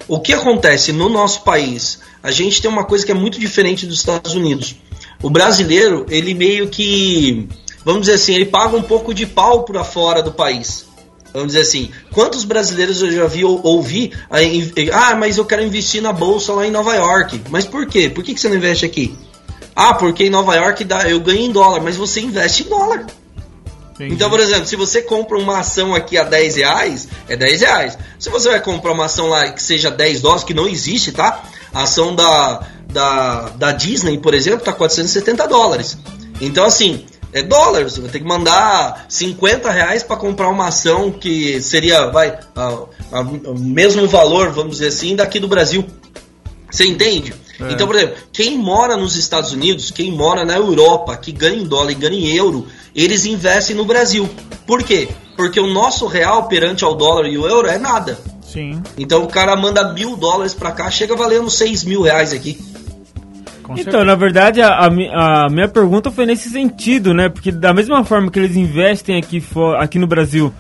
O 0.08 0.20
que 0.20 0.34
acontece 0.34 0.92
no 0.92 1.10
nosso 1.10 1.44
país? 1.44 2.00
A 2.24 2.32
gente 2.32 2.62
tem 2.62 2.70
uma 2.70 2.86
coisa 2.86 3.06
que 3.06 3.12
é 3.12 3.16
muito 3.16 3.40
diferente 3.40 3.86
dos 3.86 4.00
Estados 4.00 4.34
Unidos. 4.34 4.76
O 5.22 5.30
brasileiro, 5.30 6.06
ele 6.10 6.34
meio 6.34 6.70
que, 6.70 7.48
vamos 7.86 8.02
dizer 8.02 8.14
assim, 8.14 8.34
ele 8.34 8.46
paga 8.46 8.76
um 8.76 8.82
pouco 8.82 9.14
de 9.14 9.28
pau 9.28 9.64
para 9.64 9.84
fora 9.84 10.24
do 10.24 10.32
país. 10.32 10.88
Vamos 11.34 11.54
dizer 11.54 11.62
assim, 11.62 11.92
quantos 12.12 12.44
brasileiros 12.44 13.02
eu 13.02 13.12
já 13.12 13.26
vi 13.26 13.46
ou 13.46 13.62
ouvi, 13.64 14.12
ah, 14.92 15.16
mas 15.16 15.38
eu 15.38 15.46
quero 15.46 15.64
investir 15.64 16.02
na 16.02 16.12
bolsa 16.12 16.54
lá 16.54 16.68
em 16.68 16.72
Nova 16.72 16.94
York. 16.94 17.42
Mas 17.50 17.66
por 17.66 17.88
quê? 17.88 18.10
Por 18.10 18.24
que, 18.24 18.34
que 18.34 18.40
você 18.40 18.50
não 18.50 18.58
investe 18.58 18.86
aqui? 18.86 19.16
Ah, 19.76 19.94
porque 19.94 20.26
em 20.26 20.30
Nova 20.30 20.56
York 20.56 20.84
dá, 20.84 21.10
eu 21.10 21.20
ganho 21.22 21.40
em 21.40 21.52
dólar, 21.52 21.82
mas 21.82 21.96
você 21.96 22.20
investe 22.20 22.64
em 22.64 22.70
dólar. 22.70 23.06
Entendi. 23.94 24.16
Então, 24.16 24.30
por 24.30 24.40
exemplo, 24.40 24.66
se 24.66 24.76
você 24.76 25.02
compra 25.02 25.38
uma 25.38 25.60
ação 25.60 25.94
aqui 25.94 26.18
a 26.18 26.24
10 26.24 26.56
reais, 26.56 27.08
é 27.30 27.38
10 27.38 27.62
reais. 27.62 27.98
Se 28.20 28.30
você 28.30 28.50
vai 28.50 28.60
comprar 28.60 28.92
uma 28.92 29.06
ação 29.06 29.28
lá 29.28 29.52
que 29.52 29.62
seja 29.62 29.92
10 29.92 30.22
dólares, 30.22 30.44
que 30.44 30.54
não 30.54 30.68
existe, 30.68 31.12
tá? 31.12 31.44
A 31.74 31.84
ação 31.84 32.16
da, 32.16 32.68
da, 32.90 33.50
da 33.50 33.72
Disney, 33.72 34.18
por 34.18 34.34
exemplo, 34.34 34.62
tá 34.62 34.74
470 34.74 35.48
dólares. 35.48 35.98
Então, 36.42 36.66
assim, 36.66 37.06
é 37.34 37.42
dólar. 37.42 37.84
Você 37.84 38.02
vai 38.02 38.10
ter 38.10 38.20
que 38.20 38.26
mandar 38.26 39.06
50 39.08 39.70
reais 39.70 40.04
para 40.04 40.18
comprar 40.18 40.50
uma 40.50 40.68
ação 40.68 41.12
que 41.12 41.62
seria, 41.62 42.08
vai, 42.08 42.38
o 43.46 43.58
mesmo 43.58 44.08
valor, 44.08 44.52
vamos 44.52 44.74
dizer 44.74 44.88
assim, 44.88 45.16
daqui 45.16 45.40
do 45.40 45.48
Brasil. 45.48 45.86
Você 46.70 46.86
entende? 46.86 47.34
É. 47.60 47.74
Então, 47.74 47.86
por 47.86 47.96
exemplo, 47.96 48.16
quem 48.32 48.58
mora 48.58 48.96
nos 48.96 49.16
Estados 49.16 49.52
Unidos, 49.52 49.92
quem 49.92 50.12
mora 50.12 50.46
na 50.46 50.56
Europa, 50.56 51.16
que 51.18 51.32
ganha 51.32 51.62
em 51.62 51.66
dólar 51.66 51.92
e 51.92 51.96
ganha 51.96 52.18
em 52.18 52.36
euro, 52.36 52.68
eles 52.96 53.26
investem 53.26 53.76
no 53.76 53.86
Brasil. 53.86 54.30
Por 54.66 54.84
quê? 54.84 55.10
Porque 55.36 55.60
o 55.60 55.68
nosso 55.68 56.08
real 56.08 56.48
perante 56.48 56.84
ao 56.84 56.96
dólar 56.96 57.28
e 57.28 57.38
o 57.38 57.48
euro 57.48 57.68
é 57.68 57.78
nada. 57.78 58.18
Sim, 58.42 58.82
Então 58.98 59.24
o 59.24 59.28
cara 59.28 59.56
manda 59.56 59.94
mil 59.94 60.18
dólares 60.18 60.54
pra 60.54 60.74
cá, 60.74 60.92
chega 60.92 61.16
valendo 61.16 61.50
seis 61.50 61.86
mil 61.86 62.02
reais 62.02 62.34
aqui. 62.34 62.60
Então, 63.74 63.84
certeza. 63.84 64.06
na 64.06 64.16
verdade, 64.16 64.62
a, 64.62 64.86
a 64.86 64.90
mi- 64.90 65.10
a 65.14 65.48
minha 65.50 65.68
pergunta 65.68 66.10
foi 66.12 66.26
nesse 66.26 66.50
sentido, 66.50 67.14
né? 67.14 67.30
Porque 67.30 67.52
da 67.52 67.74
mesma 67.74 68.04
forma 68.04 68.30
que 68.32 68.40
eles 68.40 68.56
investem 68.56 69.18
aqui, 69.18 69.44
aqui 69.80 69.98
no 70.00 70.08
Brasil, 70.08 70.54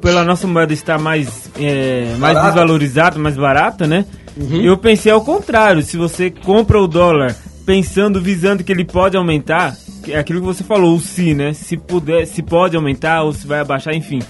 pela 0.00 0.24
nossa 0.24 0.46
moeda 0.46 0.72
estar 0.72 0.98
mais, 0.98 1.50
é, 1.58 2.14
mais 2.18 2.34
Barata. 2.34 2.46
desvalorizada, 2.46 3.18
mais 3.18 3.36
barata, 3.36 3.86
né? 3.86 4.04
Uhum. 4.36 4.60
Eu 4.62 4.76
pensei 4.76 5.10
ao 5.12 5.22
contrário, 5.24 5.82
se 5.82 5.96
você 5.96 6.30
compra 6.30 6.80
o 6.80 6.86
dólar 6.86 7.34
pensando, 7.64 8.20
visando 8.20 8.62
que 8.62 8.70
ele 8.72 8.84
pode 8.84 9.16
aumentar, 9.16 9.74
que 10.04 10.12
é 10.12 10.18
aquilo 10.18 10.40
que 10.40 10.46
você 10.46 10.62
falou, 10.62 10.94
o 10.96 11.00
se, 11.00 11.34
né? 11.34 11.52
Se 11.52 11.76
puder, 11.76 12.26
se 12.26 12.42
pode 12.42 12.76
aumentar 12.76 13.22
ou 13.22 13.32
se 13.32 13.46
vai 13.46 13.60
abaixar, 13.60 13.94
enfim. 13.94 14.20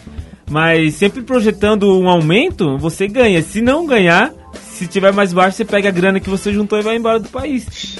Mas 0.48 0.94
sempre 0.94 1.22
projetando 1.22 1.98
um 2.00 2.08
aumento, 2.08 2.78
você 2.78 3.08
ganha. 3.08 3.42
Se 3.42 3.60
não 3.60 3.84
ganhar, 3.84 4.32
se 4.54 4.86
tiver 4.86 5.12
mais 5.12 5.32
baixo, 5.32 5.56
você 5.56 5.64
pega 5.64 5.88
a 5.88 5.92
grana 5.92 6.20
que 6.20 6.30
você 6.30 6.52
juntou 6.52 6.78
e 6.78 6.82
vai 6.82 6.96
embora 6.96 7.18
do 7.18 7.28
país. 7.28 7.96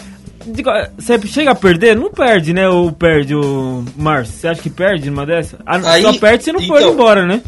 Você 0.96 1.18
chega 1.26 1.50
a 1.50 1.54
perder? 1.54 1.96
Não 1.96 2.10
perde, 2.10 2.52
né? 2.52 2.68
Ou 2.68 2.92
perde 2.92 3.34
o 3.34 3.84
Márcio? 3.96 4.34
Você 4.34 4.48
acha 4.48 4.62
que 4.62 4.70
perde 4.70 5.10
numa 5.10 5.26
dessa? 5.26 5.58
Ah, 5.66 5.80
Aí- 5.92 6.02
só 6.02 6.12
perde 6.14 6.44
se 6.44 6.52
não 6.52 6.60
for 6.60 6.78
então- 6.78 6.92
embora, 6.92 7.26
né? 7.26 7.42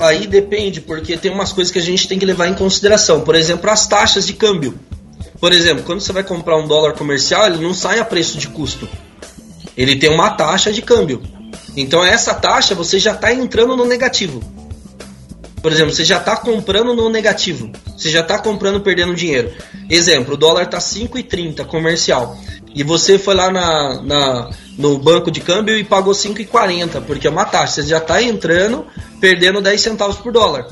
Aí 0.00 0.26
depende, 0.26 0.80
porque 0.80 1.16
tem 1.16 1.30
umas 1.30 1.52
coisas 1.52 1.72
que 1.72 1.78
a 1.78 1.82
gente 1.82 2.08
tem 2.08 2.18
que 2.18 2.24
levar 2.26 2.48
em 2.48 2.54
consideração. 2.54 3.20
Por 3.20 3.34
exemplo, 3.34 3.70
as 3.70 3.86
taxas 3.86 4.26
de 4.26 4.32
câmbio. 4.32 4.74
Por 5.40 5.52
exemplo, 5.52 5.84
quando 5.84 6.00
você 6.00 6.12
vai 6.12 6.22
comprar 6.24 6.56
um 6.56 6.66
dólar 6.66 6.94
comercial, 6.94 7.46
ele 7.46 7.62
não 7.62 7.74
sai 7.74 7.98
a 7.98 8.04
preço 8.04 8.38
de 8.38 8.48
custo. 8.48 8.88
Ele 9.76 9.96
tem 9.96 10.10
uma 10.10 10.30
taxa 10.30 10.72
de 10.72 10.80
câmbio. 10.80 11.22
Então 11.76 12.04
essa 12.04 12.32
taxa 12.34 12.74
você 12.74 12.98
já 12.98 13.12
está 13.12 13.32
entrando 13.32 13.76
no 13.76 13.84
negativo. 13.84 14.42
Por 15.64 15.72
exemplo, 15.72 15.94
você 15.94 16.04
já 16.04 16.18
está 16.18 16.36
comprando 16.36 16.94
no 16.94 17.08
negativo. 17.08 17.70
Você 17.96 18.10
já 18.10 18.20
está 18.20 18.38
comprando 18.38 18.82
perdendo 18.82 19.14
dinheiro. 19.14 19.50
Exemplo, 19.88 20.34
o 20.34 20.36
dólar 20.36 20.64
está 20.64 20.76
5,30 20.76 21.64
comercial. 21.64 22.36
E 22.74 22.82
você 22.84 23.18
foi 23.18 23.34
lá 23.34 23.50
na, 23.50 24.02
na- 24.02 24.50
no 24.76 24.98
banco 24.98 25.30
de 25.30 25.40
câmbio 25.40 25.74
e 25.78 25.82
pagou 25.82 26.12
5,40, 26.12 27.00
porque 27.06 27.26
é 27.26 27.30
uma 27.30 27.46
taxa. 27.46 27.80
Você 27.80 27.88
já 27.88 27.96
está 27.96 28.22
entrando 28.22 28.84
perdendo 29.22 29.62
10 29.62 29.80
centavos 29.80 30.16
por 30.16 30.32
dólar. 30.34 30.66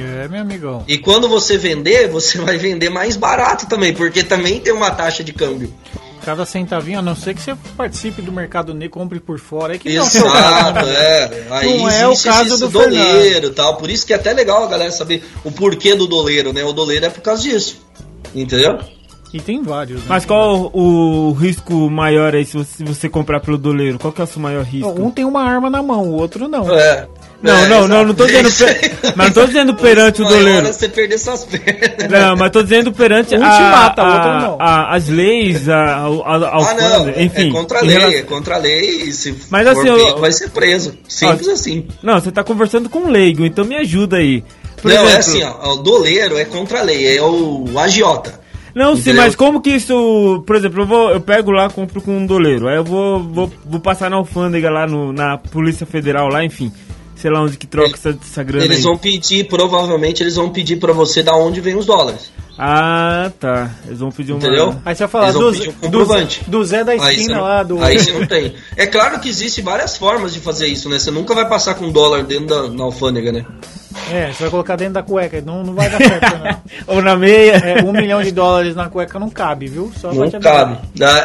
É, 0.00 0.26
meu 0.26 0.40
amigão. 0.40 0.82
E 0.88 0.98
quando 0.98 1.28
você 1.28 1.56
vender, 1.56 2.08
você 2.08 2.38
vai 2.42 2.58
vender 2.58 2.90
mais 2.90 3.16
barato 3.16 3.68
também, 3.68 3.94
porque 3.94 4.24
também 4.24 4.58
tem 4.58 4.72
uma 4.72 4.90
taxa 4.90 5.22
de 5.22 5.32
câmbio. 5.32 5.72
Cada 6.24 6.46
centavinho, 6.46 7.00
a 7.00 7.02
não 7.02 7.16
ser 7.16 7.34
que 7.34 7.42
você 7.42 7.56
participe 7.76 8.22
do 8.22 8.30
mercado 8.30 8.72
negro, 8.72 8.90
compre 8.90 9.18
por 9.18 9.38
fora. 9.40 9.74
É 9.74 9.78
que 9.78 9.92
não, 9.94 10.04
Exato, 10.04 10.74
caso, 10.74 10.90
é. 10.90 11.46
Aí 11.50 11.78
Não 11.78 11.88
é 11.88 12.06
o 12.06 12.16
caso 12.16 12.58
do 12.58 12.68
doleiro 12.68 13.48
e 13.48 13.50
tal. 13.50 13.76
Por 13.76 13.90
isso 13.90 14.06
que 14.06 14.12
é 14.12 14.16
até 14.16 14.32
legal 14.32 14.64
a 14.64 14.68
galera 14.68 14.90
saber 14.92 15.24
o 15.44 15.50
porquê 15.50 15.94
do 15.94 16.06
doleiro, 16.06 16.52
né? 16.52 16.62
O 16.64 16.72
doleiro 16.72 17.06
é 17.06 17.10
por 17.10 17.20
causa 17.20 17.42
disso. 17.42 17.84
Entendeu? 18.34 18.78
E 19.32 19.40
tem 19.40 19.62
vários, 19.62 20.00
né? 20.00 20.06
Mas 20.08 20.26
qual 20.26 20.70
o, 20.74 21.30
o 21.30 21.32
risco 21.32 21.90
maior 21.90 22.34
aí 22.34 22.44
se 22.44 22.52
você, 22.52 22.76
se 22.76 22.84
você 22.84 23.08
comprar 23.08 23.40
pelo 23.40 23.56
doleiro? 23.56 23.98
Qual 23.98 24.12
que 24.12 24.20
é 24.20 24.24
o 24.24 24.26
seu 24.26 24.40
maior 24.40 24.62
risco? 24.62 24.94
Um 25.00 25.10
tem 25.10 25.24
uma 25.24 25.42
arma 25.42 25.70
na 25.70 25.82
mão, 25.82 26.10
o 26.10 26.12
outro 26.12 26.48
não. 26.48 26.70
É. 26.70 27.08
Não, 27.42 27.56
É, 27.56 27.68
não, 27.68 27.88
não, 27.88 28.04
não 28.04 28.14
tô 28.14 28.24
dizendo. 28.24 28.52
per- 28.52 28.92
Mas 29.16 29.26
não 29.26 29.32
tô 29.34 29.46
dizendo 29.46 29.74
perante 29.74 30.22
o 30.22 30.24
doleiro. 30.24 30.68
é 30.68 30.72
você 30.72 30.88
perder 30.88 31.18
suas 31.18 31.44
pernas. 31.44 32.08
Não, 32.08 32.36
mas 32.36 32.50
tô 32.52 32.62
dizendo 32.62 32.92
perante 32.92 33.34
Um 33.34 33.38
te 33.40 33.44
a, 33.44 33.70
mata, 33.70 34.02
o 34.02 34.04
a- 34.06 34.14
outro 34.14 34.30
não. 34.50 34.56
a- 34.60 34.94
as 34.94 35.08
leis, 35.08 35.68
a, 35.68 35.74
a, 35.76 35.98
a, 36.02 36.06
ao 36.06 36.62
Ah, 36.64 36.74
não. 36.74 37.08
enfim. 37.20 37.48
é 37.48 37.52
contra 37.52 37.78
a 37.80 37.82
lei, 37.82 37.96
relação- 37.98 38.18
é 38.18 38.22
contra 38.22 38.54
a 38.54 38.58
lei. 38.58 38.90
E 39.08 39.12
se 39.12 39.34
Mas 39.50 39.64
for 39.68 39.78
assim, 39.78 39.88
eu- 39.88 40.06
pego, 40.06 40.20
vai 40.20 40.30
ser 40.32 40.50
preso. 40.50 40.94
Simples 41.08 41.48
Ó, 41.48 41.52
assim. 41.52 41.86
Não, 42.02 42.20
você 42.20 42.30
tá 42.30 42.44
conversando 42.44 42.88
com 42.88 43.00
um 43.00 43.10
leigo, 43.10 43.44
então 43.44 43.64
me 43.64 43.74
ajuda 43.74 44.18
aí. 44.18 44.44
Por 44.80 44.90
não, 44.92 44.98
é 44.98 45.02
exemplo- 45.18 45.18
assim, 45.18 45.42
ó. 45.42 45.72
O 45.72 45.76
doleiro 45.82 46.38
é 46.38 46.44
contra 46.44 46.78
a 46.78 46.82
lei, 46.82 47.16
é 47.18 47.22
o 47.22 47.64
agiota. 47.76 48.40
Não, 48.74 48.96
sim, 48.96 49.12
mas 49.12 49.34
como 49.36 49.60
que 49.60 49.68
isso. 49.70 50.42
Por 50.46 50.56
exemplo, 50.56 50.82
eu, 50.82 50.86
vou, 50.86 51.10
eu 51.10 51.20
pego 51.20 51.50
lá, 51.50 51.68
compro 51.68 52.00
com 52.00 52.16
um 52.16 52.24
doleiro. 52.24 52.68
Aí 52.68 52.76
eu 52.76 52.84
vou, 52.84 53.20
vou, 53.22 53.52
vou 53.66 53.80
passar 53.80 54.08
na 54.08 54.16
alfândega 54.16 54.70
lá 54.70 54.86
no, 54.86 55.12
na 55.12 55.36
Polícia 55.36 55.84
Federal, 55.84 56.28
lá, 56.28 56.42
enfim. 56.42 56.72
Sei 57.22 57.30
lá 57.30 57.40
onde 57.40 57.56
que 57.56 57.68
troca 57.68 57.86
Ele- 57.88 57.94
essa, 57.94 58.18
essa 58.20 58.42
grana 58.42 58.64
Eles 58.64 58.78
aí. 58.78 58.82
vão 58.82 58.98
pedir, 58.98 59.44
provavelmente, 59.46 60.22
eles 60.24 60.34
vão 60.34 60.50
pedir 60.50 60.76
pra 60.76 60.92
você 60.92 61.22
da 61.22 61.36
onde 61.36 61.60
vem 61.60 61.76
os 61.76 61.86
dólares. 61.86 62.32
Ah, 62.58 63.30
tá. 63.40 63.70
Eles 63.86 64.00
vão 64.00 64.10
pedir 64.10 64.32
uma. 64.32 64.40
Entendeu? 64.40 64.74
Aí 64.84 64.94
você 64.94 65.04
vai 65.04 65.08
falar 65.08 65.28
Eles 65.28 65.38
do, 65.38 65.48
um 65.48 65.52
do, 65.52 65.72
comprovante. 65.80 66.42
do 66.50 66.64
Zé 66.64 66.82
da 66.84 66.94
esquina 66.96 67.36
não, 67.36 67.42
lá, 67.42 67.62
do. 67.62 67.82
aí 67.82 67.98
você 67.98 68.12
não 68.12 68.26
tem. 68.26 68.54
É 68.76 68.86
claro 68.86 69.20
que 69.20 69.28
existem 69.28 69.62
várias 69.64 69.96
formas 69.96 70.34
de 70.34 70.40
fazer 70.40 70.66
isso, 70.66 70.88
né? 70.88 70.98
Você 70.98 71.10
nunca 71.12 71.32
vai 71.34 71.48
passar 71.48 71.74
com 71.76 71.90
dólar 71.90 72.24
dentro 72.24 72.46
da 72.46 72.68
na 72.68 72.82
alfândega, 72.84 73.30
né? 73.32 73.46
É, 74.12 74.32
você 74.32 74.42
vai 74.42 74.50
colocar 74.50 74.76
dentro 74.76 74.94
da 74.94 75.02
cueca, 75.02 75.40
não, 75.40 75.62
não 75.62 75.74
vai 75.74 75.88
dar 75.88 75.98
certo, 76.02 76.38
não. 76.38 76.94
Ou 76.94 77.02
na 77.02 77.16
meia. 77.16 77.52
É, 77.52 77.82
um 77.82 77.92
milhão 77.92 78.22
de 78.22 78.30
dólares 78.30 78.76
na 78.76 78.88
cueca 78.88 79.18
não 79.18 79.30
cabe, 79.30 79.68
viu? 79.68 79.90
Só 79.98 80.12
Não 80.12 80.30
cabe. 80.30 80.78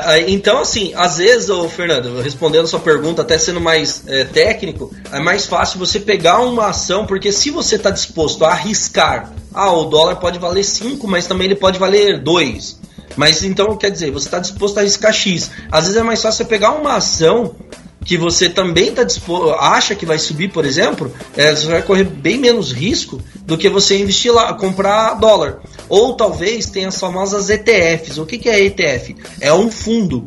Aí, 0.06 0.34
Então, 0.34 0.60
assim, 0.60 0.93
às 0.95 1.17
vezes, 1.17 1.50
ô 1.50 1.67
Fernando, 1.67 2.21
respondendo 2.21 2.63
a 2.63 2.67
sua 2.67 2.80
pergunta, 2.80 3.21
até 3.21 3.38
sendo 3.38 3.60
mais 3.60 4.04
é, 4.08 4.23
técnico, 4.23 4.93
é 5.12 5.19
mais 5.19 5.45
fácil 5.45 5.80
você 5.80 6.00
pegar 6.00 6.39
uma 6.39 6.67
ação, 6.67 7.06
porque 7.06 7.32
se 7.32 7.52
você 7.52 7.76
está 7.76 7.89
disposto 7.89 8.45
a 8.45 8.52
arriscar, 8.52 9.32
ah, 9.54 9.71
o 9.71 9.86
dólar 9.86 10.15
pode 10.17 10.39
valer 10.39 10.63
5, 10.63 11.08
mas 11.08 11.28
também 11.28 11.45
ele 11.45 11.56
pode 11.56 11.78
valer 11.78 12.19
2. 12.21 12.80
Mas 13.15 13.43
então, 13.43 13.76
quer 13.76 13.89
dizer, 13.89 14.12
você 14.12 14.28
está 14.28 14.39
disposto 14.39 14.78
a 14.78 14.82
arriscar 14.82 15.12
X. 15.12 15.50
Às 15.71 15.86
vezes 15.86 16.00
é 16.00 16.04
mais 16.04 16.21
fácil 16.21 16.38
você 16.38 16.45
pegar 16.45 16.71
uma 16.71 16.95
ação 16.95 17.56
que 18.08 18.17
você 18.17 18.50
também 18.50 18.93
tá 18.93 19.06
acha 19.60 19.93
que 19.93 20.06
vai 20.06 20.17
subir, 20.17 20.50
por 20.50 20.65
exemplo, 20.65 21.13
é, 21.36 21.54
você 21.54 21.67
vai 21.67 21.82
correr 21.82 22.06
bem 22.06 22.38
menos 22.38 22.72
risco 22.72 23.22
do 23.46 23.58
que 23.58 23.70
você 23.70 23.98
investir 24.00 24.34
lá, 24.34 24.54
comprar 24.54 25.15
dólar. 25.15 25.60
Ou 25.89 26.15
talvez 26.15 26.67
tenha 26.67 26.88
as 26.88 26.98
famosas 26.98 27.50
ETFs. 27.50 28.17
O 28.17 28.26
que, 28.26 28.38
que 28.38 28.50
é 28.50 28.63
ETF? 28.63 29.13
É 29.41 29.54
um 29.54 29.70
fundo 29.70 30.26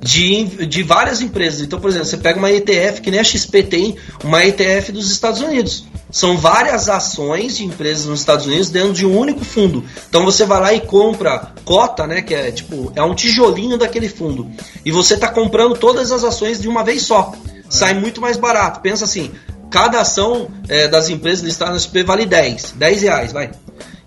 de, 0.00 0.66
de 0.66 0.82
várias 0.82 1.20
empresas. 1.20 1.60
Então, 1.60 1.80
por 1.80 1.90
exemplo, 1.90 2.06
você 2.06 2.16
pega 2.16 2.38
uma 2.38 2.50
ETF 2.50 3.00
que 3.00 3.10
nem 3.10 3.20
a 3.20 3.24
XP 3.24 3.62
tem, 3.64 3.96
uma 4.22 4.44
ETF 4.44 4.92
dos 4.92 5.10
Estados 5.10 5.40
Unidos. 5.40 5.84
São 6.10 6.38
várias 6.38 6.88
ações 6.88 7.56
de 7.56 7.64
empresas 7.64 8.06
nos 8.06 8.20
Estados 8.20 8.46
Unidos 8.46 8.70
dentro 8.70 8.92
de 8.92 9.04
um 9.04 9.16
único 9.16 9.44
fundo. 9.44 9.84
Então 10.08 10.24
você 10.24 10.46
vai 10.46 10.60
lá 10.60 10.72
e 10.72 10.80
compra 10.80 11.52
cota, 11.64 12.06
né? 12.06 12.22
Que 12.22 12.34
é 12.34 12.50
tipo, 12.50 12.92
é 12.94 13.02
um 13.02 13.14
tijolinho 13.14 13.76
daquele 13.76 14.08
fundo. 14.08 14.50
E 14.84 14.90
você 14.90 15.14
está 15.14 15.28
comprando 15.28 15.76
todas 15.76 16.10
as 16.10 16.24
ações 16.24 16.60
de 16.60 16.68
uma 16.68 16.82
vez 16.82 17.02
só. 17.02 17.32
Sai 17.68 17.92
muito 17.92 18.20
mais 18.20 18.38
barato. 18.38 18.80
Pensa 18.80 19.04
assim, 19.04 19.32
cada 19.70 20.00
ação 20.00 20.48
é, 20.68 20.88
das 20.88 21.10
empresas 21.10 21.44
listadas 21.44 21.74
no 21.74 21.80
SP 21.84 22.00
vale 22.02 22.24
10. 22.24 22.72
10 22.76 23.02
reais, 23.02 23.32
vai. 23.32 23.50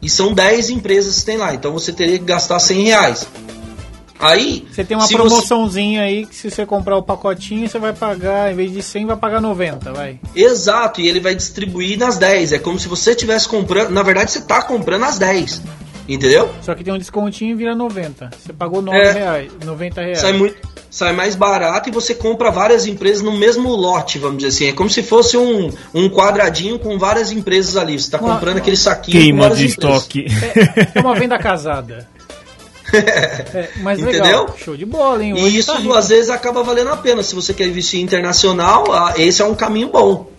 E 0.01 0.09
são 0.09 0.33
10 0.33 0.71
empresas 0.71 1.19
que 1.19 1.25
tem 1.25 1.37
lá. 1.37 1.53
Então 1.53 1.71
você 1.71 1.93
teria 1.93 2.17
que 2.17 2.25
gastar 2.25 2.59
100 2.59 2.83
reais. 2.83 3.27
Aí. 4.21 4.65
Você 4.71 4.83
tem 4.83 4.95
uma 4.95 5.07
promoçãozinha 5.07 6.03
aí 6.03 6.25
que 6.25 6.35
se 6.35 6.49
você 6.49 6.65
comprar 6.65 6.95
o 6.97 7.03
pacotinho, 7.03 7.67
você 7.67 7.79
vai 7.79 7.91
pagar, 7.93 8.51
em 8.51 8.55
vez 8.55 8.71
de 8.71 8.81
100, 8.83 9.07
vai 9.07 9.17
pagar 9.17 9.41
90, 9.41 9.91
vai. 9.91 10.19
Exato, 10.35 11.01
e 11.01 11.07
ele 11.07 11.19
vai 11.19 11.33
distribuir 11.35 11.97
nas 11.97 12.17
10. 12.17 12.53
É 12.53 12.59
como 12.59 12.77
se 12.79 12.87
você 12.87 13.11
estivesse 13.11 13.47
comprando. 13.47 13.89
Na 13.89 14.03
verdade, 14.03 14.31
você 14.31 14.39
está 14.39 14.61
comprando 14.61 15.03
as 15.05 15.17
10. 15.17 15.61
Entendeu? 16.07 16.49
Só 16.61 16.73
que 16.75 16.83
tem 16.83 16.93
um 16.93 16.97
descontinho 16.97 17.51
e 17.51 17.55
vira 17.55 17.73
90. 17.75 18.31
Você 18.37 18.51
pagou 18.51 18.81
9 18.81 18.97
É. 18.97 19.11
reais, 19.11 19.51
90 19.63 20.01
reais. 20.01 20.19
Sai, 20.19 20.33
muito, 20.33 20.55
sai 20.89 21.13
mais 21.13 21.35
barato 21.35 21.87
e 21.89 21.91
você 21.91 22.13
compra 22.13 22.51
várias 22.51 22.85
empresas 22.85 23.21
no 23.21 23.31
mesmo 23.37 23.69
lote, 23.69 24.17
vamos 24.19 24.37
dizer 24.37 24.49
assim. 24.49 24.65
É 24.67 24.73
como 24.73 24.89
se 24.89 25.03
fosse 25.03 25.37
um, 25.37 25.71
um 25.93 26.09
quadradinho 26.09 26.77
com 26.79 26.97
várias 26.97 27.31
empresas 27.31 27.77
ali. 27.77 27.93
Você 27.93 28.05
está 28.07 28.17
Uma- 28.19 28.33
comprando 28.33 28.57
aquele 28.57 28.75
saquinho 28.75 29.19
Queima 29.21 29.49
de 29.51 29.67
empresas. 29.67 29.71
estoque. 29.71 30.25
É, 30.95 30.99
é 30.99 31.01
uma 31.01 31.15
venda 31.15 31.37
casada. 31.37 32.09
É, 33.53 33.69
mas 33.81 33.99
legal. 33.99 34.21
Entendeu? 34.25 34.55
Show 34.57 34.75
de 34.77 34.85
bola, 34.85 35.23
hein? 35.23 35.31
E 35.37 35.43
Hoje 35.43 35.57
isso 35.59 35.71
tá 35.73 35.97
às 35.99 36.09
vezes 36.09 36.29
acaba 36.29 36.63
valendo 36.63 36.89
a 36.89 36.97
pena. 36.97 37.21
Se 37.23 37.35
você 37.35 37.53
quer 37.53 37.67
investir 37.67 38.01
internacional, 38.01 38.91
ah, 38.91 39.13
esse 39.17 39.41
é 39.41 39.45
um 39.45 39.55
caminho 39.55 39.89
bom. 39.89 40.29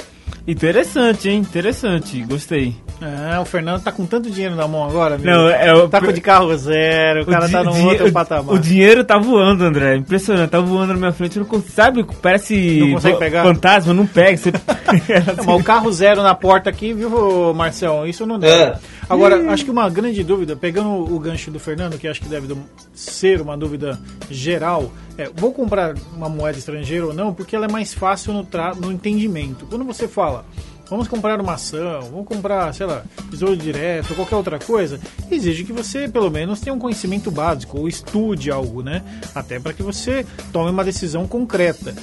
Interessante, 0.46 1.28
hein? 1.28 1.38
Interessante. 1.38 2.20
Gostei. 2.24 2.74
Ah, 3.00 3.40
o 3.40 3.44
Fernando 3.44 3.82
tá 3.82 3.92
com 3.92 4.04
tanto 4.06 4.28
dinheiro 4.30 4.54
na 4.56 4.66
mão 4.66 4.84
agora, 4.88 5.16
meu. 5.18 5.32
Não, 5.32 5.48
é 5.48 5.72
o- 5.74 5.88
Tá 5.88 6.00
com 6.00 6.12
de 6.12 6.20
carro 6.20 6.56
zero, 6.56 7.22
o 7.22 7.26
cara 7.26 7.46
di- 7.46 7.52
tá 7.52 7.62
num 7.62 7.84
outro 7.86 8.08
o- 8.08 8.12
patamar. 8.12 8.54
O 8.54 8.58
dinheiro 8.58 9.04
tá 9.04 9.18
voando, 9.18 9.64
André. 9.64 9.96
Impressionante. 9.96 10.50
Tá 10.50 10.58
voando 10.60 10.92
na 10.94 10.98
minha 10.98 11.12
frente. 11.12 11.38
Não 11.38 11.44
consigo, 11.46 11.72
sabe? 11.72 12.04
Parece 12.20 12.78
Não 12.80 12.92
consegue 12.94 13.18
pegar? 13.18 13.42
fantasma. 13.44 13.94
Não 13.94 14.06
pega. 14.06 14.36
Você... 14.36 14.50
Não, 14.50 15.44
mas 15.46 15.60
o 15.60 15.64
carro 15.64 15.92
zero 15.92 16.22
na 16.22 16.34
porta 16.34 16.70
aqui, 16.70 16.92
viu, 16.92 17.52
Marcelo? 17.54 18.06
Isso 18.06 18.26
não 18.26 18.38
dá. 18.38 18.48
É. 18.48 18.74
Agora, 19.12 19.51
acho 19.53 19.64
que 19.64 19.70
uma 19.70 19.88
grande 19.88 20.22
dúvida, 20.25 20.57
pegando 20.57 20.90
o 20.90 21.18
gancho 21.18 21.51
do 21.51 21.59
Fernando, 21.59 21.98
que 21.98 22.09
acho 22.09 22.20
que 22.20 22.29
deve 22.29 22.55
ser 22.94 23.40
uma 23.40 23.57
dúvida 23.57 23.98
geral, 24.31 24.90
é, 25.18 25.29
vou 25.35 25.53
comprar 25.53 25.94
uma 26.16 26.29
moeda 26.29 26.59
estrangeira 26.59 27.07
ou 27.07 27.14
não, 27.14 27.33
porque 27.35 27.55
ela 27.57 27.66
é 27.66 27.70
mais 27.70 27.92
fácil 27.94 28.33
no, 28.33 28.44
tra- 28.44 28.75
no 28.75 28.90
entendimento. 28.92 29.66
Quando 29.66 29.85
você 29.85 30.09
fala, 30.09 30.44
vamos 30.88 31.09
comprar 31.09 31.40
uma 31.40 31.55
ação, 31.55 32.03
vamos 32.11 32.27
comprar, 32.27 32.72
sei 32.75 32.87
lá, 32.87 33.03
tesouro 33.31 33.57
direto, 33.57 34.11
ou 34.11 34.16
qualquer 34.16 34.37
outra 34.37 34.59
coisa, 34.59 34.98
exige 35.31 35.64
que 35.64 35.72
você, 35.72 36.09
pelo 36.09 36.31
menos, 36.31 36.61
tenha 36.61 36.75
um 36.75 36.79
conhecimento 36.79 37.31
básico, 37.31 37.79
ou 37.79 37.88
estude 37.88 38.51
algo, 38.51 38.83
né? 38.83 39.03
Até 39.35 39.59
para 39.61 39.72
que 39.72 39.83
você 39.83 40.27
tome 40.53 40.70
uma 40.70 40.85
decisão 40.85 41.27
concreta. 41.27 41.94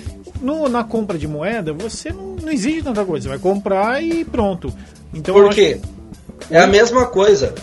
No- 0.42 0.70
na 0.70 0.84
compra 0.84 1.18
de 1.18 1.28
moeda, 1.28 1.74
você 1.74 2.12
não, 2.12 2.36
não 2.36 2.52
exige 2.52 2.82
tanta 2.82 3.04
coisa, 3.04 3.24
você 3.24 3.30
vai 3.30 3.40
comprar 3.40 4.02
e 4.02 4.24
pronto. 4.24 4.74
Então, 5.14 5.34
Por 5.36 5.46
acho- 5.48 5.56
quê? 5.56 5.80
É 6.50 6.60
a 6.60 6.68
mesma 6.68 7.06
coisa. 7.06 7.54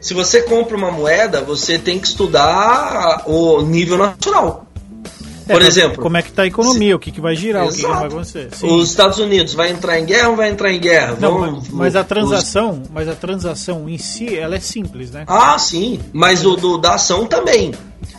Se 0.00 0.14
você 0.14 0.42
compra 0.42 0.76
uma 0.76 0.90
moeda, 0.90 1.40
você 1.42 1.78
tem 1.78 1.98
que 1.98 2.06
estudar 2.08 3.22
o 3.26 3.60
nível 3.62 3.96
nacional. 3.98 4.66
É, 5.48 5.52
Por 5.54 5.62
exemplo, 5.62 6.00
como 6.00 6.16
é 6.16 6.22
que 6.22 6.30
tá 6.30 6.42
a 6.42 6.46
economia, 6.46 6.94
o 6.94 7.00
que, 7.00 7.10
que 7.10 7.20
vai 7.20 7.34
girar, 7.34 7.64
o 7.64 7.68
que, 7.68 7.74
que 7.74 7.80
Exato. 7.80 7.94
vai 7.98 8.06
acontecer. 8.08 8.48
Sim. 8.54 8.76
os 8.76 8.88
Estados 8.88 9.18
Unidos 9.18 9.54
vai 9.54 9.70
entrar 9.72 9.98
em 9.98 10.04
guerra 10.06 10.28
ou 10.28 10.36
vai 10.36 10.48
entrar 10.48 10.72
em 10.72 10.78
guerra? 10.80 11.16
Não, 11.18 11.32
Vão- 11.38 11.52
mas, 11.56 11.68
mas 11.68 11.96
a 11.96 12.00
os- 12.02 12.06
transação, 12.06 12.82
mas 12.92 13.08
a 13.08 13.14
transação 13.14 13.88
em 13.88 13.98
si, 13.98 14.36
ela 14.38 14.54
é 14.54 14.60
simples, 14.60 15.10
né? 15.10 15.24
Ah, 15.26 15.58
sim, 15.58 16.00
mas 16.12 16.46
o 16.46 16.54
do, 16.54 16.78
da 16.78 16.94
ação 16.94 17.26
também. 17.26 17.72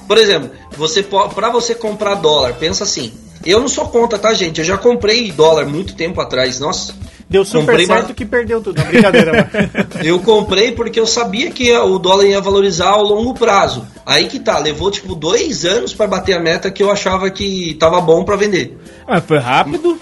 Por 0.06 0.18
exemplo, 0.18 0.52
você 0.78 1.02
para 1.02 1.50
você 1.50 1.74
comprar 1.74 2.16
dólar, 2.16 2.56
pensa 2.56 2.84
assim. 2.84 3.14
Eu 3.46 3.60
não 3.62 3.68
sou 3.70 3.88
contra, 3.88 4.20
tá, 4.20 4.34
gente? 4.34 4.60
Eu 4.60 4.66
já 4.66 4.78
comprei 4.78 5.32
dólar 5.32 5.66
muito 5.66 5.96
tempo 5.96 6.20
atrás. 6.22 6.60
Nossa, 6.60 6.94
Deu 7.34 7.44
super 7.44 7.62
Comprei 7.66 7.88
certo 7.88 8.14
que 8.14 8.26
perdeu 8.26 8.62
tudo. 8.62 8.78
Não, 8.78 8.86
brincadeira. 8.86 9.50
Eu 10.06 10.20
comprei 10.20 10.72
porque 10.72 11.00
eu 11.00 11.08
sabia 11.08 11.50
que 11.50 11.76
o 11.76 11.98
dólar 11.98 12.26
ia 12.26 12.40
valorizar 12.40 12.90
ao 12.90 13.02
longo 13.02 13.34
prazo. 13.34 13.88
Aí 14.06 14.28
que 14.28 14.38
tá, 14.38 14.60
levou 14.60 14.92
tipo 14.92 15.16
dois 15.16 15.66
anos 15.66 15.96
para 15.96 16.06
bater 16.06 16.34
a 16.34 16.40
meta 16.40 16.70
que 16.70 16.84
eu 16.84 16.92
achava 16.92 17.32
que 17.32 17.76
tava 17.80 18.00
bom 18.02 18.24
para 18.24 18.36
vender. 18.36 18.78
Ah, 19.08 19.20
foi 19.20 19.40
rápido. 19.40 19.98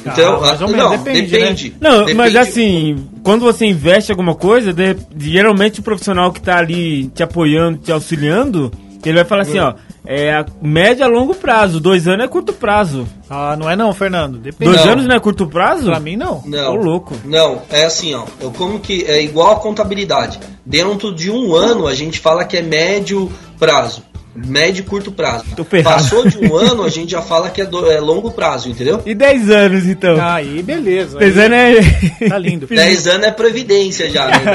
Então, 0.00 0.36
ou 0.36 0.44
ah, 0.44 0.52
menos, 0.52 0.76
não, 0.76 0.90
depende, 0.90 1.26
depende. 1.26 1.68
né? 1.70 1.76
Não, 1.80 1.98
Depende. 1.98 2.14
mas 2.14 2.36
assim, 2.36 3.08
quando 3.24 3.40
você 3.40 3.66
investe 3.66 4.12
alguma 4.12 4.36
coisa, 4.36 4.72
de- 4.72 4.96
geralmente 5.18 5.80
o 5.80 5.82
profissional 5.82 6.30
que 6.30 6.40
tá 6.40 6.58
ali 6.58 7.08
te 7.08 7.24
apoiando, 7.24 7.78
te 7.78 7.90
auxiliando, 7.90 8.70
ele 9.04 9.16
vai 9.16 9.24
falar 9.24 9.42
assim, 9.42 9.58
ó, 9.58 9.74
é 10.06 10.32
a 10.32 10.46
média 10.62 11.04
a 11.04 11.08
longo 11.08 11.34
prazo, 11.34 11.80
dois 11.80 12.06
anos 12.06 12.24
é 12.24 12.28
curto 12.28 12.52
prazo. 12.52 13.06
Ah, 13.28 13.56
não 13.58 13.68
é 13.68 13.74
não, 13.74 13.92
Fernando. 13.92 14.38
Depende. 14.38 14.70
Dois 14.70 14.84
Não. 14.84 14.92
anos 14.92 15.06
não 15.06 15.16
é 15.16 15.20
curto 15.20 15.46
prazo? 15.46 15.86
Pra 15.86 15.98
mim, 15.98 16.16
não. 16.16 16.42
Não. 16.46 16.72
Ô, 16.72 16.76
louco. 16.76 17.14
Não, 17.24 17.60
é 17.68 17.84
assim, 17.84 18.14
ó. 18.14 18.24
Eu 18.40 18.52
como 18.52 18.78
que 18.78 19.04
é 19.04 19.20
igual 19.20 19.52
a 19.52 19.56
contabilidade. 19.56 20.38
Dentro 20.64 21.14
de 21.14 21.30
um 21.30 21.54
ano 21.54 21.86
a 21.86 21.94
gente 21.94 22.20
fala 22.20 22.44
que 22.44 22.56
é 22.56 22.62
médio 22.62 23.30
prazo. 23.58 24.02
Médio 24.46 24.82
e 24.82 24.84
curto 24.84 25.10
prazo. 25.12 25.44
Passou 25.82 26.28
de 26.28 26.38
um 26.38 26.54
ano, 26.56 26.82
a 26.82 26.88
gente 26.88 27.10
já 27.12 27.22
fala 27.22 27.50
que 27.50 27.60
é, 27.60 27.64
do- 27.64 27.90
é 27.90 28.00
longo 28.00 28.30
prazo, 28.30 28.68
entendeu? 28.68 29.00
E 29.06 29.14
10 29.14 29.50
anos, 29.50 29.86
então? 29.86 30.16
Aí, 30.20 30.62
beleza. 30.62 31.18
10 31.18 31.38
Aí, 31.38 31.44
anos 31.46 31.86
é... 32.20 32.28
Tá 32.28 32.38
lindo. 32.38 32.66
10 32.76 33.06
anos 33.06 33.26
é 33.26 33.30
previdência 33.30 34.10
já, 34.10 34.26
né? 34.28 34.40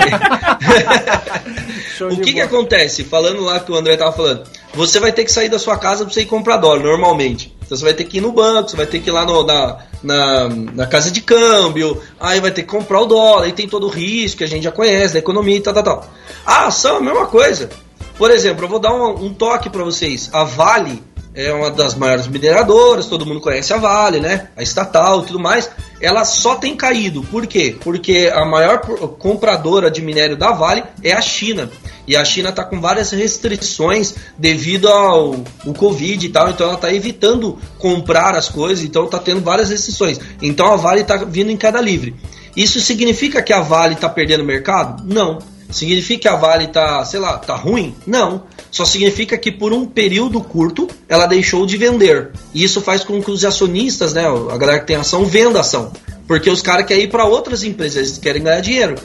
O 2.10 2.18
que, 2.20 2.34
que 2.34 2.42
acontece? 2.42 3.04
Falando 3.04 3.42
lá 3.42 3.60
que 3.60 3.72
o 3.72 3.76
André 3.76 3.96
tava 3.96 4.12
falando, 4.12 4.42
você 4.74 5.00
vai 5.00 5.12
ter 5.12 5.24
que 5.24 5.32
sair 5.32 5.50
da 5.50 5.60
sua 5.60 5.78
casa 5.78 6.04
pra 6.04 6.12
você 6.12 6.22
ir 6.22 6.26
comprar 6.26 6.58
dólar, 6.58 6.82
normalmente. 6.82 7.54
Então 7.64 7.78
você 7.78 7.84
vai 7.84 7.94
ter 7.94 8.06
que 8.06 8.18
ir 8.18 8.22
no 8.22 8.32
banco, 8.32 8.70
você 8.72 8.76
vai 8.78 8.88
ter 8.88 9.00
que 9.00 9.10
ir 9.10 9.14
lá 9.14 9.24
no- 9.24 9.46
na, 9.46 9.78
na, 10.02 10.50
na 10.50 10.88
casa 10.88 11.12
de 11.12 11.22
câmbio, 11.22 12.02
aí 12.20 12.40
vai 12.40 12.50
ter 12.52 12.64
que 12.64 12.70
comprar 12.70 13.02
o 13.02 13.06
dólar, 13.06 13.44
aí 13.46 13.52
tem 13.52 13.68
todo 13.68 13.86
o 13.86 13.90
risco 13.90 14.40
que 14.40 14.44
a 14.44 14.48
gente 14.48 14.64
já 14.64 14.72
conhece, 14.72 15.14
da 15.14 15.20
economia 15.20 15.58
e 15.58 15.62
tal, 15.62 15.74
tal, 15.76 15.84
tal. 15.84 16.10
A 16.46 16.68
ação 16.68 16.96
é 16.96 16.98
a 16.98 17.02
mesma 17.04 17.28
coisa. 17.28 17.70
Por 18.18 18.32
exemplo, 18.32 18.66
eu 18.66 18.70
vou 18.70 18.80
dar 18.80 18.94
um, 18.94 19.26
um 19.26 19.34
toque 19.34 19.70
para 19.70 19.84
vocês. 19.84 20.30
A 20.34 20.44
Vale 20.44 21.04
é 21.34 21.52
uma 21.54 21.72
das 21.72 21.96
maiores 21.96 22.28
mineradoras, 22.28 23.06
todo 23.06 23.26
mundo 23.26 23.40
conhece 23.40 23.74
a 23.74 23.78
Vale, 23.78 24.20
né? 24.20 24.50
A 24.56 24.62
estatal 24.62 25.22
e 25.22 25.26
tudo 25.28 25.40
mais. 25.40 25.70
Ela 26.02 26.26
só 26.26 26.56
tem 26.56 26.76
caído. 26.76 27.24
Por 27.24 27.48
quê? 27.48 27.76
Porque 27.82 28.30
a 28.34 28.44
maior 28.44 28.80
compradora 29.18 29.90
de 29.90 30.02
minério 30.02 30.36
da 30.36 30.52
Vale 30.52 30.84
é 31.02 31.14
a 31.14 31.22
China. 31.22 31.70
E 32.06 32.16
a 32.18 32.26
China 32.26 32.50
está 32.50 32.66
com 32.66 32.82
várias 32.82 33.12
restrições 33.12 34.16
devido 34.38 34.90
ao 34.90 35.36
Covid 35.78 36.26
e 36.26 36.30
tal. 36.30 36.50
Então 36.50 36.68
ela 36.68 36.76
está 36.76 36.94
evitando 36.94 37.58
comprar 37.78 38.36
as 38.36 38.50
coisas. 38.50 38.84
Então 38.84 39.06
está 39.06 39.20
tendo 39.20 39.42
várias 39.42 39.70
restrições. 39.70 40.20
Então 40.42 40.74
a 40.74 40.76
Vale 40.76 41.02
está 41.02 41.16
vindo 41.18 41.50
em 41.50 41.58
queda 41.58 41.80
livre. 41.80 42.16
Isso 42.58 42.82
significa 42.82 43.42
que 43.42 43.54
a 43.54 43.62
Vale 43.62 43.94
está 43.94 44.10
perdendo 44.10 44.44
mercado? 44.44 45.02
Não. 45.06 45.40
Significa 45.72 46.22
que 46.22 46.28
a 46.28 46.36
Vale 46.36 46.68
tá, 46.68 47.04
sei 47.06 47.20
lá, 47.20 47.38
tá 47.38 47.56
ruim? 47.56 47.96
Não. 48.06 48.44
Só 48.70 48.86
significa 48.86 49.38
que 49.38 49.52
por 49.52 49.74
um 49.74 49.86
período 49.86 50.42
curto 50.42 50.88
ela 51.08 51.26
deixou 51.26 51.66
de 51.66 51.78
vender. 51.78 52.32
E 52.54 52.64
isso 52.64 52.82
faz 52.82 53.04
com 53.04 53.22
que 53.22 53.32
os 53.32 53.44
acionistas, 53.44 54.14
né, 54.14 54.26
a 54.26 54.58
galera 54.58 54.80
que 54.80 54.88
tem 54.88 54.96
ação, 54.96 55.26
venda 55.26 55.60
ação. 55.60 55.92
Porque 56.28 56.50
os 56.50 56.62
caras 56.62 56.86
querem 56.86 57.04
ir 57.04 57.10
para 57.10 57.26
outras 57.26 57.64
empresas, 57.64 57.98
eles 57.98 58.18
querem 58.18 58.44
ganhar 58.44 58.62
dinheiro. 58.62 58.96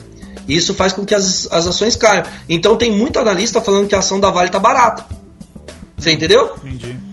E 0.47 0.55
isso 0.55 0.73
faz 0.73 0.93
com 0.93 1.05
que 1.05 1.13
as, 1.13 1.47
as 1.51 1.67
ações 1.67 1.95
caiam. 1.95 2.23
Então 2.47 2.77
tem 2.77 2.91
muito 2.91 3.19
analista 3.19 3.59
falando 3.59 3.87
que 3.87 3.95
a 3.95 3.99
ação 3.99 4.19
da 4.19 4.29
Vale 4.29 4.49
tá 4.49 4.59
barata. 4.59 5.05
Você 5.97 6.11
entendeu? 6.11 6.55
Entendi. 6.63 7.06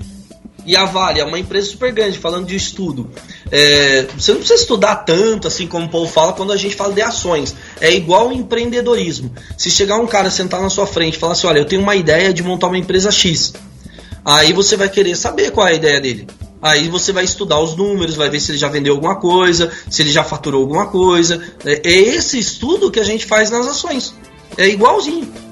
E 0.66 0.76
a 0.76 0.84
Vale 0.84 1.20
é 1.20 1.24
uma 1.24 1.38
empresa 1.38 1.68
super 1.68 1.92
grande, 1.92 2.18
falando 2.18 2.46
de 2.46 2.56
estudo. 2.56 3.10
É, 3.50 4.06
você 4.16 4.32
não 4.32 4.38
precisa 4.38 4.60
estudar 4.60 4.96
tanto, 4.96 5.46
assim 5.46 5.66
como 5.66 5.86
o 5.86 5.88
povo 5.88 6.10
fala, 6.10 6.32
quando 6.32 6.52
a 6.52 6.56
gente 6.56 6.74
fala 6.74 6.92
de 6.92 7.02
ações. 7.02 7.54
É 7.80 7.92
igual 7.92 8.32
empreendedorismo. 8.32 9.32
Se 9.58 9.70
chegar 9.70 9.96
um 9.96 10.06
cara 10.06 10.30
sentar 10.30 10.62
na 10.62 10.70
sua 10.70 10.86
frente 10.86 11.16
e 11.16 11.18
falar 11.18 11.32
assim: 11.32 11.46
olha, 11.46 11.58
eu 11.58 11.66
tenho 11.66 11.82
uma 11.82 11.94
ideia 11.94 12.32
de 12.32 12.42
montar 12.42 12.68
uma 12.68 12.78
empresa 12.78 13.10
X. 13.10 13.52
Aí 14.24 14.52
você 14.52 14.76
vai 14.76 14.88
querer 14.88 15.14
saber 15.16 15.50
qual 15.50 15.66
é 15.68 15.72
a 15.72 15.74
ideia 15.74 16.00
dele. 16.00 16.26
Aí 16.62 16.88
você 16.88 17.12
vai 17.12 17.24
estudar 17.24 17.60
os 17.60 17.76
números, 17.76 18.16
vai 18.16 18.30
ver 18.30 18.40
se 18.40 18.52
ele 18.52 18.58
já 18.58 18.68
vendeu 18.68 18.94
alguma 18.94 19.16
coisa, 19.16 19.70
se 19.90 20.00
ele 20.00 20.10
já 20.10 20.24
faturou 20.24 20.62
alguma 20.62 20.86
coisa. 20.86 21.42
É 21.62 21.82
é 21.84 21.92
esse 21.92 22.38
estudo 22.38 22.90
que 22.90 22.98
a 22.98 23.04
gente 23.04 23.26
faz 23.26 23.50
nas 23.50 23.66
ações. 23.66 24.14
É 24.56 24.66
igualzinho. 24.66 25.43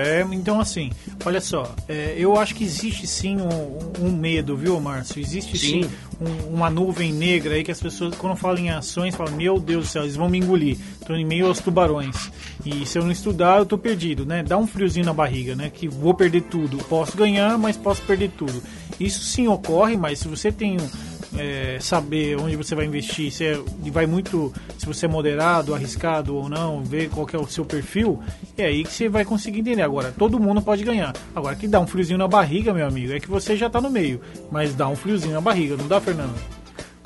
É, 0.00 0.26
então 0.32 0.60
assim, 0.60 0.90
olha 1.24 1.40
só, 1.40 1.74
é, 1.88 2.14
eu 2.16 2.38
acho 2.38 2.54
que 2.54 2.64
existe 2.64 3.06
sim 3.06 3.36
um, 3.38 4.06
um 4.06 4.10
medo, 4.12 4.56
viu, 4.56 4.78
Márcio? 4.80 5.20
Existe 5.20 5.58
sim, 5.58 5.82
Sim. 5.82 5.90
um- 6.20 6.54
uma 6.54 6.70
nuvem 6.70 7.12
negra 7.12 7.54
aí 7.54 7.64
que 7.64 7.70
as 7.70 7.80
pessoas, 7.80 8.14
quando 8.16 8.36
falam 8.36 8.58
em 8.58 8.70
ações, 8.70 9.14
falam: 9.14 9.34
Meu 9.34 9.58
Deus 9.58 9.86
do 9.86 9.90
céu, 9.90 10.02
eles 10.02 10.16
vão 10.16 10.28
me 10.28 10.38
engolir. 10.38 10.76
Tô 11.06 11.14
em 11.14 11.24
meio 11.24 11.46
aos 11.46 11.58
tubarões. 11.60 12.30
E 12.64 12.84
se 12.86 12.98
eu 12.98 13.04
não 13.04 13.10
estudar, 13.12 13.58
eu 13.58 13.66
tô 13.66 13.76
perdido, 13.78 14.24
né? 14.26 14.42
Dá 14.42 14.56
um 14.58 14.66
friozinho 14.66 15.06
na 15.06 15.12
barriga, 15.12 15.54
né? 15.54 15.70
Que 15.72 15.88
vou 15.88 16.14
perder 16.14 16.42
tudo. 16.42 16.78
Posso 16.84 17.16
ganhar, 17.16 17.56
mas 17.58 17.76
posso 17.76 18.02
perder 18.02 18.30
tudo. 18.36 18.62
Isso 18.98 19.20
sim 19.24 19.46
ocorre, 19.48 19.96
mas 19.96 20.18
se 20.20 20.28
você 20.28 20.50
tem 20.52 20.76
um, 20.80 20.88
é, 21.38 21.78
saber 21.80 22.36
onde 22.36 22.56
você 22.56 22.74
vai 22.74 22.84
investir, 22.84 23.30
se 23.30 23.44
é, 23.44 23.58
e 23.84 23.90
vai 23.90 24.06
muito, 24.06 24.52
se 24.76 24.84
você 24.84 25.06
é 25.06 25.08
moderado, 25.08 25.74
arriscado 25.74 26.36
ou 26.36 26.48
não, 26.48 26.82
ver 26.82 27.08
qual 27.08 27.24
que 27.24 27.36
é 27.36 27.38
o 27.38 27.46
seu 27.46 27.64
perfil, 27.64 28.20
é 28.56 28.64
aí 28.64 28.82
que 28.82 28.92
você 28.92 29.08
vai 29.08 29.24
conseguir 29.24 29.60
entender. 29.60 29.82
Agora, 29.82 30.12
todo 30.16 30.40
mundo 30.40 30.60
pode 30.60 30.84
ganhar. 30.84 31.14
Agora, 31.34 31.54
que 31.54 31.68
dá 31.68 31.80
um 31.80 31.86
friozinho 31.86 32.18
na 32.18 32.28
barriga, 32.28 32.74
meu 32.74 32.86
amigo, 32.86 33.12
é 33.12 33.20
que 33.20 33.30
você 33.30 33.56
já 33.56 33.70
tá 33.70 33.80
no 33.80 33.90
meio, 33.90 34.20
mas 34.50 34.74
dá 34.74 34.88
um 34.88 34.96
friozinho 34.96 35.34
na 35.34 35.40
barriga, 35.40 35.76
não 35.76 35.86
dá, 35.86 36.00
Fernando? 36.00 36.34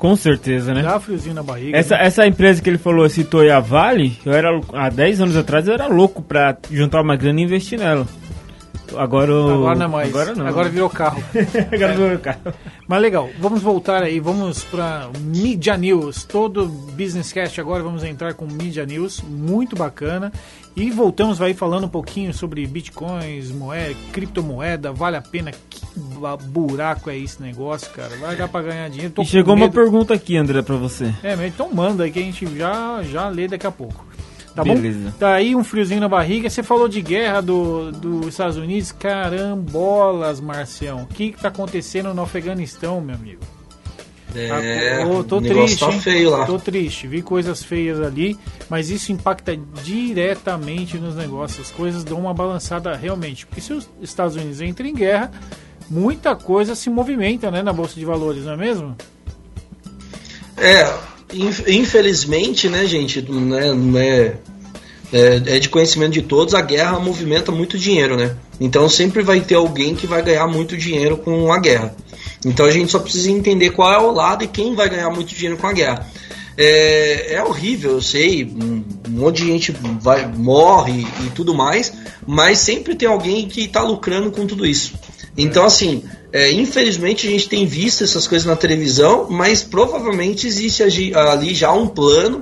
Com 0.03 0.17
certeza, 0.17 0.73
né? 0.73 0.81
Dá 0.81 0.99
friozinho 0.99 1.35
na 1.35 1.43
barriga. 1.43 1.77
Essa, 1.77 1.95
né? 1.95 2.05
essa 2.05 2.27
empresa 2.27 2.61
que 2.61 2.69
ele 2.69 2.77
falou, 2.77 3.07
citou 3.07 3.39
aí, 3.39 3.49
a 3.49 3.61
Vale, 3.61 4.19
eu 4.25 4.33
era, 4.33 4.49
há 4.73 4.89
10 4.89 5.21
anos 5.21 5.37
atrás 5.37 5.65
eu 5.65 5.73
era 5.73 5.87
louco 5.87 6.21
pra 6.21 6.57
juntar 6.69 6.99
uma 6.99 7.15
grana 7.15 7.39
e 7.39 7.43
investir 7.43 7.79
nela. 7.79 8.05
Agora 8.95 9.31
eu... 9.31 9.53
Agora 9.53 9.75
não 9.75 9.85
é 9.85 9.87
mais. 9.87 10.09
Agora 10.09 10.35
não. 10.35 10.47
Agora 10.47 10.69
virou 10.69 10.89
carro. 10.89 11.23
Agora 11.71 11.93
virou 11.93 12.19
carro. 12.19 12.53
Mas 12.87 13.01
legal, 13.01 13.29
vamos 13.39 13.61
voltar 13.61 14.03
aí, 14.03 14.19
vamos 14.19 14.63
para 14.63 15.09
Media 15.19 15.77
News. 15.77 16.23
Todo 16.25 16.67
Business 16.67 17.31
Cast 17.31 17.59
agora 17.59 17.81
vamos 17.81 18.03
entrar 18.03 18.33
com 18.33 18.45
Media 18.45 18.85
News, 18.85 19.21
muito 19.21 19.75
bacana. 19.75 20.31
E 20.75 20.89
voltamos 20.89 21.39
aí 21.41 21.53
falando 21.53 21.85
um 21.85 21.89
pouquinho 21.89 22.33
sobre 22.33 22.65
bitcoins, 22.65 23.51
moeda, 23.51 23.95
criptomoeda, 24.11 24.91
vale 24.91 25.15
a 25.15 25.21
pena? 25.21 25.51
Que 25.51 25.81
buraco 26.49 27.09
é 27.09 27.17
esse 27.17 27.41
negócio, 27.41 27.91
cara? 27.91 28.15
Vai 28.17 28.35
dar 28.35 28.47
para 28.47 28.65
ganhar 28.65 28.89
dinheiro? 28.89 29.13
Tô 29.13 29.21
E 29.21 29.25
chegou 29.25 29.55
uma 29.55 29.69
pergunta 29.69 30.13
aqui, 30.13 30.35
André, 30.35 30.61
pra 30.61 30.75
você. 30.75 31.13
É, 31.23 31.33
então 31.45 31.71
manda 31.71 32.03
aí 32.03 32.11
que 32.11 32.19
a 32.19 32.23
gente 32.23 32.45
já, 32.57 33.03
já 33.03 33.29
lê 33.29 33.47
daqui 33.47 33.67
a 33.67 33.71
pouco. 33.71 34.12
Tá 34.55 34.63
Beleza. 34.63 35.09
bom? 35.09 35.17
Tá 35.17 35.33
aí 35.33 35.55
um 35.55 35.63
friozinho 35.63 35.99
na 35.99 36.07
barriga. 36.07 36.49
Você 36.49 36.61
falou 36.61 36.87
de 36.87 37.01
guerra 37.01 37.41
do, 37.41 37.91
dos 37.91 38.27
Estados 38.27 38.57
Unidos. 38.57 38.91
Carambolas, 38.91 40.39
Marcião. 40.39 41.03
O 41.03 41.07
que, 41.07 41.31
que 41.31 41.41
tá 41.41 41.47
acontecendo 41.47 42.13
no 42.13 42.21
Afeganistão, 42.21 43.01
meu 43.01 43.15
amigo? 43.15 43.41
É, 44.35 45.05
Ô, 45.05 45.23
tô 45.23 45.39
negócio 45.39 45.65
triste, 45.65 45.79
tá 45.79 45.91
feio 45.91 46.31
lá. 46.31 46.45
Tô 46.45 46.57
triste, 46.57 47.05
vi 47.05 47.21
coisas 47.21 47.63
feias 47.63 48.01
ali, 48.01 48.35
mas 48.67 48.89
isso 48.89 49.11
impacta 49.11 49.55
diretamente 49.83 50.97
nos 50.97 51.15
negócios. 51.15 51.67
As 51.67 51.71
coisas 51.71 52.03
dão 52.03 52.19
uma 52.19 52.33
balançada 52.33 52.95
realmente. 52.95 53.45
Porque 53.45 53.61
se 53.61 53.73
os 53.73 53.87
Estados 54.01 54.35
Unidos 54.35 54.59
entram 54.59 54.87
em 54.87 54.95
guerra, 54.95 55.31
muita 55.87 56.35
coisa 56.35 56.73
se 56.73 56.89
movimenta 56.89 57.51
né, 57.51 57.61
na 57.61 57.71
Bolsa 57.71 57.93
de 57.95 58.05
Valores, 58.05 58.45
não 58.45 58.53
é 58.53 58.57
mesmo? 58.57 58.95
É, 60.57 60.91
infelizmente, 61.67 62.69
né, 62.69 62.85
gente, 62.85 63.21
não 63.21 63.57
é, 63.57 63.73
não 63.73 63.99
é, 63.99 64.35
é, 65.11 65.59
de 65.59 65.69
conhecimento 65.69 66.13
de 66.13 66.21
todos, 66.21 66.53
a 66.53 66.61
guerra 66.61 66.99
movimenta 66.99 67.51
muito 67.51 67.77
dinheiro, 67.77 68.17
né? 68.17 68.35
Então 68.59 68.87
sempre 68.89 69.21
vai 69.21 69.41
ter 69.41 69.55
alguém 69.55 69.95
que 69.95 70.07
vai 70.07 70.21
ganhar 70.21 70.47
muito 70.47 70.77
dinheiro 70.77 71.17
com 71.17 71.51
a 71.51 71.59
guerra. 71.59 71.95
Então 72.45 72.65
a 72.65 72.71
gente 72.71 72.91
só 72.91 72.99
precisa 72.99 73.31
entender 73.31 73.71
qual 73.71 73.91
é 73.91 73.97
o 73.97 74.11
lado 74.11 74.43
e 74.43 74.47
quem 74.47 74.75
vai 74.75 74.89
ganhar 74.89 75.09
muito 75.09 75.33
dinheiro 75.33 75.57
com 75.57 75.67
a 75.67 75.73
guerra. 75.73 76.07
É, 76.55 77.35
é 77.35 77.43
horrível, 77.43 77.93
eu 77.93 78.01
sei, 78.01 78.45
um 78.45 78.83
monte 79.09 79.37
de 79.37 79.47
gente 79.47 79.71
vai, 79.99 80.27
morre 80.27 81.05
e 81.25 81.29
tudo 81.31 81.53
mais, 81.53 81.91
mas 82.27 82.59
sempre 82.59 82.95
tem 82.95 83.07
alguém 83.07 83.47
que 83.47 83.61
está 83.61 83.81
lucrando 83.81 84.31
com 84.31 84.45
tudo 84.45 84.65
isso. 84.65 84.93
Então, 85.35 85.65
assim, 85.65 86.03
é, 86.33 86.51
infelizmente 86.51 87.27
a 87.27 87.29
gente 87.29 87.47
tem 87.47 87.63
visto 87.67 88.03
essas 88.03 88.25
coisas 88.25 88.47
na 88.47 88.55
televisão, 88.55 89.27
mas 89.29 89.61
provavelmente 89.61 90.47
existe 90.47 90.81
ali 90.81 91.53
já 91.53 91.71
um 91.71 91.85
plano 91.87 92.41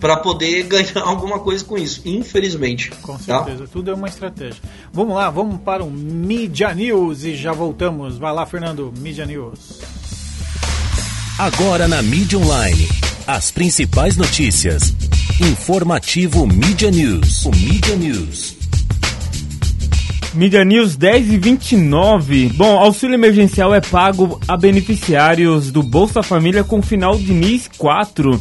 para 0.00 0.16
poder 0.16 0.62
ganhar 0.68 1.02
alguma 1.02 1.38
coisa 1.38 1.62
com 1.62 1.76
isso. 1.76 2.00
Infelizmente. 2.06 2.90
Com 3.02 3.18
tá? 3.18 3.44
certeza, 3.44 3.68
tudo 3.70 3.90
é 3.90 3.94
uma 3.94 4.08
estratégia. 4.08 4.62
Vamos 4.90 5.14
lá, 5.14 5.28
vamos 5.28 5.60
para 5.60 5.84
o 5.84 5.90
Media 5.90 6.74
News 6.74 7.24
e 7.24 7.36
já 7.36 7.52
voltamos. 7.52 8.16
Vai 8.16 8.32
lá, 8.32 8.46
Fernando, 8.46 8.90
Media 8.98 9.26
News. 9.26 9.80
Agora 11.38 11.86
na 11.86 12.00
mídia 12.00 12.38
online, 12.38 12.88
as 13.26 13.50
principais 13.50 14.16
notícias. 14.16 14.94
Informativo 15.38 16.46
Media 16.46 16.90
News. 16.90 17.44
O 17.44 17.50
Media 17.50 17.96
News. 17.96 18.56
Mídia 20.36 20.62
News 20.66 20.96
10 20.96 21.32
e 21.32 21.38
29. 21.38 22.50
Bom, 22.50 22.78
auxílio 22.78 23.14
emergencial 23.14 23.74
é 23.74 23.80
pago 23.80 24.38
a 24.46 24.54
beneficiários 24.54 25.72
do 25.72 25.82
Bolsa 25.82 26.22
Família 26.22 26.62
com 26.62 26.82
final 26.82 27.16
de 27.16 27.32
mês 27.32 27.70
4. 27.78 28.38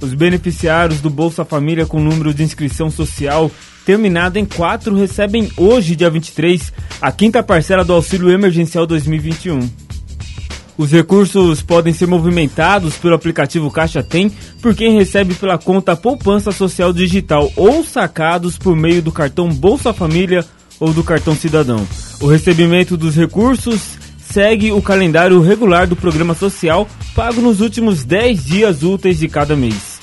Os 0.00 0.14
beneficiários 0.14 1.02
do 1.02 1.10
Bolsa 1.10 1.44
Família 1.44 1.84
com 1.84 2.00
número 2.00 2.32
de 2.32 2.42
inscrição 2.42 2.90
social 2.90 3.50
terminado 3.84 4.38
em 4.38 4.46
4 4.46 4.96
recebem 4.96 5.50
hoje, 5.54 5.94
dia 5.94 6.08
23, 6.08 6.72
a 6.98 7.12
quinta 7.12 7.42
parcela 7.42 7.84
do 7.84 7.92
Auxílio 7.92 8.30
Emergencial 8.30 8.86
2021. 8.86 9.68
Os 10.78 10.90
recursos 10.90 11.60
podem 11.60 11.92
ser 11.92 12.06
movimentados 12.06 12.96
pelo 12.96 13.14
aplicativo 13.14 13.70
Caixa 13.70 14.02
Tem 14.02 14.32
por 14.62 14.74
quem 14.74 14.96
recebe 14.96 15.34
pela 15.34 15.58
conta 15.58 15.94
Poupança 15.94 16.50
Social 16.50 16.90
Digital 16.90 17.52
ou 17.54 17.84
sacados 17.84 18.56
por 18.56 18.74
meio 18.74 19.02
do 19.02 19.12
cartão 19.12 19.50
Bolsa 19.50 19.92
Família 19.92 20.42
ou 20.78 20.92
do 20.92 21.04
cartão 21.04 21.34
Cidadão. 21.34 21.86
O 22.20 22.26
recebimento 22.26 22.96
dos 22.96 23.14
recursos 23.16 23.98
segue 24.18 24.72
o 24.72 24.82
calendário 24.82 25.40
regular 25.40 25.86
do 25.86 25.94
programa 25.94 26.34
social 26.34 26.88
pago 27.14 27.40
nos 27.40 27.60
últimos 27.60 28.04
10 28.04 28.44
dias 28.44 28.82
úteis 28.82 29.18
de 29.18 29.28
cada 29.28 29.54
mês. 29.54 30.00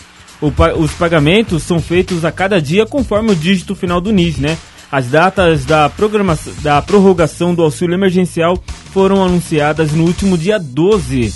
Pa 0.55 0.73
os 0.73 0.91
pagamentos 0.93 1.63
são 1.63 1.79
feitos 1.79 2.25
a 2.25 2.31
cada 2.31 2.61
dia 2.61 2.85
conforme 2.85 3.31
o 3.31 3.35
dígito 3.35 3.75
final 3.75 4.01
do 4.01 4.11
NIS, 4.11 4.37
né? 4.37 4.57
As 4.91 5.07
datas 5.07 5.65
da, 5.65 5.89
da 6.61 6.81
prorrogação 6.81 7.55
do 7.55 7.61
auxílio 7.61 7.93
emergencial 7.93 8.61
foram 8.91 9.23
anunciadas 9.23 9.93
no 9.93 10.03
último 10.03 10.37
dia 10.37 10.59
12. 10.59 11.33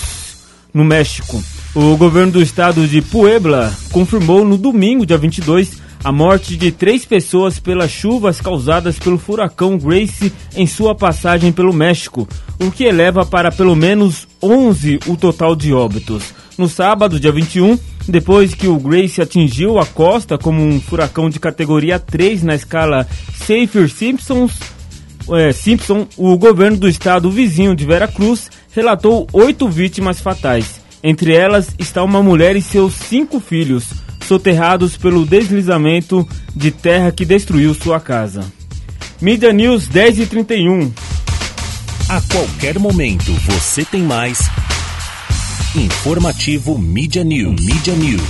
no 0.73 0.85
México. 0.85 1.43
O 1.75 1.97
governo 1.97 2.33
do 2.33 2.43
estado 2.43 2.87
de 2.87 3.01
Puebla 3.01 3.75
confirmou 3.91 4.45
no 4.45 4.59
domingo, 4.59 5.07
dia 5.07 5.17
22, 5.17 5.81
a 6.05 6.13
morte 6.13 6.55
de 6.55 6.71
três 6.71 7.07
pessoas 7.07 7.59
pelas 7.59 7.91
chuvas 7.91 8.43
causadas 8.43 8.99
pelo 8.99 9.19
furacão 9.19 9.79
Grace 9.79 10.31
em 10.55 10.67
sua 10.67 10.95
passagem 10.95 11.51
pelo 11.51 11.73
México, 11.73 12.29
o 12.61 12.71
que 12.71 12.85
eleva 12.85 13.25
para 13.25 13.51
pelo 13.51 13.75
menos 13.75 14.29
11 14.43 15.01
o 15.07 15.17
total 15.17 15.57
de 15.57 15.73
óbitos. 15.73 16.35
No 16.59 16.69
sábado, 16.69 17.19
dia 17.19 17.33
21, 17.33 17.79
depois 18.07 18.55
que 18.55 18.69
o 18.69 18.79
Grace 18.79 19.23
atingiu 19.23 19.79
a 19.79 19.87
costa 19.87 20.37
como 20.37 20.61
um 20.63 20.79
furacão 20.79 21.31
de 21.31 21.41
categoria 21.41 21.99
3 21.99 22.43
na 22.43 22.55
escala 22.55 23.09
Saffir-Simpsons, 23.47 24.53
é, 25.31 25.53
Simpson, 25.53 26.07
o 26.19 26.37
governo 26.37 26.77
do 26.77 26.89
estado 26.89 27.31
vizinho 27.31 27.75
de 27.75 27.87
Veracruz 27.87 28.51
relatou 28.75 29.27
oito 29.33 29.71
vítimas 29.71 30.21
fatais. 30.21 30.82
Entre 31.03 31.35
elas 31.35 31.69
está 31.79 32.03
uma 32.05 32.23
mulher 32.23 32.55
e 32.55 32.63
seus 32.63 32.95
cinco 32.95 33.41
filhos, 33.41 33.85
soterrados 34.27 34.97
pelo 34.97 35.27
deslizamento 35.27 36.27
de 36.55 36.71
terra 36.71 37.11
que 37.11 37.25
destruiu 37.25 37.75
sua 37.75 37.99
casa. 37.99 38.45
Media 39.21 39.53
News 39.53 39.89
10 39.89 40.21
e 40.21 40.27
31. 40.27 40.93
A 42.09 42.21
qualquer 42.21 42.79
momento 42.79 43.33
você 43.47 43.85
tem 43.85 44.03
mais 44.03 44.41
Informativo 45.75 46.79
Media 46.79 47.25
News. 47.25 47.61
Media 47.65 47.95
News. 47.95 48.23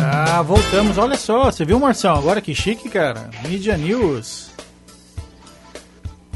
Ah, 0.00 0.42
voltamos. 0.42 0.96
Olha 0.96 1.16
só, 1.16 1.44
você 1.50 1.64
viu, 1.64 1.78
Marção? 1.78 2.16
Agora 2.16 2.40
que 2.40 2.54
chique, 2.54 2.88
cara. 2.88 3.30
Media 3.46 3.76
News. 3.76 4.45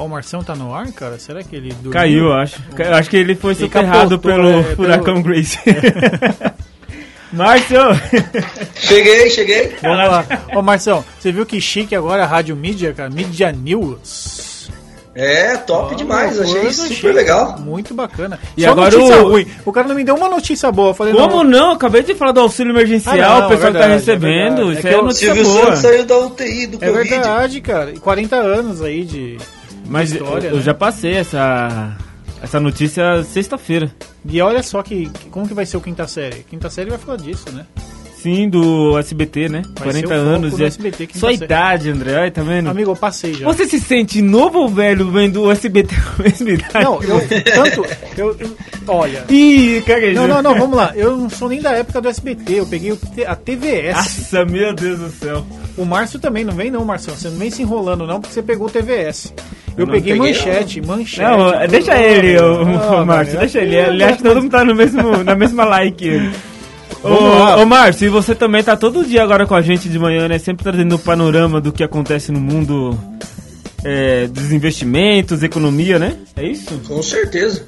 Ó, 0.01 0.07
o 0.07 0.09
Marção 0.09 0.43
tá 0.43 0.55
no 0.55 0.75
ar, 0.75 0.91
cara? 0.93 1.19
Será 1.19 1.43
que 1.43 1.55
ele 1.55 1.69
dormiu? 1.75 1.91
Caiu, 1.93 2.33
acho. 2.33 2.57
Eu 2.79 2.95
acho 2.95 3.11
que 3.11 3.17
ele 3.19 3.35
foi 3.35 3.53
Ele 3.53 3.61
soterrado 3.61 4.19
pelo 4.19 4.49
é, 4.61 4.63
furacão 4.75 5.23
pelo- 5.23 5.23
Grace. 5.23 5.59
Márcio! 7.33 7.79
Cheguei, 8.75 9.31
cheguei. 9.31 9.77
Vamos 9.83 9.99
lá. 9.99 10.25
Ô, 10.55 10.63
Marção, 10.63 11.05
você 11.19 11.31
viu 11.31 11.47
que 11.47 11.61
chique 11.61 11.95
agora 11.95 12.25
a 12.25 12.27
Rádio 12.27 12.57
Mídia, 12.57 12.93
cara? 12.93 13.09
Media 13.11 13.53
News. 13.53 14.69
É, 15.15 15.57
top 15.59 15.93
Ó, 15.95 15.97
demais, 15.97 16.41
achei 16.41 16.73
super 16.73 16.89
chique. 16.95 17.09
legal. 17.13 17.59
Muito 17.59 17.93
bacana. 17.95 18.39
E 18.57 18.63
Só 18.63 18.71
agora 18.71 18.91
notícia 18.91 19.23
o- 19.23 19.29
ruim. 19.29 19.47
O 19.65 19.73
cara 19.73 19.87
não 19.89 19.95
me 19.95 20.03
deu 20.05 20.15
uma 20.17 20.29
notícia 20.29 20.73
boa. 20.73 20.91
Eu 20.91 20.95
falei, 20.95 21.13
Como 21.13 21.45
não, 21.45 21.67
não? 21.67 21.71
Acabei 21.73 22.03
de 22.03 22.15
falar 22.15 22.33
do 22.33 22.41
auxílio 22.41 22.73
emergencial, 22.73 23.15
Ah, 23.17 23.41
não, 23.41 23.47
o 23.47 23.49
pessoal 23.51 23.53
é 23.53 23.73
que 23.73 23.79
verdade, 23.79 23.85
tá 23.87 23.91
é 23.91 23.95
recebendo. 23.97 24.71
É 24.71 24.75
Isso 24.75 24.89
é 24.89 24.95
eu- 24.95 25.03
notícia 25.03 25.35
Silvio 25.35 25.45
boa. 25.53 25.65
Santos 25.67 25.79
saiu 25.81 26.05
da 26.07 26.19
UTI 26.19 26.67
do 26.69 26.85
É 26.85 26.89
Covid. 26.89 27.09
verdade, 27.11 27.61
cara. 27.61 27.91
E 27.91 27.99
40 27.99 28.37
anos 28.37 28.83
aí 28.83 29.05
de, 29.05 29.37
Mas 29.91 30.15
eu, 30.15 30.25
eu 30.25 30.57
né? 30.57 30.63
já 30.63 30.73
passei 30.73 31.15
essa, 31.17 31.97
essa 32.43 32.61
notícia 32.61 33.23
sexta-feira. 33.25 33.91
E 34.25 34.41
olha 34.41 34.63
só 34.63 34.83
que, 34.83 35.09
que- 35.11 35.29
como 35.31 35.49
que 35.49 35.55
vai 35.55 35.67
ser 35.67 35.77
o 35.77 35.81
Quinta 35.81 36.07
Série. 36.07 36.45
Quinta 36.45 36.71
Série 36.71 36.91
vai 36.91 36.99
falar 36.99 37.17
disso, 37.19 37.51
né? 37.53 37.67
Sim, 38.23 38.51
do 38.51 38.99
SBT, 38.99 39.49
né? 39.49 39.63
Vai 39.79 39.93
ser 39.93 40.03
40 40.03 40.07
o 40.07 40.11
foco 40.11 40.15
anos. 40.37 40.57
do 40.57 40.65
SBT, 40.65 41.07
quinta 41.07 41.19
Sua 41.19 41.33
idade, 41.33 41.89
André, 41.91 42.17
ai, 42.17 42.31
tá 42.31 42.43
vendo? 42.43 42.69
Amigo, 42.69 42.91
eu 42.91 42.97
passei 42.97 43.33
já. 43.33 43.47
Você 43.47 43.65
se 43.67 43.81
sente 43.81 44.21
novo 44.21 44.59
ou 44.59 44.69
velho 44.69 45.11
vendo 45.11 45.43
o 45.43 45.51
SBT 45.51 45.95
com 46.17 46.23
a 46.23 46.25
mesma 46.25 46.51
idade? 46.51 46.85
Não, 46.85 47.03
eu 47.03 47.21
tanto. 47.45 47.87
Eu, 48.19 48.37
eu- 48.39 48.57
olha. 48.87 49.25
Ih, 49.29 49.83
caguejou. 49.87 50.29
Não, 50.29 50.43
não, 50.43 50.43
não, 50.43 50.59
vamos 50.61 50.77
lá. 50.77 50.93
Eu 50.95 51.17
não 51.17 51.31
sou 51.31 51.49
nem 51.49 51.63
da 51.63 51.73
época 51.73 52.01
do 52.01 52.09
SBT, 52.09 52.61
eu 52.61 52.67
peguei 52.67 52.93
a 53.27 53.35
TVS. 53.35 53.97
Nossa, 53.97 54.45
meu 54.45 54.75
Deus 54.75 54.99
do 54.99 55.11
céu. 55.11 55.47
O 55.79 55.85
Márcio 55.87 56.19
também, 56.19 56.45
não 56.45 56.53
vem 56.53 56.71
não, 56.71 56.85
Marcelo. 56.85 57.17
Você 57.17 57.31
não 57.31 57.39
vem 57.39 57.51
se 57.51 57.63
enrolando 57.63 58.07
não, 58.07 58.21
porque 58.21 58.35
você 58.35 58.43
pegou 58.43 58.67
o 58.67 58.71
TVS. 58.71 59.33
Eu, 59.79 59.87
não 59.87 59.95
peguei, 59.95 60.13
peguei, 60.13 60.33
manchete, 60.33 60.83
manchete. 60.83 61.23
Não, 61.23 61.67
deixa 61.69 61.97
ele, 61.99 62.39
o, 62.39 62.63
o 63.03 63.07
Márcio, 63.07 63.39
deixa 63.39 63.61
ele. 63.61 63.77
Ele 63.77 64.05
acha 64.05 64.17
que 64.19 64.23
todo 64.23 64.43
mundo 64.43 64.51
tá 64.51 64.63
no 64.63 64.75
mesmo, 64.75 65.25
na 65.25 65.35
mesma 65.35 65.65
like. 65.65 66.31
Ô, 67.03 67.63
ô 67.63 67.67
Márcio, 67.67 68.07
e 68.07 68.09
você 68.11 68.35
também 68.35 68.63
tá 68.63 68.77
todo 68.77 69.05
dia 69.05 69.23
agora 69.23 69.47
com 69.47 69.55
a 69.55 69.63
gente 69.63 69.89
de 69.89 69.99
manhã, 69.99 70.29
né? 70.29 70.39
Sempre 70.39 70.65
trazendo 70.65 70.97
o 70.97 70.99
panorama 70.99 71.61
do 71.61 71.73
que 71.73 71.83
acontece 71.83 72.31
no 72.31 72.41
mundo 72.41 72.99
é, 73.85 74.27
dos 74.27 74.53
investimentos, 74.53 75.43
economia, 75.43 75.99
né? 75.99 76.17
É 76.37 76.45
isso? 76.45 76.79
Com 76.87 77.03
certeza. 77.03 77.65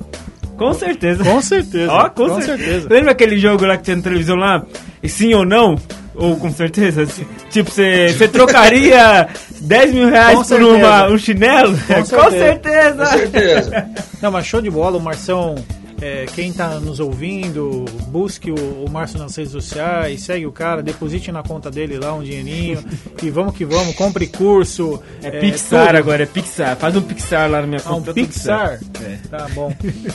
Com 0.59 0.73
certeza. 0.75 1.25
Com 1.25 1.41
certeza. 1.41 1.91
Ó, 1.93 2.09
com, 2.11 2.29
com 2.29 2.35
cer- 2.43 2.59
certeza. 2.59 2.89
Lembra 2.91 3.13
aquele 3.13 3.39
jogo 3.39 3.65
lá 3.65 3.77
que 3.77 3.85
tinha 3.85 3.97
na 3.97 4.03
televisão 4.03 4.37
lá? 4.37 4.63
E 5.03 5.09
Sim 5.09 5.33
ou 5.35 5.45
não? 5.47 5.77
Ou 6.15 6.37
com 6.37 6.53
certeza? 6.53 7.07
Tipo, 7.51 7.71
você 7.71 8.09
você 8.13 8.29
trocaria 8.29 9.29
10 9.63 9.95
mil 9.95 10.09
reais 10.11 10.35
Com 10.37 10.43
por 10.43 10.47
certeza. 10.47 10.77
uma, 10.77 11.09
um 11.09 11.17
chinelo? 11.19 11.73
Com 11.89 12.05
certeza. 12.05 12.29
certeza! 12.31 13.05
Com 13.07 13.07
certeza. 13.07 13.87
Não, 14.21 14.31
mas 14.31 14.47
show 14.47 14.61
de 14.61 14.69
bola, 14.71 14.99
o 14.99 15.01
Marção. 15.01 15.55
É, 16.03 16.27
quem 16.35 16.53
tá 16.53 16.81
nos 16.81 16.99
ouvindo, 17.01 17.85
busque 18.09 18.51
o, 18.51 18.55
o 18.85 18.91
Márcio 18.91 19.19
nas 19.19 19.37
redes 19.37 19.53
sociais, 19.53 20.21
segue 20.23 20.45
o 20.47 20.53
cara, 20.53 20.83
deposite 20.83 21.31
na 21.31 21.43
conta 21.43 21.71
dele 21.71 21.99
lá 21.99 22.13
um 22.15 22.23
dinheirinho 22.23 22.85
e 23.23 23.31
vamos 23.31 23.55
que 23.57 23.65
vamos, 23.65 23.95
compre 23.95 24.27
curso. 24.27 25.01
É, 25.23 25.31
Pixar 25.41 25.87
tudo. 25.89 25.97
agora, 25.99 26.23
é 26.25 26.27
Pixar. 26.27 26.77
Faz 26.77 26.97
um 26.97 27.03
Pixar 27.03 27.49
lá 27.51 27.61
na 27.61 27.67
minha 27.67 27.81
Ah, 27.85 27.93
um 27.93 27.95
conta. 28.01 28.13
Pixar? 28.13 28.81
É. 29.03 29.19
Tá 29.31 29.49
bom. 29.55 29.73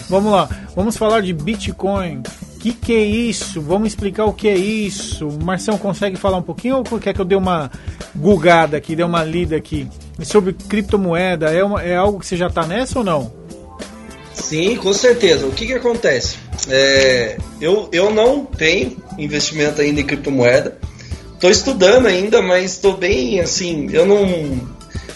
Vamos 0.10 0.32
lá. 0.32 0.50
Vamos 0.76 0.97
falar 0.97 1.21
de 1.21 1.32
Bitcoin. 1.34 2.21
O 2.56 2.60
que, 2.60 2.73
que 2.73 2.91
é 2.93 3.04
isso? 3.04 3.62
Vamos 3.62 3.88
explicar 3.89 4.26
o 4.26 4.34
que 4.34 4.47
é 4.47 4.58
isso. 4.58 5.28
O 5.28 5.43
Marção 5.43 5.78
consegue 5.78 6.17
falar 6.17 6.38
um 6.38 6.41
pouquinho 6.41 6.78
ou 6.78 6.84
quer 7.00 7.13
que 7.13 7.21
eu 7.21 7.26
dê 7.26 7.36
uma 7.36 7.71
gugada 8.15 8.76
aqui, 8.76 8.95
dê 8.95 9.04
uma 9.04 9.23
lida 9.23 9.56
aqui? 9.56 9.88
Sobre 10.23 10.52
criptomoeda, 10.54 11.52
é, 11.54 11.63
uma- 11.63 11.82
é 11.84 11.95
algo 11.95 12.19
que 12.19 12.26
você 12.26 12.36
já 12.36 12.50
tá 12.50 12.65
nessa 12.65 13.00
ou 13.00 13.06
não? 13.06 13.32
Sim, 14.38 14.76
com 14.78 14.93
certeza. 14.93 15.45
O 15.45 15.52
que, 15.52 15.65
que 15.65 15.73
acontece? 15.73 16.38
É, 16.69 17.38
eu, 17.60 17.89
eu 17.91 18.12
não 18.12 18.45
tenho 18.45 18.97
investimento 19.17 19.82
ainda 19.82 20.02
em 20.02 20.06
criptomoeda. 20.06 20.78
Estou 21.34 21.50
estudando 21.50 22.08
ainda, 22.08 22.41
mas 22.41 22.71
estou 22.73 22.95
bem 22.95 23.39
assim. 23.39 23.89
Eu 23.91 24.06
não. 24.06 24.60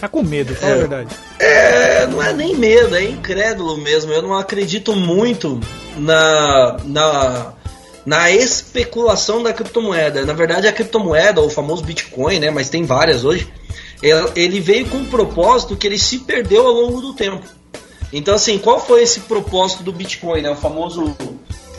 Tá 0.00 0.08
com 0.08 0.22
medo, 0.22 0.54
fala 0.54 0.72
a 0.72 0.76
É. 0.76 0.78
verdade. 0.78 1.16
É, 1.38 2.06
não 2.06 2.22
é 2.22 2.32
nem 2.32 2.56
medo, 2.56 2.94
é 2.96 3.04
incrédulo 3.04 3.76
mesmo. 3.78 4.12
Eu 4.12 4.22
não 4.22 4.34
acredito 4.34 4.94
muito 4.94 5.60
na, 5.96 6.76
na, 6.84 7.52
na 8.04 8.30
especulação 8.30 9.42
da 9.42 9.52
criptomoeda. 9.52 10.24
Na 10.24 10.32
verdade, 10.32 10.66
a 10.66 10.72
criptomoeda, 10.72 11.40
o 11.40 11.50
famoso 11.50 11.84
Bitcoin, 11.84 12.38
né? 12.40 12.50
Mas 12.50 12.68
tem 12.68 12.84
várias 12.84 13.24
hoje. 13.24 13.48
Ele 14.34 14.58
veio 14.60 14.86
com 14.86 14.98
um 14.98 15.06
propósito 15.06 15.76
que 15.76 15.86
ele 15.86 15.98
se 15.98 16.18
perdeu 16.18 16.66
ao 16.66 16.72
longo 16.72 17.00
do 17.00 17.14
tempo. 17.14 17.44
Então, 18.12 18.34
assim, 18.34 18.58
qual 18.58 18.78
foi 18.78 19.02
esse 19.02 19.20
propósito 19.20 19.82
do 19.82 19.92
Bitcoin, 19.92 20.42
né? 20.42 20.50
O 20.50 20.56
famoso 20.56 21.16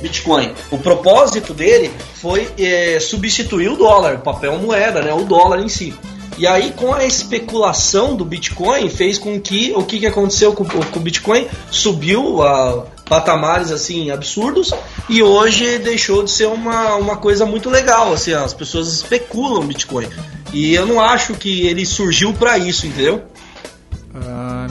Bitcoin. 0.01 0.53
O 0.71 0.77
propósito 0.77 1.53
dele 1.53 1.91
foi 2.15 2.49
é, 2.57 2.99
substituir 2.99 3.69
o 3.69 3.77
dólar, 3.77 4.19
papel 4.19 4.57
moeda, 4.57 5.01
né? 5.01 5.13
O 5.13 5.23
dólar 5.23 5.59
em 5.59 5.69
si. 5.69 5.93
E 6.37 6.47
aí, 6.47 6.71
com 6.71 6.93
a 6.93 7.05
especulação 7.05 8.15
do 8.15 8.25
Bitcoin, 8.25 8.89
fez 8.89 9.19
com 9.19 9.39
que 9.39 9.71
o 9.75 9.83
que, 9.83 9.99
que 9.99 10.07
aconteceu 10.07 10.53
com, 10.53 10.65
com 10.65 10.99
o 10.99 11.01
Bitcoin? 11.01 11.47
Subiu 11.69 12.41
a, 12.41 12.87
patamares 13.05 13.71
assim 13.71 14.09
absurdos 14.09 14.71
e 15.09 15.21
hoje 15.21 15.77
deixou 15.77 16.23
de 16.23 16.31
ser 16.31 16.47
uma, 16.47 16.95
uma 16.95 17.17
coisa 17.17 17.45
muito 17.45 17.69
legal, 17.69 18.13
assim, 18.13 18.33
as 18.33 18.53
pessoas 18.53 18.91
especulam 18.91 19.65
Bitcoin. 19.65 20.07
E 20.51 20.73
eu 20.73 20.85
não 20.85 20.99
acho 20.99 21.33
que 21.33 21.67
ele 21.67 21.85
surgiu 21.85 22.33
para 22.33 22.57
isso, 22.57 22.87
entendeu? 22.87 23.23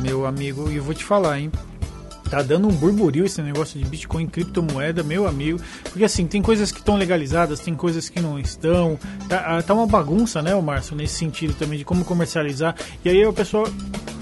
Meu 0.03 0.27
amigo, 0.27 0.69
e 0.71 0.77
eu 0.77 0.83
vou 0.83 0.95
te 0.95 1.05
falar, 1.05 1.39
hein? 1.39 1.51
Tá 2.29 2.41
dando 2.41 2.67
um 2.67 2.73
burburinho 2.73 3.27
esse 3.27 3.43
negócio 3.43 3.79
de 3.79 3.85
Bitcoin, 3.85 4.27
criptomoeda, 4.27 5.03
meu 5.03 5.29
amigo. 5.29 5.61
Porque 5.85 6.03
assim, 6.03 6.27
tem 6.27 6.41
coisas 6.41 6.73
que 6.73 6.79
estão 6.79 6.97
legalizadas, 6.97 7.61
tem 7.61 7.75
coisas 7.75 8.09
que 8.09 8.21
não 8.21 8.39
estão. 8.39 8.99
Tá, 9.29 9.59
ah, 9.59 9.63
tá 9.63 9.75
uma 9.75 9.87
bagunça, 9.87 10.41
né, 10.41 10.55
o 10.55 10.63
Márcio, 10.63 10.97
nesse 10.97 11.15
sentido 11.15 11.53
também 11.53 11.79
de 11.79 11.85
como 11.85 12.07
comercializar. 12.07 12.75
E 13.05 13.11
aí 13.11 13.27
o 13.27 13.35
pessoal 13.35 13.67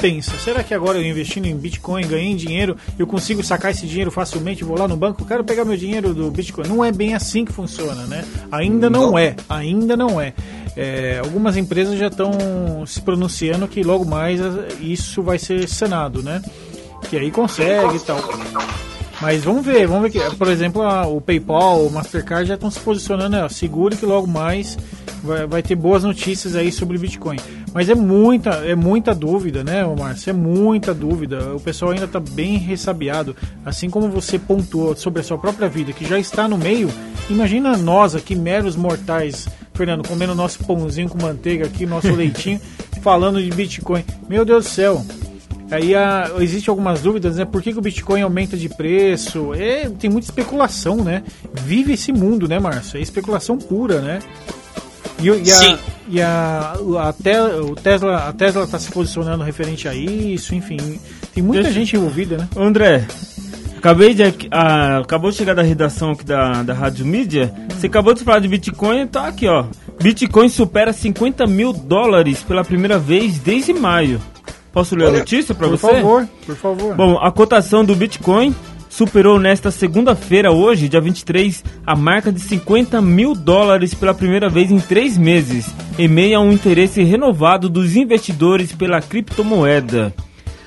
pensa, 0.01 0.33
será 0.39 0.65
que 0.65 0.75
agora 0.75 0.99
eu 0.99 1.05
investindo 1.05 1.47
em 1.47 1.55
Bitcoin, 1.55 2.07
ganhei 2.07 2.35
dinheiro, 2.35 2.77
eu 2.99 3.07
consigo 3.07 3.45
sacar 3.45 3.71
esse 3.71 3.87
dinheiro 3.87 4.11
facilmente, 4.11 4.65
vou 4.65 4.77
lá 4.77 4.89
no 4.89 4.97
banco, 4.97 5.25
quero 5.27 5.45
pegar 5.45 5.65
meu 5.65 5.77
dinheiro 5.77 6.13
do 6.13 6.31
Bitcoin. 6.31 6.67
Não 6.67 6.85
é 6.85 6.91
bem 6.91 7.15
assim 7.15 7.45
que 7.45 7.53
funciona, 7.53 8.07
né? 8.07 8.25
Ainda 8.51 8.91
não, 8.91 9.13
não. 9.13 9.19
é, 9.19 9.37
ainda 9.49 9.97
não 9.97 10.21
é. 10.21 10.35
É, 10.83 11.21
algumas 11.23 11.59
empresas 11.59 11.99
já 11.99 12.07
estão 12.07 12.33
se 12.87 13.03
pronunciando 13.03 13.69
que 13.69 13.83
logo 13.83 14.07
mais 14.07 14.41
isso 14.81 15.23
vai 15.23 15.39
ser 15.39 15.69
sanado, 15.69 16.23
né? 16.23 16.41
que 17.09 17.17
aí 17.17 17.31
consegue 17.31 17.97
e 17.97 18.01
tal. 18.01 18.19
Mas 19.21 19.45
vamos 19.45 19.65
ver, 19.65 19.87
vamos 19.87 20.11
ver 20.11 20.11
que, 20.11 20.37
por 20.37 20.49
exemplo, 20.49 20.83
a, 20.83 21.07
o 21.07 21.21
PayPal, 21.21 21.85
o 21.85 21.91
Mastercard 21.91 22.49
já 22.49 22.55
estão 22.55 22.71
se 22.71 22.81
posicionando, 22.81 23.37
né, 23.37 23.49
seguro 23.51 23.97
que 23.97 24.07
logo 24.07 24.27
mais 24.27 24.79
vai, 25.23 25.47
vai, 25.47 25.63
ter 25.63 25.75
boas 25.75 26.05
notícias 26.05 26.55
aí 26.57 26.71
sobre 26.73 26.99
Bitcoin. 26.99 27.37
Mas 27.73 27.89
é 27.89 27.95
muita, 27.95 28.51
é 28.67 28.75
muita 28.75 29.15
dúvida, 29.15 29.63
né, 29.63 29.85
Márcio? 29.85 30.31
É 30.31 30.33
muita 30.33 30.93
dúvida. 30.93 31.55
O 31.55 31.61
pessoal 31.61 31.93
ainda 31.93 32.07
está 32.07 32.19
bem 32.19 32.57
ressabiado. 32.57 33.37
Assim 33.65 33.89
como 33.89 34.09
você 34.09 34.39
pontuou 34.39 34.97
sobre 34.97 35.21
a 35.21 35.25
sua 35.25 35.39
própria 35.39 35.69
vida, 35.69 35.93
que 35.93 36.05
já 36.05 36.19
está 36.19 36.49
no 36.49 36.59
meio, 36.59 36.91
imagina 37.29 37.77
nós 37.77 38.15
aqui, 38.15 38.35
meros 38.35 38.77
mortais, 38.77 39.49
Fernando, 39.75 40.07
comendo 40.07 40.35
nosso 40.35 40.65
pãozinho 40.65 41.09
com 41.09 41.21
manteiga 41.23 41.67
aqui, 41.67 41.87
nosso 41.87 42.11
leitinho, 42.15 42.61
falando 43.03 43.43
de 43.43 43.51
Bitcoin. 43.51 44.05
Meu 44.29 44.45
Deus 44.45 44.65
do 44.65 44.71
céu, 44.71 45.05
Aí 45.71 45.95
a, 45.95 46.33
existe 46.41 46.69
algumas 46.69 47.01
dúvidas, 47.01 47.37
né? 47.37 47.45
Por 47.45 47.63
que, 47.63 47.73
que, 47.73 47.79
o 47.79 47.83
Bitcoin 47.83 48.23
aumenta 48.23 48.57
de 48.57 48.69
preço? 48.69 49.55
É, 49.55 49.89
tem 49.89 50.11
muita 50.11 50.27
especulação, 50.27 50.97
né? 50.97 51.23
Vive 51.63 51.93
esse 51.93 52.13
mundo, 52.13 52.49
né, 52.49 52.59
Márcio? 52.59 52.99
É 52.99 53.01
especulação 53.01 53.57
pura, 53.57 54.01
né? 54.01 54.19
E, 55.21 55.27
e, 55.27 55.53
a, 55.53 55.79
e 56.09 56.23
a, 56.23 57.09
a, 57.09 57.13
te, 57.13 57.37
o 57.63 57.75
Tesla, 57.75 58.29
a 58.29 58.33
Tesla 58.33 58.65
está 58.65 58.79
se 58.79 58.91
posicionando 58.91 59.45
referente 59.45 59.87
a 59.87 59.95
isso, 59.95 60.55
enfim. 60.55 60.79
Tem 61.35 61.43
muita 61.43 61.65
Deixa... 61.65 61.79
gente 61.79 61.97
envolvida, 61.97 62.39
né? 62.39 62.49
André, 62.57 63.07
Acabei 63.81 64.13
de. 64.13 64.23
Ah, 64.51 64.99
acabou 64.99 65.31
de 65.31 65.39
chegar 65.39 65.55
da 65.55 65.63
redação 65.63 66.11
aqui 66.11 66.23
da, 66.23 66.63
da 66.63 66.75
Rádio 66.75 67.07
Mídia. 67.07 67.51
Você 67.71 67.87
acabou 67.87 68.13
de 68.13 68.23
falar 68.23 68.39
de 68.39 68.47
Bitcoin, 68.47 69.07
tá 69.07 69.27
aqui, 69.27 69.49
ó. 69.49 69.65
Bitcoin 70.03 70.51
supera 70.51 70.93
50 70.93 71.47
mil 71.47 71.73
dólares 71.73 72.43
pela 72.43 72.63
primeira 72.63 72.99
vez 72.99 73.39
desde 73.39 73.73
maio. 73.73 74.21
Posso 74.71 74.95
ler 74.95 75.07
Olha, 75.07 75.17
a 75.17 75.19
notícia 75.21 75.55
para 75.55 75.67
você? 75.67 75.87
Por 75.87 75.95
favor, 75.95 76.29
por 76.45 76.57
favor. 76.57 76.95
Bom, 76.95 77.19
a 77.19 77.33
cotação 77.33 77.83
do 77.83 77.97
Bitcoin 77.97 78.55
superou 78.91 79.39
nesta 79.39 79.71
segunda-feira, 79.71 80.53
hoje, 80.53 80.89
dia 80.89 81.01
23, 81.01 81.65
a 81.87 81.97
marca 81.97 82.31
de 82.31 82.41
50 82.41 83.01
mil 83.01 83.35
dólares 83.35 83.95
pela 83.95 84.13
primeira 84.13 84.51
vez 84.51 84.71
em 84.71 84.81
três 84.81 85.17
meses, 85.17 85.73
em 85.97 86.09
meio 86.09 86.37
a 86.37 86.41
um 86.43 86.53
interesse 86.53 87.03
renovado 87.03 87.71
dos 87.71 87.97
investidores 87.97 88.73
pela 88.73 89.01
criptomoeda. 89.01 90.13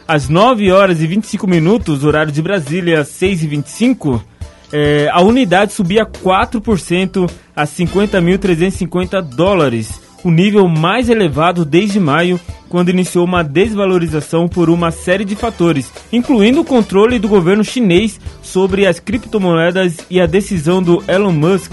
Às 0.08 0.30
9 0.30 0.72
horas 0.72 1.02
e 1.02 1.08
25 1.08 1.46
minutos, 1.46 2.04
horário 2.04 2.32
de 2.32 2.42
Brasília, 2.42 3.04
6 3.04 3.44
e 3.44 3.48
25, 3.48 4.24
é, 4.72 5.10
a 5.12 5.22
unidade 5.22 5.74
subia 5.74 6.06
4% 6.06 7.30
a 7.56 7.66
50.350 7.66 9.22
dólares 9.22 10.02
o 10.24 10.32
nível 10.32 10.68
mais 10.68 11.10
elevado 11.10 11.66
desde 11.66 12.00
maio, 12.00 12.40
quando 12.70 12.90
iniciou 12.90 13.26
uma 13.26 13.44
desvalorização 13.44 14.48
por 14.48 14.70
uma 14.70 14.90
série 14.90 15.26
de 15.26 15.36
fatores, 15.36 15.92
incluindo 16.12 16.62
o 16.62 16.66
controle 16.66 17.20
do 17.20 17.28
governo 17.28 17.64
chinês 17.64 18.20
sobre 18.42 18.88
as 18.88 19.00
criptomoedas 19.00 19.98
e 20.10 20.20
a 20.20 20.26
decisão 20.26 20.82
do 20.82 21.04
Elon 21.08 21.32
Musk, 21.32 21.72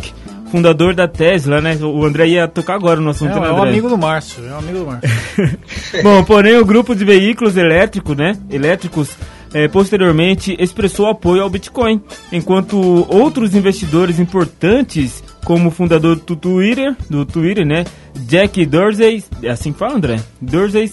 fundador 0.50 0.94
da 0.94 1.06
Tesla, 1.06 1.60
né? 1.60 1.76
O 1.80 2.04
André 2.04 2.28
ia 2.28 2.48
tocar 2.48 2.74
agora 2.74 3.00
no 3.00 3.10
assunto, 3.10 3.38
é, 3.38 3.40
né, 3.40 3.48
É 3.48 3.52
um 3.52 3.62
amigo 3.62 3.88
do 3.88 3.96
Márcio, 3.96 4.44
é 4.44 4.52
um 4.52 4.58
amigo 4.58 4.78
do 4.80 4.86
Márcio. 4.86 5.10
Bom, 6.02 6.24
porém 6.24 6.56
o 6.58 6.64
grupo 6.64 6.94
de 6.94 7.04
veículos 7.04 7.56
elétricos, 7.56 8.16
né, 8.16 8.36
elétricos 8.50 9.16
é, 9.54 9.68
posteriormente 9.68 10.56
expressou 10.58 11.06
apoio 11.06 11.42
ao 11.42 11.50
Bitcoin, 11.50 12.00
enquanto 12.32 12.76
outros 13.08 13.54
investidores 13.54 14.18
importantes, 14.18 15.22
como 15.44 15.70
fundador 15.70 16.16
do 16.16 16.36
Twitter, 16.36 16.96
do 17.08 17.24
Twitter, 17.24 17.66
né, 17.66 17.84
Jack 18.26 18.64
Dorsey, 18.66 19.24
é 19.42 19.50
assim 19.50 19.72
que 19.72 19.78
fala, 19.78 19.96
André? 19.96 20.20
Dorsey, 20.40 20.92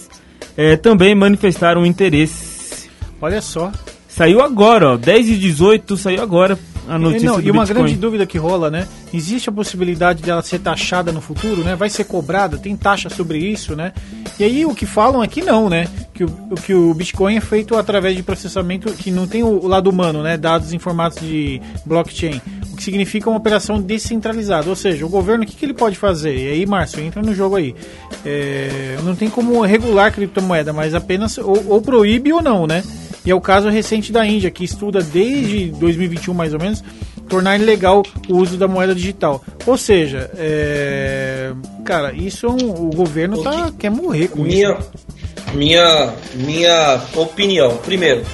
é, 0.56 0.76
também 0.76 1.14
manifestaram 1.14 1.86
interesse. 1.86 2.88
Olha 3.20 3.40
só. 3.40 3.72
Saiu 4.08 4.40
agora, 4.40 4.94
ó, 4.94 4.96
10 4.96 5.28
e 5.28 5.36
18 5.36 5.96
saiu 5.96 6.22
agora 6.22 6.58
a 6.88 6.98
notícia 6.98 7.28
Não, 7.28 7.40
E 7.40 7.50
uma 7.50 7.64
Bitcoin. 7.64 7.84
grande 7.84 7.98
dúvida 7.98 8.26
que 8.26 8.38
rola, 8.38 8.70
né? 8.70 8.88
Existe 9.12 9.48
a 9.48 9.52
possibilidade 9.52 10.22
dela 10.22 10.42
ser 10.42 10.58
taxada 10.58 11.12
no 11.12 11.20
futuro, 11.20 11.62
né? 11.62 11.76
Vai 11.76 11.90
ser 11.90 12.04
cobrada, 12.04 12.56
tem 12.56 12.76
taxa 12.76 13.10
sobre 13.10 13.38
isso, 13.38 13.76
né? 13.76 13.92
E 14.38 14.44
aí 14.44 14.64
o 14.64 14.74
que 14.74 14.86
falam 14.86 15.22
é 15.22 15.28
que 15.28 15.42
não, 15.42 15.68
né? 15.68 15.86
Que 16.14 16.24
o, 16.24 16.30
que 16.64 16.74
o 16.74 16.94
Bitcoin 16.94 17.36
é 17.36 17.40
feito 17.40 17.76
através 17.76 18.16
de 18.16 18.22
processamento 18.22 18.92
que 18.92 19.10
não 19.10 19.26
tem 19.26 19.42
o, 19.42 19.66
lado 19.66 19.90
humano, 19.90 20.22
né? 20.22 20.36
Dados 20.36 20.72
em 20.72 20.78
formato 20.78 21.20
de 21.24 21.60
blockchain. 21.84 22.40
O 22.72 22.76
que 22.76 22.82
significa 22.82 23.28
uma 23.28 23.38
operação 23.38 23.80
descentralizada. 23.80 24.68
Ou 24.68 24.76
seja, 24.76 25.04
o 25.04 25.08
governo, 25.08 25.44
o 25.44 25.46
que, 25.46 25.56
que 25.56 25.64
ele 25.64 25.74
pode 25.74 25.96
fazer? 25.96 26.36
E 26.36 26.48
aí, 26.48 26.66
Márcio, 26.66 27.00
entra 27.02 27.20
no 27.20 27.34
jogo 27.34 27.56
aí. 27.56 27.74
É, 28.24 28.96
não 29.04 29.14
tem 29.14 29.28
como 29.28 29.60
regular 29.62 30.12
criptomoeda, 30.12 30.72
mas 30.72 30.94
apenas 30.94 31.38
ou, 31.38 31.64
ou 31.68 31.82
proíbe 31.82 32.32
ou 32.32 32.40
não, 32.40 32.66
né? 32.66 32.82
E 33.28 33.30
é 33.30 33.34
o 33.34 33.42
caso 33.42 33.68
recente 33.68 34.10
da 34.10 34.24
Índia, 34.24 34.50
que 34.50 34.64
estuda 34.64 35.02
desde 35.02 35.66
2021 35.72 36.32
mais 36.32 36.54
ou 36.54 36.58
menos 36.58 36.82
tornar 37.28 37.60
ilegal 37.60 38.02
o 38.26 38.36
uso 38.38 38.56
da 38.56 38.66
moeda 38.66 38.94
digital. 38.94 39.44
Ou 39.66 39.76
seja, 39.76 40.30
é... 40.34 41.52
cara, 41.84 42.14
isso 42.14 42.46
é 42.46 42.48
um... 42.48 42.88
o 42.88 42.90
governo 42.90 43.42
tá... 43.42 43.70
quer 43.78 43.90
morrer 43.90 44.28
com 44.28 44.40
minha, 44.40 44.70
isso. 44.70 44.90
Minha, 45.52 46.14
minha 46.36 47.02
opinião, 47.16 47.76
primeiro, 47.76 48.24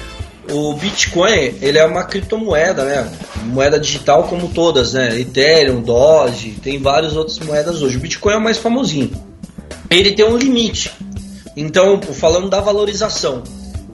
o 0.49 0.73
Bitcoin 0.75 1.55
ele 1.61 1.77
é 1.77 1.85
uma 1.85 2.05
criptomoeda, 2.05 2.85
né? 2.85 3.11
Moeda 3.47 3.77
digital 3.77 4.23
como 4.23 4.47
todas, 4.47 4.93
né? 4.93 5.19
Ethereum, 5.19 5.81
Doge, 5.81 6.51
tem 6.63 6.79
várias 6.79 7.17
outras 7.17 7.37
moedas 7.39 7.81
hoje. 7.81 7.97
O 7.97 7.99
Bitcoin 7.99 8.35
é 8.35 8.37
o 8.37 8.41
mais 8.41 8.59
famosinho. 8.59 9.11
Ele 9.89 10.13
tem 10.13 10.23
um 10.23 10.37
limite. 10.37 10.89
Então, 11.53 12.01
falando 12.01 12.49
da 12.49 12.61
valorização, 12.61 13.43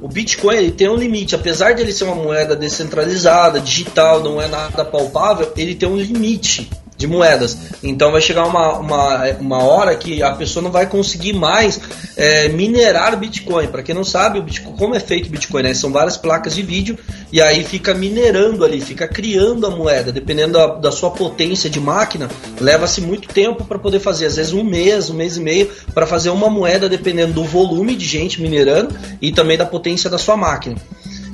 o 0.02 0.08
Bitcoin 0.08 0.58
ele 0.58 0.72
tem 0.72 0.90
um 0.90 0.96
limite, 0.96 1.36
apesar 1.36 1.74
de 1.74 1.82
ele 1.82 1.94
ser 1.94 2.06
uma 2.06 2.16
moeda 2.16 2.56
descentralizada, 2.56 3.60
digital, 3.60 4.22
não 4.24 4.42
é 4.42 4.48
nada 4.48 4.84
palpável, 4.84 5.54
ele 5.56 5.76
tem 5.76 5.88
um 5.88 5.96
limite 5.96 6.70
de 7.02 7.08
moedas. 7.08 7.58
Então 7.84 8.12
vai 8.12 8.22
chegar 8.22 8.46
uma, 8.46 8.78
uma, 8.78 9.30
uma 9.40 9.64
hora 9.64 9.96
que 9.96 10.22
a 10.22 10.32
pessoa 10.32 10.64
não 10.64 10.72
vai 10.72 10.86
conseguir 10.86 11.34
mais 11.34 11.80
é, 12.16 12.48
minerar 12.48 13.18
Bitcoin. 13.18 13.68
Para 13.68 13.84
quem 13.84 13.94
não 13.94 14.04
sabe, 14.04 14.40
o 14.40 14.44
Bitcoin, 14.44 14.76
como 14.78 14.96
é 14.96 15.00
feito 15.00 15.28
o 15.28 15.30
Bitcoin, 15.30 15.64
né? 15.64 15.74
são 15.74 15.92
várias 15.92 16.16
placas 16.16 16.56
de 16.56 16.62
vídeo 16.62 16.98
e 17.32 17.42
aí 17.42 17.64
fica 17.64 17.94
minerando 17.94 18.64
ali, 18.64 18.80
fica 18.80 19.08
criando 19.08 19.66
a 19.66 19.70
moeda. 19.70 20.12
Dependendo 20.12 20.54
da, 20.54 20.68
da 20.68 20.92
sua 20.92 21.12
potência 21.12 21.70
de 21.70 21.80
máquina, 21.80 22.30
leva-se 22.60 23.02
muito 23.02 23.28
tempo 23.28 23.66
para 23.66 23.80
poder 23.80 24.00
fazer, 24.00 24.28
às 24.28 24.36
vezes 24.36 24.54
um 24.54 24.64
mês, 24.64 25.10
um 25.10 25.16
mês 25.16 25.38
e 25.38 25.42
meio, 25.42 25.70
para 25.94 26.06
fazer 26.06 26.30
uma 26.30 26.50
moeda, 26.50 26.88
dependendo 26.88 27.34
do 27.34 27.44
volume 27.44 27.96
de 27.96 28.06
gente 28.06 28.42
minerando 28.42 28.96
e 29.22 29.32
também 29.32 29.58
da 29.58 29.66
potência 29.66 30.10
da 30.10 30.18
sua 30.18 30.38
máquina. 30.38 30.76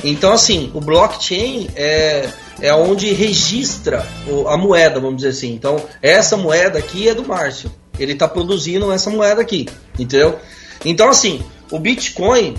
Então, 0.03 0.31
assim, 0.31 0.71
o 0.73 0.81
blockchain 0.81 1.69
é, 1.75 2.29
é 2.61 2.73
onde 2.73 3.11
registra 3.13 4.07
a 4.47 4.57
moeda, 4.57 4.99
vamos 4.99 5.17
dizer 5.17 5.29
assim. 5.29 5.53
Então, 5.53 5.83
essa 6.01 6.37
moeda 6.37 6.77
aqui 6.79 7.09
é 7.09 7.13
do 7.13 7.27
Márcio. 7.27 7.71
Ele 7.99 8.13
está 8.13 8.27
produzindo 8.27 8.91
essa 8.91 9.09
moeda 9.09 9.41
aqui, 9.41 9.67
entendeu? 9.97 10.37
Então, 10.85 11.09
assim, 11.09 11.41
o 11.71 11.79
Bitcoin, 11.79 12.55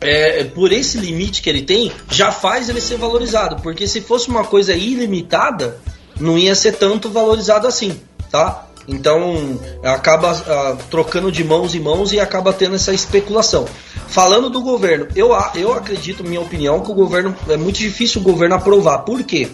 é, 0.00 0.44
por 0.44 0.72
esse 0.72 0.98
limite 0.98 1.40
que 1.40 1.48
ele 1.48 1.62
tem, 1.62 1.92
já 2.10 2.32
faz 2.32 2.68
ele 2.68 2.80
ser 2.80 2.96
valorizado. 2.96 3.62
Porque 3.62 3.86
se 3.86 4.00
fosse 4.00 4.28
uma 4.28 4.44
coisa 4.44 4.74
ilimitada, 4.74 5.78
não 6.18 6.36
ia 6.36 6.54
ser 6.54 6.72
tanto 6.72 7.08
valorizado 7.10 7.66
assim, 7.66 8.00
tá? 8.30 8.66
Então 8.88 9.58
acaba 9.82 10.32
uh, 10.32 10.76
trocando 10.90 11.32
de 11.32 11.42
mãos 11.42 11.74
em 11.74 11.80
mãos 11.80 12.12
e 12.12 12.20
acaba 12.20 12.52
tendo 12.52 12.76
essa 12.76 12.92
especulação. 12.92 13.66
Falando 14.08 14.48
do 14.48 14.60
governo, 14.60 15.08
eu, 15.16 15.30
eu 15.54 15.72
acredito, 15.72 16.22
minha 16.22 16.40
opinião, 16.40 16.80
que 16.80 16.90
o 16.90 16.94
governo 16.94 17.34
é 17.48 17.56
muito 17.56 17.78
difícil 17.78 18.20
o 18.20 18.24
governo 18.24 18.54
aprovar. 18.54 18.98
Por 18.98 19.22
quê? 19.24 19.48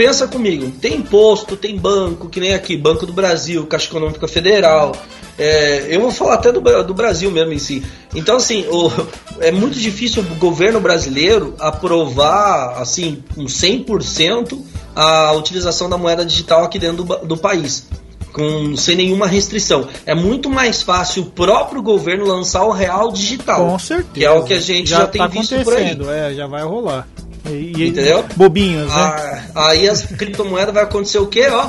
pensa 0.00 0.26
comigo, 0.26 0.70
tem 0.80 0.96
imposto, 0.96 1.58
tem 1.58 1.76
banco, 1.76 2.30
que 2.30 2.40
nem 2.40 2.54
aqui, 2.54 2.74
Banco 2.74 3.04
do 3.04 3.12
Brasil, 3.12 3.66
Caixa 3.66 3.86
Econômica 3.86 4.26
Federal. 4.26 4.96
É, 5.36 5.94
eu 5.94 6.00
vou 6.00 6.10
falar 6.10 6.36
até 6.36 6.50
do, 6.50 6.60
do 6.82 6.94
Brasil 6.94 7.30
mesmo 7.30 7.52
em 7.52 7.58
si. 7.58 7.84
Então, 8.14 8.36
assim, 8.36 8.64
o, 8.70 8.90
é 9.40 9.52
muito 9.52 9.78
difícil 9.78 10.22
o 10.22 10.36
governo 10.36 10.80
brasileiro 10.80 11.54
aprovar, 11.58 12.80
assim, 12.80 13.22
com 13.34 13.44
100% 13.44 14.58
a 14.96 15.32
utilização 15.32 15.86
da 15.86 15.98
moeda 15.98 16.24
digital 16.24 16.64
aqui 16.64 16.78
dentro 16.78 17.04
do, 17.04 17.16
do 17.26 17.36
país 17.36 17.86
com, 18.32 18.76
sem 18.76 18.96
nenhuma 18.96 19.26
restrição. 19.26 19.88
É 20.06 20.14
muito 20.14 20.48
mais 20.48 20.82
fácil 20.82 21.24
o 21.24 21.26
próprio 21.26 21.82
governo 21.82 22.26
lançar 22.26 22.64
o 22.64 22.70
real 22.70 23.12
digital. 23.12 23.66
Com 23.66 23.78
certeza. 23.78 24.10
Que 24.14 24.24
é 24.24 24.30
o 24.30 24.44
que 24.44 24.54
a 24.54 24.60
gente 24.60 24.90
já, 24.90 24.98
já 24.98 25.06
tem 25.06 25.20
tá 25.20 25.26
visto 25.26 25.62
por 25.62 25.76
aí. 25.76 25.98
É, 26.08 26.34
já 26.34 26.46
vai 26.46 26.62
rolar. 26.62 27.06
E, 27.46 27.72
e, 27.76 27.88
Entendeu? 27.88 28.24
Bobinhos, 28.36 28.88
né? 28.88 28.92
Ah, 29.54 29.68
aí 29.68 29.88
as 29.88 30.04
criptomoedas 30.04 30.74
vai 30.74 30.84
acontecer 30.84 31.18
o 31.18 31.26
quê? 31.26 31.48
Ó, 31.50 31.68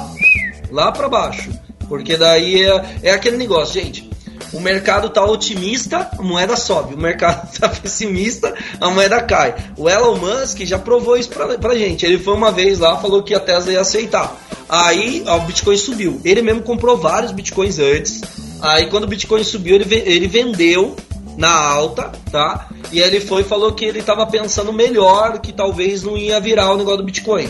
lá 0.72 0.92
para 0.92 1.08
baixo. 1.08 1.50
Porque 1.88 2.16
daí 2.18 2.64
é, 2.64 2.86
é 3.04 3.12
aquele 3.12 3.38
negócio, 3.38 3.82
gente. 3.82 4.11
O 4.54 4.60
mercado 4.60 5.10
tá 5.10 5.24
otimista, 5.24 6.10
a 6.18 6.22
moeda 6.22 6.56
sobe. 6.56 6.96
O 6.96 6.98
mercado 6.98 7.50
tá 7.58 7.70
pessimista, 7.70 8.54
a 8.80 8.90
moeda 8.90 9.22
cai. 9.22 9.56
O 9.78 9.90
Elon 9.90 10.18
Musk 10.18 10.62
já 10.62 10.78
provou 10.78 11.18
isso 11.18 11.30
pra, 11.30 11.58
pra 11.58 11.76
gente. 11.76 12.06
Ele 12.06 12.18
foi 12.18 12.34
uma 12.34 12.52
vez 12.52 12.80
lá, 12.80 12.98
falou 12.98 13.24
que 13.24 13.34
a 13.34 13.40
Tesla 13.40 13.72
ia 13.72 13.82
aceitar. 13.82 14.36
Aí 14.68 15.24
ó, 15.28 15.38
o 15.38 15.42
Bitcoin 15.42 15.78
subiu. 15.78 16.22
Ele 16.24 16.42
mesmo 16.42 16.62
comprou 16.62 16.98
vários 16.98 17.32
Bitcoins 17.32 17.80
antes. 17.80 18.22
Aí 18.62 18.88
quando 18.88 19.06
o 19.06 19.08
Bitcoin 19.08 19.44
subiu, 19.44 19.76
ele, 19.76 19.96
ele 19.96 20.28
vendeu 20.28 20.96
na 21.38 21.52
alta, 21.52 22.12
tá? 22.32 22.70
E 22.92 23.02
aí 23.02 23.08
ele 23.08 23.20
foi 23.22 23.42
e 23.42 23.46
falou 23.46 23.72
que 23.72 23.86
ele 23.86 24.00
estava 24.00 24.26
pensando 24.26 24.72
melhor, 24.74 25.40
que 25.40 25.54
talvez 25.54 26.04
não 26.04 26.18
ia 26.18 26.40
virar 26.40 26.72
o 26.72 26.78
negócio 26.78 27.00
do 27.00 27.06
Bitcoin. 27.06 27.50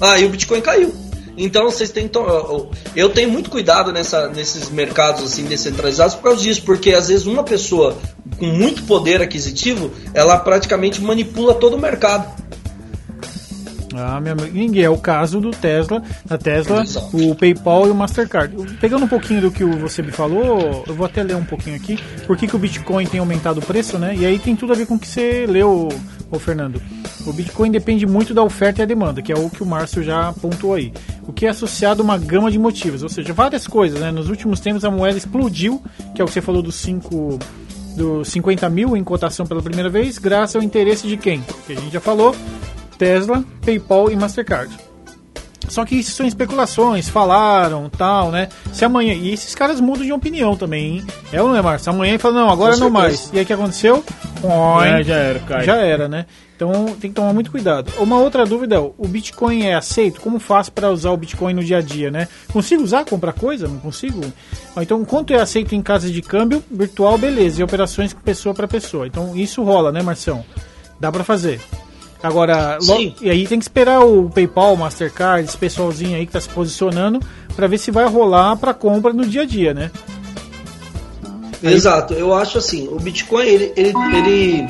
Aí 0.00 0.24
o 0.24 0.28
Bitcoin 0.28 0.60
caiu. 0.60 1.05
Então 1.36 1.64
vocês 1.64 1.90
têm 1.90 2.10
eu 2.94 3.10
tenho 3.10 3.30
muito 3.30 3.50
cuidado 3.50 3.92
nessa, 3.92 4.28
nesses 4.28 4.70
mercados 4.70 5.22
assim 5.24 5.44
descentralizados 5.44 6.14
por 6.14 6.24
causa 6.24 6.42
disso, 6.42 6.62
porque 6.62 6.92
às 6.92 7.08
vezes 7.08 7.26
uma 7.26 7.44
pessoa 7.44 7.96
com 8.38 8.46
muito 8.46 8.82
poder 8.84 9.20
aquisitivo, 9.20 9.90
ela 10.14 10.38
praticamente 10.38 11.00
manipula 11.00 11.54
todo 11.54 11.74
o 11.74 11.78
mercado. 11.78 12.46
Ah, 13.98 14.20
meu 14.20 14.32
amigo, 14.32 14.50
ninguém. 14.52 14.84
É 14.84 14.90
o 14.90 14.98
caso 14.98 15.40
do 15.40 15.50
Tesla, 15.50 16.02
da 16.26 16.36
Tesla, 16.36 16.82
Exato. 16.82 17.16
o 17.16 17.34
PayPal 17.34 17.86
e 17.86 17.90
o 17.90 17.94
Mastercard. 17.94 18.54
Pegando 18.78 19.04
um 19.04 19.08
pouquinho 19.08 19.40
do 19.40 19.50
que 19.50 19.64
você 19.64 20.02
me 20.02 20.12
falou, 20.12 20.84
eu 20.86 20.94
vou 20.94 21.06
até 21.06 21.22
ler 21.22 21.34
um 21.34 21.44
pouquinho 21.44 21.76
aqui. 21.76 21.98
Por 22.26 22.36
que, 22.36 22.46
que 22.46 22.54
o 22.54 22.58
Bitcoin 22.58 23.06
tem 23.06 23.20
aumentado 23.20 23.58
o 23.58 23.62
preço, 23.62 23.98
né? 23.98 24.14
E 24.14 24.26
aí 24.26 24.38
tem 24.38 24.54
tudo 24.54 24.72
a 24.72 24.76
ver 24.76 24.86
com 24.86 24.96
o 24.96 24.98
que 24.98 25.08
você 25.08 25.46
leu, 25.46 25.88
ô 26.30 26.38
Fernando. 26.38 26.80
O 27.26 27.32
Bitcoin 27.32 27.70
depende 27.70 28.06
muito 28.06 28.34
da 28.34 28.42
oferta 28.42 28.80
e 28.80 28.82
a 28.82 28.86
demanda, 28.86 29.22
que 29.22 29.32
é 29.32 29.36
o 29.36 29.48
que 29.48 29.62
o 29.62 29.66
Márcio 29.66 30.02
já 30.02 30.32
pontuou 30.34 30.74
aí. 30.74 30.92
O 31.26 31.32
que 31.32 31.46
é 31.46 31.48
associado 31.48 32.02
a 32.02 32.04
uma 32.04 32.16
gama 32.18 32.50
de 32.50 32.58
motivos, 32.58 33.02
ou 33.02 33.08
seja, 33.08 33.32
várias 33.32 33.66
coisas, 33.66 34.00
né? 34.00 34.10
Nos 34.10 34.28
últimos 34.28 34.60
tempos 34.60 34.84
a 34.84 34.90
moeda 34.90 35.18
explodiu, 35.18 35.82
que 36.14 36.20
é 36.20 36.24
o 36.24 36.26
que 36.26 36.32
você 36.32 36.40
falou 36.40 36.62
dos 36.62 36.76
5 36.76 37.38
dos 37.96 38.28
50 38.28 38.68
mil 38.68 38.96
em 38.96 39.02
cotação 39.02 39.46
pela 39.46 39.62
primeira 39.62 39.88
vez, 39.88 40.18
graças 40.18 40.54
ao 40.54 40.62
interesse 40.62 41.08
de 41.08 41.16
quem? 41.16 41.42
Que 41.66 41.72
a 41.72 41.76
gente 41.76 41.92
já 41.92 42.00
falou, 42.00 42.36
Tesla, 42.98 43.42
PayPal 43.64 44.10
e 44.10 44.16
Mastercard. 44.16 44.72
Só 45.68 45.84
que 45.84 45.96
isso 45.96 46.12
são 46.12 46.26
especulações, 46.26 47.08
falaram, 47.08 47.88
tal, 47.88 48.30
né? 48.30 48.48
Se 48.72 48.84
amanhã. 48.84 49.14
E 49.14 49.32
esses 49.32 49.54
caras 49.54 49.80
mudam 49.80 50.04
de 50.04 50.12
opinião 50.12 50.56
também, 50.56 50.98
hein? 50.98 51.06
É 51.32 51.42
ou 51.42 51.48
não 51.48 51.56
é, 51.56 51.62
Márcio? 51.62 51.90
Amanhã 51.90 52.12
ele 52.12 52.18
fala, 52.18 52.34
não, 52.34 52.50
agora 52.50 52.76
não 52.76 52.88
mais. 52.88 53.30
E 53.32 53.38
aí 53.38 53.42
o 53.42 53.46
que 53.46 53.52
aconteceu? 53.52 54.04
É, 55.00 55.02
já 55.02 55.14
era, 55.16 55.38
cai. 55.40 55.64
Já 55.64 55.76
era, 55.76 56.08
né? 56.08 56.26
Então 56.56 56.86
tem 56.98 57.10
que 57.10 57.14
tomar 57.14 57.34
muito 57.34 57.50
cuidado. 57.50 57.92
Uma 57.98 58.18
outra 58.18 58.46
dúvida 58.46 58.76
é: 58.76 58.78
o 58.78 59.06
Bitcoin 59.06 59.64
é 59.64 59.74
aceito? 59.74 60.20
Como 60.22 60.38
faço 60.38 60.72
para 60.72 60.90
usar 60.90 61.10
o 61.10 61.16
Bitcoin 61.16 61.52
no 61.52 61.62
dia 61.62 61.78
a 61.78 61.82
dia, 61.82 62.10
né? 62.10 62.26
Consigo 62.50 62.82
usar, 62.82 63.04
comprar 63.04 63.34
coisa? 63.34 63.68
Não 63.68 63.78
consigo? 63.78 64.22
Então, 64.80 65.04
quanto 65.04 65.34
é 65.34 65.40
aceito 65.40 65.74
em 65.74 65.82
casa 65.82 66.10
de 66.10 66.22
câmbio 66.22 66.64
virtual, 66.70 67.18
beleza. 67.18 67.60
E 67.60 67.64
operações 67.64 68.14
pessoa 68.14 68.54
para 68.54 68.66
pessoa. 68.66 69.06
Então, 69.06 69.36
isso 69.36 69.62
rola, 69.62 69.92
né, 69.92 70.02
Marção? 70.02 70.44
Dá 70.98 71.12
para 71.12 71.22
fazer. 71.22 71.60
Agora, 72.22 72.78
logo, 72.82 73.14
e 73.20 73.30
aí 73.30 73.46
tem 73.46 73.58
que 73.58 73.64
esperar 73.64 74.00
o 74.00 74.30
PayPal, 74.30 74.72
o 74.74 74.76
Mastercard, 74.78 75.46
esse 75.46 75.56
pessoalzinho 75.56 76.16
aí 76.16 76.24
que 76.24 76.30
está 76.30 76.40
se 76.40 76.48
posicionando 76.48 77.20
para 77.54 77.66
ver 77.66 77.78
se 77.78 77.90
vai 77.90 78.06
rolar 78.08 78.56
para 78.56 78.72
compra 78.72 79.12
no 79.12 79.26
dia 79.26 79.42
a 79.42 79.44
dia, 79.44 79.74
né? 79.74 79.90
Exato, 81.62 82.14
eu 82.14 82.34
acho 82.34 82.58
assim, 82.58 82.88
o 82.88 82.98
Bitcoin 82.98 83.44
ele, 83.44 83.72
ele, 83.76 83.92
ele, 84.14 84.68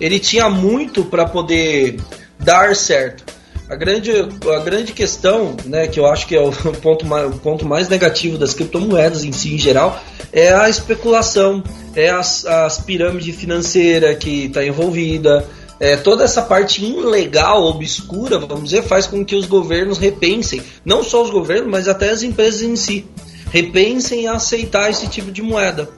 ele 0.00 0.18
tinha 0.18 0.48
muito 0.48 1.04
para 1.04 1.26
poder 1.26 2.00
dar 2.38 2.74
certo. 2.74 3.24
A 3.68 3.76
grande, 3.76 4.10
a 4.12 4.60
grande 4.60 4.92
questão, 4.92 5.54
né, 5.66 5.86
que 5.86 6.00
eu 6.00 6.06
acho 6.06 6.26
que 6.26 6.34
é 6.34 6.40
o 6.40 6.50
ponto, 6.80 7.04
mais, 7.04 7.26
o 7.26 7.38
ponto 7.38 7.66
mais 7.66 7.88
negativo 7.88 8.38
das 8.38 8.54
criptomoedas 8.54 9.24
em 9.24 9.32
si, 9.32 9.54
em 9.54 9.58
geral, 9.58 10.02
é 10.32 10.52
a 10.52 10.68
especulação, 10.70 11.62
é 11.94 12.08
as, 12.08 12.46
as 12.46 12.78
pirâmides 12.78 13.36
financeiras 13.36 14.16
que 14.18 14.46
está 14.46 14.64
envolvida, 14.64 15.46
é, 15.80 15.96
toda 15.96 16.24
essa 16.24 16.42
parte 16.42 16.84
ilegal, 16.84 17.62
obscura, 17.64 18.38
vamos 18.38 18.64
dizer, 18.70 18.82
faz 18.82 19.06
com 19.06 19.24
que 19.24 19.36
os 19.36 19.46
governos 19.46 19.98
repensem, 19.98 20.62
não 20.84 21.04
só 21.04 21.22
os 21.22 21.30
governos, 21.30 21.70
mas 21.70 21.88
até 21.88 22.10
as 22.10 22.22
empresas 22.22 22.62
em 22.62 22.74
si, 22.74 23.06
repensem 23.52 24.26
a 24.26 24.32
aceitar 24.32 24.90
esse 24.90 25.08
tipo 25.08 25.30
de 25.30 25.42
moeda. 25.42 25.88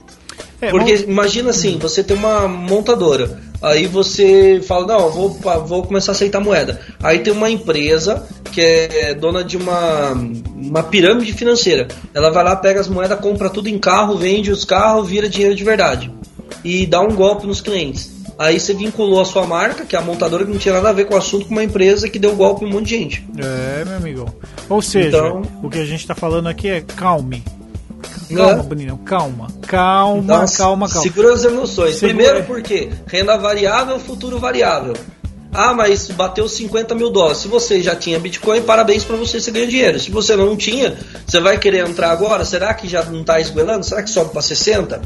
É, 0.60 0.70
Porque 0.70 0.96
vamos... 0.96 1.08
imagina 1.08 1.50
assim, 1.50 1.78
você 1.78 2.02
tem 2.02 2.16
uma 2.16 2.46
montadora, 2.46 3.40
aí 3.62 3.86
você 3.86 4.60
fala, 4.66 4.86
não, 4.86 5.10
vou, 5.10 5.30
vou 5.66 5.82
começar 5.82 6.12
a 6.12 6.14
aceitar 6.14 6.40
moeda. 6.40 6.80
Aí 7.02 7.20
tem 7.20 7.32
uma 7.32 7.50
empresa 7.50 8.26
que 8.52 8.60
é 8.60 9.14
dona 9.14 9.44
de 9.44 9.56
uma, 9.56 10.12
uma 10.54 10.82
pirâmide 10.82 11.32
financeira. 11.32 11.88
Ela 12.14 12.30
vai 12.30 12.44
lá, 12.44 12.56
pega 12.56 12.80
as 12.80 12.88
moedas, 12.88 13.20
compra 13.20 13.50
tudo 13.50 13.68
em 13.68 13.78
carro, 13.78 14.16
vende 14.16 14.50
os 14.50 14.64
carros, 14.64 15.08
vira 15.08 15.28
dinheiro 15.28 15.54
de 15.54 15.64
verdade. 15.64 16.10
E 16.64 16.86
dá 16.86 17.00
um 17.00 17.14
golpe 17.14 17.46
nos 17.46 17.60
clientes. 17.60 18.20
Aí 18.38 18.58
você 18.58 18.72
vinculou 18.72 19.20
a 19.20 19.24
sua 19.26 19.46
marca, 19.46 19.84
que 19.84 19.94
é 19.94 19.98
a 19.98 20.02
montadora 20.02 20.46
que 20.46 20.50
não 20.50 20.58
tinha 20.58 20.72
nada 20.72 20.88
a 20.88 20.92
ver 20.94 21.04
com 21.04 21.14
o 21.14 21.18
assunto, 21.18 21.44
com 21.44 21.52
uma 21.52 21.62
empresa 21.62 22.08
que 22.08 22.18
deu 22.18 22.34
golpe 22.34 22.64
em 22.64 22.68
um 22.68 22.70
monte 22.70 22.86
de 22.86 22.90
gente. 22.96 23.26
É, 23.36 23.84
meu 23.84 23.96
amigo. 23.96 24.34
Ou 24.66 24.80
seja, 24.80 25.08
então, 25.08 25.42
o 25.62 25.68
que 25.68 25.78
a 25.78 25.84
gente 25.84 26.00
está 26.00 26.14
falando 26.14 26.48
aqui 26.48 26.66
é 26.66 26.80
calme. 26.80 27.44
Calma, 28.36 28.62
é. 28.62 29.04
calma. 29.04 29.46
Calma, 29.66 30.22
Nossa, 30.22 30.58
calma, 30.58 30.88
calma. 30.88 31.02
Segura 31.02 31.34
as 31.34 31.44
emoções. 31.44 31.96
Segura. 31.96 32.14
Primeiro 32.14 32.44
porque 32.46 32.90
renda 33.06 33.36
variável, 33.36 33.98
futuro 33.98 34.38
variável. 34.38 34.94
Ah, 35.52 35.74
mas 35.74 36.08
bateu 36.10 36.48
50 36.48 36.94
mil 36.94 37.10
dólares. 37.10 37.38
Se 37.38 37.48
você 37.48 37.82
já 37.82 37.96
tinha 37.96 38.18
Bitcoin, 38.20 38.62
parabéns 38.62 39.04
para 39.04 39.16
você, 39.16 39.40
você 39.40 39.50
ganha 39.50 39.66
dinheiro. 39.66 39.98
Se 39.98 40.10
você 40.10 40.36
não 40.36 40.56
tinha, 40.56 40.96
você 41.26 41.40
vai 41.40 41.58
querer 41.58 41.88
entrar 41.88 42.12
agora? 42.12 42.44
Será 42.44 42.72
que 42.72 42.88
já 42.88 43.04
não 43.04 43.22
está 43.22 43.40
esguelando? 43.40 43.84
Será 43.84 44.02
que 44.02 44.10
sobe 44.10 44.30
para 44.30 44.42
60? 44.42 45.02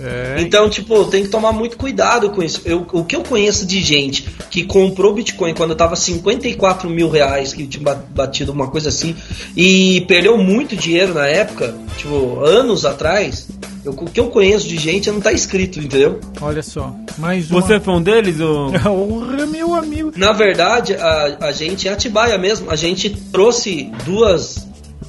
É. 0.00 0.36
Então, 0.40 0.68
tipo, 0.70 1.04
tem 1.06 1.24
que 1.24 1.28
tomar 1.28 1.52
muito 1.52 1.76
cuidado 1.76 2.30
com 2.30 2.42
isso. 2.42 2.62
Eu, 2.64 2.86
o 2.92 3.04
que 3.04 3.16
eu 3.16 3.22
conheço 3.22 3.66
de 3.66 3.80
gente 3.80 4.28
que 4.50 4.64
comprou 4.64 5.14
Bitcoin 5.14 5.54
quando 5.54 5.74
tava 5.74 5.96
54 5.96 6.88
mil 6.88 7.08
reais, 7.08 7.52
que 7.52 7.66
tinha 7.66 7.94
batido 8.10 8.52
uma 8.52 8.68
coisa 8.68 8.88
assim, 8.88 9.14
e 9.56 10.04
perdeu 10.08 10.38
muito 10.38 10.76
dinheiro 10.76 11.14
na 11.14 11.26
época, 11.26 11.74
tipo, 11.96 12.40
anos 12.44 12.84
atrás. 12.84 13.48
Eu, 13.84 13.92
o 13.92 14.10
que 14.10 14.20
eu 14.20 14.28
conheço 14.28 14.68
de 14.68 14.76
gente 14.76 15.10
não 15.10 15.20
tá 15.20 15.32
escrito, 15.32 15.78
entendeu? 15.78 16.20
Olha 16.40 16.62
só. 16.62 16.94
Mais 17.16 17.50
uma... 17.50 17.60
Você 17.60 17.74
é 17.74 17.80
fã 17.80 18.00
deles? 18.00 18.40
Ou... 18.40 18.72
Honra, 18.86 19.46
meu 19.46 19.74
amigo. 19.74 20.12
Na 20.16 20.32
verdade, 20.32 20.94
a, 20.94 21.38
a 21.40 21.52
gente 21.52 21.88
é 21.88 21.92
Atibaia 21.92 22.36
mesmo. 22.38 22.70
A 22.70 22.76
gente 22.76 23.10
trouxe 23.10 23.90
duas 24.04 24.67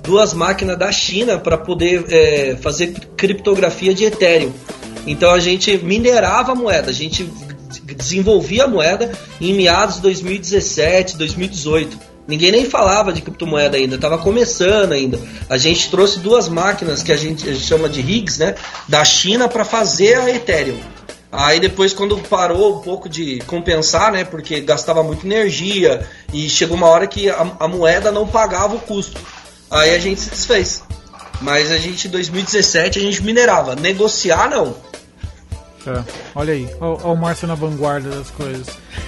duas 0.09 0.33
máquinas 0.33 0.75
da 0.75 0.91
China 0.91 1.37
para 1.37 1.55
poder 1.55 2.03
é, 2.09 2.57
fazer 2.59 2.95
criptografia 3.15 3.93
de 3.93 4.05
Ethereum. 4.05 4.51
Então 5.05 5.29
a 5.29 5.39
gente 5.39 5.77
minerava 5.77 6.53
a 6.53 6.55
moeda, 6.55 6.89
a 6.89 6.93
gente 6.93 7.31
desenvolvia 7.95 8.63
a 8.63 8.67
moeda 8.67 9.11
em 9.39 9.53
meados 9.53 9.97
de 9.97 10.01
2017, 10.01 11.15
2018. 11.15 11.95
Ninguém 12.27 12.51
nem 12.51 12.65
falava 12.65 13.13
de 13.13 13.21
criptomoeda 13.21 13.77
ainda, 13.77 13.95
estava 13.95 14.17
começando 14.17 14.93
ainda. 14.93 15.19
A 15.47 15.57
gente 15.57 15.91
trouxe 15.91 16.17
duas 16.17 16.49
máquinas 16.49 17.03
que 17.03 17.11
a 17.11 17.17
gente 17.17 17.55
chama 17.57 17.87
de 17.87 18.01
rigs, 18.01 18.39
né, 18.39 18.55
da 18.87 19.05
China 19.05 19.47
para 19.47 19.63
fazer 19.63 20.15
a 20.15 20.27
Ethereum. 20.27 20.79
Aí 21.31 21.59
depois 21.59 21.93
quando 21.93 22.17
parou 22.17 22.79
um 22.79 22.81
pouco 22.81 23.07
de 23.07 23.37
compensar, 23.45 24.11
né, 24.11 24.23
porque 24.23 24.59
gastava 24.61 25.03
muita 25.03 25.27
energia 25.27 26.01
e 26.33 26.49
chegou 26.49 26.75
uma 26.75 26.87
hora 26.87 27.05
que 27.05 27.29
a, 27.29 27.51
a 27.59 27.67
moeda 27.67 28.11
não 28.11 28.27
pagava 28.27 28.75
o 28.75 28.79
custo. 28.79 29.21
Aí 29.71 29.95
a 29.95 29.99
gente 29.99 30.19
se 30.19 30.29
desfez. 30.29 30.83
Mas 31.41 31.71
a 31.71 31.77
gente, 31.77 32.07
em 32.07 32.11
2017, 32.11 32.99
a 32.99 33.01
gente 33.01 33.23
minerava. 33.23 33.75
Negociar, 33.75 34.49
não. 34.49 34.75
É, 35.87 36.03
olha 36.35 36.53
aí, 36.53 36.69
olha 36.81 37.05
o 37.05 37.15
Márcio 37.15 37.47
na 37.47 37.55
vanguarda 37.55 38.09
das 38.09 38.29
coisas. 38.29 38.67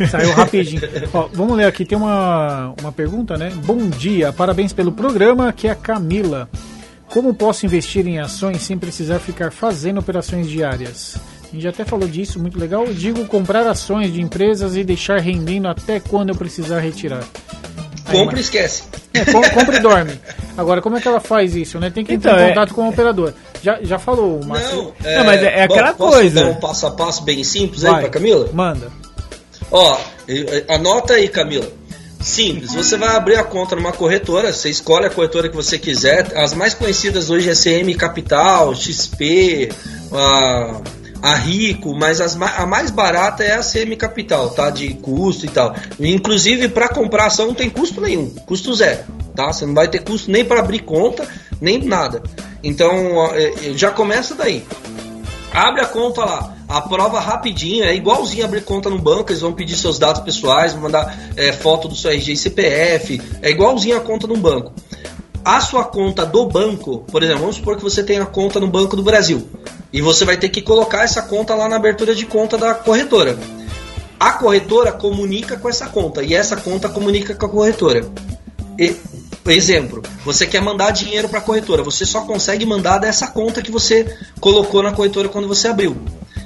Saiu 0.10 0.32
rapidinho. 0.32 0.82
Ó, 1.14 1.28
vamos 1.34 1.58
ler 1.58 1.66
aqui, 1.66 1.84
tem 1.84 1.98
uma, 1.98 2.74
uma 2.80 2.92
pergunta, 2.92 3.38
né? 3.38 3.52
Bom 3.66 3.90
dia, 3.90 4.32
parabéns 4.32 4.72
pelo 4.72 4.92
programa, 4.92 5.52
que 5.52 5.68
é 5.68 5.72
a 5.72 5.76
Camila. 5.76 6.50
Como 7.08 7.34
posso 7.34 7.66
investir 7.66 8.08
em 8.08 8.20
ações 8.20 8.62
sem 8.62 8.78
precisar 8.78 9.20
ficar 9.20 9.52
fazendo 9.52 10.00
operações 10.00 10.48
diárias? 10.50 11.18
A 11.44 11.54
gente 11.54 11.64
já 11.64 11.70
até 11.70 11.84
falou 11.84 12.08
disso, 12.08 12.40
muito 12.40 12.58
legal. 12.58 12.86
Digo 12.86 13.26
comprar 13.26 13.68
ações 13.68 14.14
de 14.14 14.22
empresas 14.22 14.78
e 14.78 14.84
deixar 14.86 15.20
rendendo 15.20 15.68
até 15.68 16.00
quando 16.00 16.30
eu 16.30 16.36
precisar 16.36 16.80
retirar. 16.80 17.26
Compra 18.12 18.38
e 18.38 18.42
esquece. 18.42 18.84
É, 19.14 19.26
com- 19.26 19.42
compra 19.50 19.76
e 19.78 19.80
dorme. 19.82 20.20
Agora, 20.58 20.82
como 20.82 20.98
é 20.98 21.02
que 21.02 21.08
ela 21.08 21.20
faz 21.20 21.56
isso, 21.56 21.80
né? 21.80 21.90
Tem 21.90 22.04
que 22.06 22.14
entrar 22.14 22.32
Então, 22.34 22.44
em 22.44 22.46
é- 22.46 22.50
contato 22.50 22.74
com 22.74 22.84
o 22.86 22.90
operador. 22.90 23.34
Já, 23.64 23.80
já 23.82 24.00
falou, 24.00 24.40
o 24.40 24.46
Márcio. 24.46 24.94
Não, 25.04 25.12
Não, 25.18 25.24
mas 25.26 25.42
é- 25.44 25.60
é 25.60 25.64
aquela 25.64 25.94
posso 25.94 26.14
coisa. 26.14 26.44
dar 26.44 26.50
um 26.50 26.56
passo 26.56 26.88
a 26.88 26.92
passo 26.92 27.24
bem 27.24 27.44
simples 27.44 27.84
aí 27.86 27.92
Vai, 27.92 28.02
pra 28.02 28.10
Camila? 28.10 28.50
Manda. 28.54 28.88
Ó, 29.72 29.98
anota 30.68 31.14
aí, 31.14 31.28
Camila. 31.28 31.68
Simples, 32.20 32.74
você 32.76 32.98
vai 32.98 33.16
abrir 33.16 33.36
a 33.36 33.44
conta 33.44 33.76
numa 33.76 33.92
corretora, 33.92 34.54
você 34.54 34.70
escolhe 34.70 35.08
a 35.08 35.10
corretora 35.10 35.50
que 35.50 35.56
você 35.56 35.80
quiser. 35.80 36.38
As 36.38 36.54
mais 36.54 36.74
conhecidas 36.76 37.32
hoje 37.32 37.50
é 37.50 37.56
CM 37.56 37.96
Capital, 37.96 38.76
XP, 38.76 39.70
a, 40.14 40.82
a 41.22 41.36
Rico, 41.36 41.96
mas 41.96 42.20
as, 42.20 42.36
a 42.42 42.66
mais 42.66 42.90
barata 42.90 43.44
é 43.44 43.54
a 43.54 43.62
CM 43.62 43.96
Capital, 43.96 44.50
tá? 44.50 44.70
De 44.70 44.94
custo 44.96 45.46
e 45.46 45.50
tal. 45.50 45.76
Inclusive, 46.00 46.68
para 46.70 46.90
comprar 46.90 47.28
ação 47.28 47.48
não 47.48 47.54
tem 47.54 47.70
custo 47.70 48.02
nenhum, 48.02 48.30
custo 48.46 48.74
zero, 48.74 49.04
tá? 49.36 49.54
Você 49.54 49.66
não 49.66 49.74
vai 49.74 49.88
ter 49.88 50.04
custo 50.04 50.32
nem 50.32 50.44
para 50.44 50.60
abrir 50.60 50.80
conta, 50.80 51.28
nem 51.60 51.84
nada. 51.84 52.24
Então, 52.64 52.92
eh, 53.36 53.54
eh, 53.64 53.74
já 53.76 53.92
começa 53.92 54.34
daí. 54.34 54.66
Abre 55.54 55.82
a 55.82 55.86
conta 55.86 56.24
lá, 56.24 56.56
aprova 56.68 57.20
rapidinho, 57.20 57.84
é 57.84 57.94
igualzinho 57.94 58.46
abrir 58.46 58.64
conta 58.64 58.90
no 58.90 58.98
banco, 58.98 59.32
eles 59.32 59.42
vão 59.42 59.52
pedir 59.52 59.76
seus 59.76 60.00
dados 60.00 60.22
pessoais, 60.22 60.74
mandar 60.74 61.14
é, 61.36 61.52
foto 61.52 61.90
do 61.90 61.96
seu 61.96 62.10
RG 62.10 62.32
e 62.32 62.38
CPF, 62.38 63.22
é 63.42 63.52
igualzinho 63.52 63.98
a 63.98 64.00
conta 64.00 64.28
no 64.28 64.38
banco. 64.38 64.72
A 65.44 65.60
sua 65.60 65.84
conta 65.84 66.26
do 66.26 66.46
banco, 66.46 67.00
por 67.12 67.22
exemplo, 67.22 67.42
vamos 67.42 67.58
supor 67.58 67.76
que 67.76 67.84
você 67.84 68.02
tenha 68.02 68.26
conta 68.26 68.60
no 68.60 68.68
Banco 68.68 68.96
do 68.96 69.04
Brasil, 69.04 69.46
e 69.92 70.02
você 70.02 70.26
vai 70.26 70.38
ter 70.38 70.50
que 70.50 70.62
colocar 70.62 71.04
essa 71.04 71.22
conta 71.22 71.56
lá 71.56 71.68
na 71.68 71.76
abertura 71.76 72.16
de 72.16 72.26
conta 72.26 72.58
da 72.58 72.74
corretora. 72.74 73.38
A 74.20 74.34
corretora 74.34 74.92
comunica 74.92 75.58
com 75.58 75.68
essa 75.68 75.88
conta, 75.88 76.24
e 76.24 76.34
essa 76.34 76.56
conta 76.56 76.88
comunica 76.88 77.34
com 77.34 77.46
a 77.46 77.50
corretora. 77.50 78.08
E- 78.80 78.96
exemplo, 79.48 80.04
você 80.24 80.46
quer 80.46 80.62
mandar 80.62 80.92
dinheiro 80.92 81.28
para 81.28 81.40
a 81.40 81.42
corretora, 81.42 81.84
você 81.84 82.06
só 82.06 82.22
consegue 82.22 82.66
mandar 82.66 83.00
dessa 83.00 83.28
conta 83.28 83.62
que 83.62 83.72
você 83.72 84.16
colocou 84.40 84.84
na 84.84 84.92
corretora 84.92 85.28
quando 85.28 85.48
você 85.48 85.68
abriu. 85.68 85.98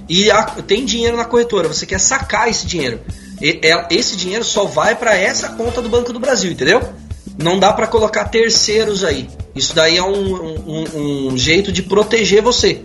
E 0.07 0.31
a- 0.31 0.43
tem 0.43 0.85
dinheiro 0.85 1.17
na 1.17 1.25
corretora, 1.25 1.67
você 1.67 1.85
quer 1.85 1.99
sacar 1.99 2.49
esse 2.49 2.65
dinheiro. 2.65 3.01
E- 3.41 3.59
é- 3.61 3.87
esse 3.91 4.15
dinheiro 4.15 4.45
só 4.45 4.63
vai 4.63 4.95
para 4.95 5.15
essa 5.15 5.49
conta 5.49 5.81
do 5.81 5.89
Banco 5.89 6.13
do 6.13 6.19
Brasil, 6.19 6.51
entendeu? 6.51 6.81
Não 7.37 7.59
dá 7.59 7.73
para 7.73 7.87
colocar 7.87 8.25
terceiros 8.25 9.03
aí. 9.03 9.27
Isso 9.53 9.75
daí 9.75 9.97
é 9.97 10.03
um, 10.03 10.35
um- 10.65 11.29
um 11.31 11.37
jeito 11.37 11.71
de 11.71 11.83
proteger 11.83 12.41
você. 12.41 12.81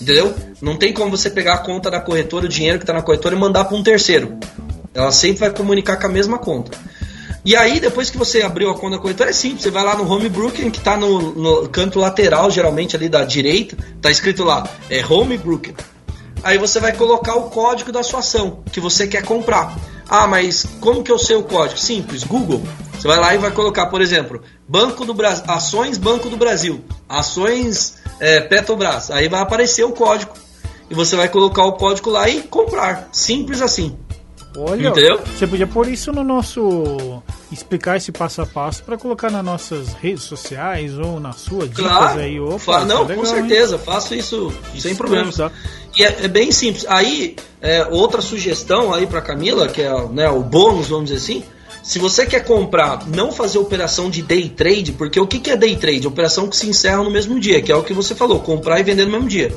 Entendeu? 0.00 0.34
Não 0.62 0.76
tem 0.76 0.92
como 0.92 1.10
você 1.10 1.28
pegar 1.28 1.54
a 1.54 1.58
conta 1.58 1.90
da 1.90 2.00
corretora, 2.00 2.46
o 2.46 2.48
dinheiro 2.48 2.78
que 2.78 2.84
está 2.84 2.92
na 2.92 3.02
corretora 3.02 3.34
e 3.34 3.38
mandar 3.38 3.64
para 3.64 3.76
um 3.76 3.82
terceiro. 3.82 4.38
Ela 4.94 5.12
sempre 5.12 5.40
vai 5.40 5.50
comunicar 5.50 5.96
com 5.96 6.06
a 6.06 6.10
mesma 6.10 6.38
conta. 6.38 6.76
E 7.44 7.56
aí, 7.56 7.80
depois 7.80 8.10
que 8.10 8.18
você 8.18 8.42
abriu 8.42 8.70
a 8.70 8.74
conta 8.74 8.96
da 8.96 9.02
corretora, 9.02 9.30
é 9.30 9.32
simples. 9.32 9.62
Você 9.62 9.70
vai 9.70 9.84
lá 9.84 9.96
no 9.96 10.10
Home 10.10 10.28
Brooklyn, 10.28 10.70
que 10.70 10.78
está 10.78 10.96
no, 10.96 11.32
no 11.32 11.68
canto 11.68 11.98
lateral, 11.98 12.50
geralmente 12.50 12.96
ali 12.96 13.08
da 13.08 13.24
direita, 13.24 13.76
tá 14.00 14.10
escrito 14.10 14.44
lá, 14.44 14.68
é 14.90 15.04
Home 15.04 15.38
Brooklyn. 15.38 15.74
Aí 16.42 16.58
você 16.58 16.80
vai 16.80 16.92
colocar 16.92 17.34
o 17.34 17.50
código 17.50 17.92
da 17.92 18.02
sua 18.02 18.20
ação 18.20 18.62
que 18.72 18.80
você 18.80 19.06
quer 19.06 19.22
comprar. 19.22 19.76
Ah, 20.08 20.26
mas 20.26 20.66
como 20.80 21.02
que 21.02 21.12
eu 21.12 21.18
sei 21.18 21.36
o 21.36 21.42
código? 21.42 21.78
Simples, 21.78 22.24
Google. 22.24 22.62
Você 22.92 23.06
vai 23.06 23.18
lá 23.18 23.34
e 23.34 23.38
vai 23.38 23.50
colocar, 23.50 23.86
por 23.86 24.02
exemplo, 24.02 24.42
Banco 24.68 25.04
do 25.04 25.14
Brasil, 25.14 25.44
ações 25.48 25.96
Banco 25.96 26.28
do 26.28 26.36
Brasil, 26.36 26.84
ações 27.08 27.94
é, 28.20 28.40
Petrobras. 28.40 29.10
Aí 29.10 29.28
vai 29.28 29.40
aparecer 29.40 29.84
o 29.84 29.92
código 29.92 30.32
e 30.88 30.94
você 30.94 31.16
vai 31.16 31.28
colocar 31.28 31.64
o 31.64 31.72
código 31.72 32.10
lá 32.10 32.28
e 32.28 32.42
comprar. 32.42 33.08
Simples 33.12 33.60
assim. 33.62 33.96
Olha, 34.56 34.88
Entendeu? 34.88 35.20
você 35.20 35.46
podia 35.46 35.66
pôr 35.66 35.86
isso 35.88 36.12
no 36.12 36.24
nosso. 36.24 37.22
explicar 37.52 37.96
esse 37.96 38.10
passo 38.10 38.42
a 38.42 38.46
passo 38.46 38.82
para 38.82 38.98
colocar 38.98 39.30
nas 39.30 39.44
nossas 39.44 39.92
redes 39.94 40.24
sociais 40.24 40.98
ou 40.98 41.20
na 41.20 41.32
sua 41.32 41.68
dicas 41.68 41.84
Claro. 41.86 42.18
aí. 42.20 42.40
Opa, 42.40 42.58
Fa- 42.58 42.78
isso 42.78 42.86
não, 42.88 42.96
é 42.96 43.00
legal, 43.02 43.16
com 43.16 43.26
hein? 43.26 43.26
certeza, 43.26 43.78
faço 43.78 44.14
isso 44.14 44.52
sem 44.76 44.90
Isso 44.90 44.96
problemas. 44.98 45.36
mesmo, 45.38 45.48
tá? 45.50 45.56
E 45.96 46.04
é, 46.04 46.16
é 46.24 46.28
bem 46.28 46.50
simples. 46.50 46.84
Aí, 46.88 47.36
é, 47.62 47.84
outra 47.90 48.20
sugestão 48.20 48.92
aí 48.92 49.06
para 49.06 49.20
Camila, 49.20 49.68
que 49.68 49.82
é 49.82 50.08
né, 50.08 50.28
o 50.28 50.42
bônus, 50.42 50.88
vamos 50.88 51.10
dizer 51.10 51.18
assim. 51.18 51.44
Se 51.82 51.98
você 51.98 52.26
quer 52.26 52.44
comprar, 52.44 53.08
não 53.08 53.32
fazer 53.32 53.58
operação 53.58 54.10
de 54.10 54.22
day 54.22 54.48
trade, 54.48 54.92
porque 54.92 55.18
o 55.18 55.26
que, 55.26 55.50
é 55.50 55.56
day 55.56 55.76
trade? 55.76 56.06
Operação 56.06 56.48
que 56.48 56.56
se 56.56 56.68
encerra 56.68 57.02
no 57.02 57.10
mesmo 57.10 57.40
dia, 57.40 57.62
que 57.62 57.72
é 57.72 57.76
o 57.76 57.82
que 57.82 57.94
você 57.94 58.14
falou, 58.14 58.40
comprar 58.40 58.78
e 58.80 58.82
vender 58.82 59.06
no 59.06 59.12
mesmo 59.12 59.28
dia. 59.28 59.52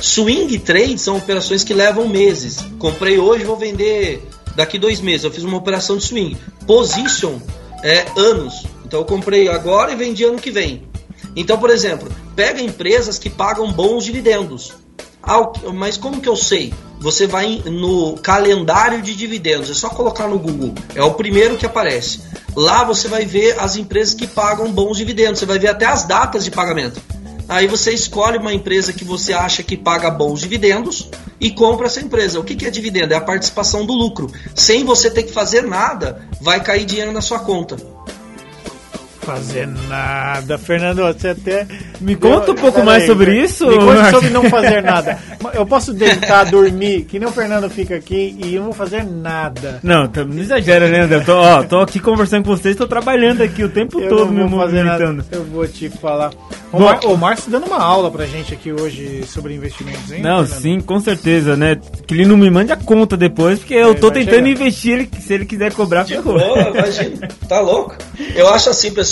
Swing 0.00 0.58
trade 0.58 0.98
são 0.98 1.16
operações 1.16 1.64
que 1.64 1.72
levam 1.72 2.08
meses. 2.08 2.58
Comprei 2.78 3.18
hoje, 3.18 3.44
vou 3.44 3.56
vender 3.56 4.22
daqui 4.54 4.78
dois 4.78 5.00
meses. 5.00 5.24
Eu 5.24 5.30
fiz 5.30 5.44
uma 5.44 5.56
operação 5.56 5.96
de 5.96 6.04
swing. 6.04 6.36
Position 6.66 7.38
é 7.82 8.06
anos. 8.16 8.64
Então 8.84 9.00
eu 9.00 9.06
comprei 9.06 9.48
agora 9.48 9.92
e 9.92 9.96
vendi 9.96 10.24
ano 10.24 10.38
que 10.38 10.50
vem. 10.50 10.82
Então, 11.34 11.58
por 11.58 11.70
exemplo, 11.70 12.10
pega 12.36 12.60
empresas 12.60 13.18
que 13.18 13.30
pagam 13.30 13.72
bons 13.72 14.04
dividendos. 14.04 14.72
Mas 15.74 15.96
como 15.96 16.20
que 16.20 16.28
eu 16.28 16.36
sei? 16.36 16.74
Você 16.98 17.26
vai 17.26 17.62
no 17.64 18.14
calendário 18.18 19.02
de 19.02 19.14
dividendos, 19.14 19.70
é 19.70 19.74
só 19.74 19.88
colocar 19.88 20.28
no 20.28 20.38
Google, 20.38 20.72
é 20.94 21.02
o 21.02 21.14
primeiro 21.14 21.56
que 21.56 21.66
aparece. 21.66 22.22
Lá 22.54 22.84
você 22.84 23.08
vai 23.08 23.24
ver 23.24 23.58
as 23.58 23.76
empresas 23.76 24.14
que 24.14 24.26
pagam 24.26 24.70
bons 24.70 24.98
dividendos, 24.98 25.40
você 25.40 25.46
vai 25.46 25.58
ver 25.58 25.68
até 25.68 25.84
as 25.84 26.04
datas 26.04 26.44
de 26.44 26.50
pagamento. 26.50 27.00
Aí 27.48 27.66
você 27.66 27.92
escolhe 27.92 28.38
uma 28.38 28.54
empresa 28.54 28.92
que 28.92 29.04
você 29.04 29.32
acha 29.32 29.62
que 29.62 29.76
paga 29.76 30.10
bons 30.10 30.40
dividendos 30.40 31.08
e 31.40 31.50
compra 31.50 31.86
essa 31.86 32.00
empresa. 32.00 32.38
O 32.38 32.44
que 32.44 32.64
é 32.64 32.70
dividendo? 32.70 33.12
É 33.12 33.16
a 33.16 33.20
participação 33.20 33.84
do 33.84 33.92
lucro. 33.92 34.30
Sem 34.54 34.84
você 34.84 35.10
ter 35.10 35.24
que 35.24 35.32
fazer 35.32 35.62
nada, 35.62 36.26
vai 36.40 36.62
cair 36.62 36.84
dinheiro 36.84 37.12
na 37.12 37.20
sua 37.20 37.40
conta. 37.40 37.76
Fazer 39.22 39.68
nada. 39.88 40.58
Fernando, 40.58 41.02
você 41.02 41.28
até. 41.28 41.66
Me 42.00 42.16
conta 42.16 42.50
um 42.50 42.54
pouco 42.56 42.72
Pera 42.80 42.84
mais 42.84 43.02
aí, 43.02 43.08
sobre 43.08 43.30
me- 43.30 43.44
isso, 43.44 43.66
Me 43.68 43.78
conta 43.78 44.10
sobre 44.10 44.30
não 44.30 44.50
fazer 44.50 44.82
nada. 44.82 45.18
Eu 45.54 45.64
posso 45.64 45.92
deitar, 45.92 46.44
dormir, 46.46 47.04
que 47.04 47.18
nem 47.20 47.28
o 47.28 47.32
Fernando 47.32 47.70
fica 47.70 47.94
aqui 47.94 48.36
e 48.44 48.54
eu 48.56 48.62
não 48.62 48.70
vou 48.70 48.74
fazer 48.74 49.04
nada. 49.04 49.78
Não, 49.82 50.08
tá- 50.08 50.24
não 50.24 50.38
exagera, 50.42 50.88
né, 50.88 51.00
André? 51.02 51.20
Tô, 51.20 51.34
ó, 51.36 51.62
tô 51.62 51.78
aqui 51.80 52.00
conversando 52.00 52.44
com 52.44 52.56
vocês, 52.56 52.74
tô 52.74 52.86
trabalhando 52.86 53.42
aqui 53.42 53.62
o 53.62 53.68
tempo 53.68 54.00
Eu 54.00 54.08
todo 54.08 54.32
me 54.32 54.40
não 54.40 54.48
vou 54.48 54.58
fazer 54.60 54.82
nada. 54.82 55.04
movimentando. 55.06 55.28
Eu 55.30 55.44
vou 55.44 55.68
te 55.68 55.88
falar. 55.88 56.30
O, 56.72 56.78
Bom- 56.78 56.84
Mar, 56.86 57.00
o 57.04 57.16
Márcio 57.16 57.50
dando 57.50 57.66
uma 57.66 57.78
aula 57.82 58.10
pra 58.10 58.24
gente 58.26 58.54
aqui 58.54 58.72
hoje 58.72 59.24
sobre 59.26 59.54
investimentos, 59.54 60.10
hein? 60.10 60.22
Não, 60.22 60.38
Fernando? 60.44 60.60
sim, 60.62 60.80
com 60.80 60.98
certeza, 60.98 61.54
né? 61.56 61.78
Que 62.06 62.14
ele 62.14 62.24
não 62.24 62.36
me 62.36 62.50
mande 62.50 62.72
a 62.72 62.76
conta 62.76 63.16
depois, 63.16 63.58
porque 63.60 63.74
eu 63.74 63.90
É, 63.92 63.94
tô 63.94 64.10
tentando 64.10 64.34
chegar. 64.46 64.48
investir, 64.48 64.92
ele- 64.94 65.10
se 65.20 65.32
ele 65.34 65.44
quiser 65.44 65.72
cobrar, 65.74 66.04
ferrou. 66.06 66.40
Pô, 66.40 66.58
imagina, 66.70 67.28
tá 67.48 67.60
louco? 67.60 67.94
Eu 68.34 68.48
acho 68.48 68.70
assim, 68.70 68.90
pessoal, 68.90 69.11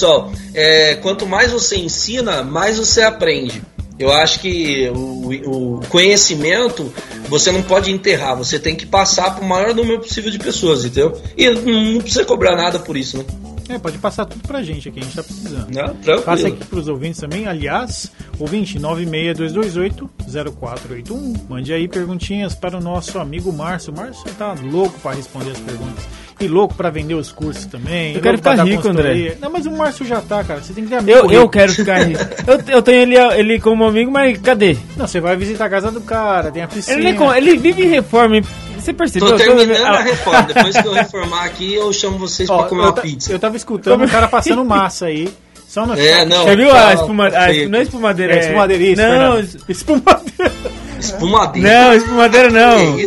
é, 0.55 0.95
quanto 0.97 1.27
mais 1.27 1.53
você 1.53 1.77
ensina, 1.77 2.43
mais 2.43 2.79
você 2.79 3.03
aprende. 3.03 3.63
Eu 3.99 4.11
acho 4.11 4.41
que 4.41 4.89
o, 4.89 5.77
o 5.77 5.81
conhecimento 5.89 6.91
você 7.29 7.53
não 7.53 7.63
pode 7.63 7.91
enterrar, 7.91 8.35
você 8.35 8.59
tem 8.59 8.75
que 8.75 8.87
passar 8.87 9.35
para 9.35 9.45
o 9.45 9.49
maior 9.49 9.75
número 9.75 10.01
possível 10.01 10.31
de 10.31 10.39
pessoas, 10.39 10.87
entendeu? 10.87 11.21
E 11.37 11.51
não, 11.51 12.01
precisa 12.01 12.25
cobrar 12.25 12.57
nada 12.57 12.79
por 12.79 12.97
isso, 12.97 13.19
né? 13.19 13.27
É, 13.69 13.79
pode 13.79 13.99
passar 13.99 14.25
tudo 14.25 14.41
pra 14.49 14.63
gente 14.63 14.89
aqui, 14.89 14.99
a 14.99 15.03
gente 15.03 15.15
tá 15.15 15.23
precisando. 15.23 15.71
Não, 15.71 15.95
tranquilo. 15.95 16.23
Passa 16.23 16.49
aqui 16.49 16.65
pros 16.65 16.89
ouvintes 16.89 17.21
também. 17.21 17.47
Aliás, 17.47 18.11
ouvinte 18.37 18.81
96228-0481. 18.81 21.49
Mande 21.49 21.73
aí 21.73 21.87
perguntinhas 21.87 22.53
para 22.55 22.79
o 22.79 22.81
nosso 22.81 23.17
amigo 23.19 23.53
Márcio. 23.53 23.93
Márcio 23.93 24.25
tá 24.37 24.57
louco 24.61 24.99
para 24.99 25.15
responder 25.15 25.53
as 25.53 25.61
perguntas. 25.61 26.05
E 26.41 26.49
louco 26.49 26.75
para 26.75 26.91
vender 26.91 27.15
os 27.15 27.31
cursos 27.31 27.67
também. 27.67 28.15
Eu 28.15 28.21
quero 28.21 28.39
pra 28.39 28.53
ficar 28.53 28.65
rico. 28.65 28.89
André. 28.89 29.37
Não, 29.41 29.51
mas 29.51 29.67
o 29.67 29.71
Márcio 29.71 30.07
já 30.07 30.21
tá, 30.21 30.43
cara. 30.43 30.63
Você 30.63 30.73
tem 30.73 30.85
que 30.85 30.91
ter 30.91 30.97
amigo 30.97 31.19
Eu, 31.19 31.31
eu 31.31 31.49
quero 31.49 31.73
ficar 31.73 31.99
rico. 32.03 32.21
Eu, 32.47 32.77
eu 32.77 32.83
tenho 32.83 33.03
ele, 33.03 33.17
ele 33.17 33.61
como 33.61 33.85
amigo, 33.85 34.11
mas 34.11 34.39
cadê? 34.39 34.77
Não, 34.97 35.07
você 35.07 35.21
vai 35.21 35.37
visitar 35.37 35.67
a 35.67 35.71
casa 35.71 35.91
do 35.91 36.01
cara, 36.01 36.51
tem 36.51 36.63
a 36.63 36.69
piscina. 36.69 36.97
Ele, 36.97 37.13
nem 37.13 37.37
ele 37.37 37.57
vive 37.59 37.85
em 37.85 37.89
reforma, 37.89 38.37
hein? 38.37 38.45
Você 38.79 38.95
percebeu? 38.95 39.29
Tô 39.29 39.37
terminando 39.37 39.85
ah, 39.85 39.91
a 39.99 40.03
reforma. 40.03 40.43
Depois 40.43 40.77
que 40.77 40.89
eu 40.89 40.93
reformar 40.95 41.45
aqui, 41.45 41.75
eu 41.75 41.93
chamo 41.93 42.19
vocês 42.19 42.49
Ó, 42.49 42.59
para 42.59 42.69
comer 42.69 42.83
uma 42.83 42.93
pizza. 42.95 43.31
eu 43.31 43.39
tava 43.39 43.57
escutando 43.57 44.05
o 44.05 44.09
cara 44.09 44.27
passando 44.27 44.65
massa 44.65 45.07
aí. 45.07 45.29
Só 45.69 45.87
no 45.87 45.95
É, 45.95 46.25
não. 46.25 46.45
Você 46.45 46.57
viu 46.57 46.71
a 46.71 46.75
tá- 46.75 46.95
espuma, 46.95 47.29
a, 47.29 47.45
feio 47.47 47.69
não 47.69 47.79
é 47.79 47.83
espumadeira? 47.83 48.35
É 48.35 48.41
espumadeira, 48.41 48.83
isso, 48.83 49.03
Não, 49.03 49.09
Fernando. 49.09 49.61
Espumadeira. 49.69 50.53
Espumadeira. 50.99 51.69
não, 51.71 51.95
espumadeira 51.95 52.51
não. 52.51 52.99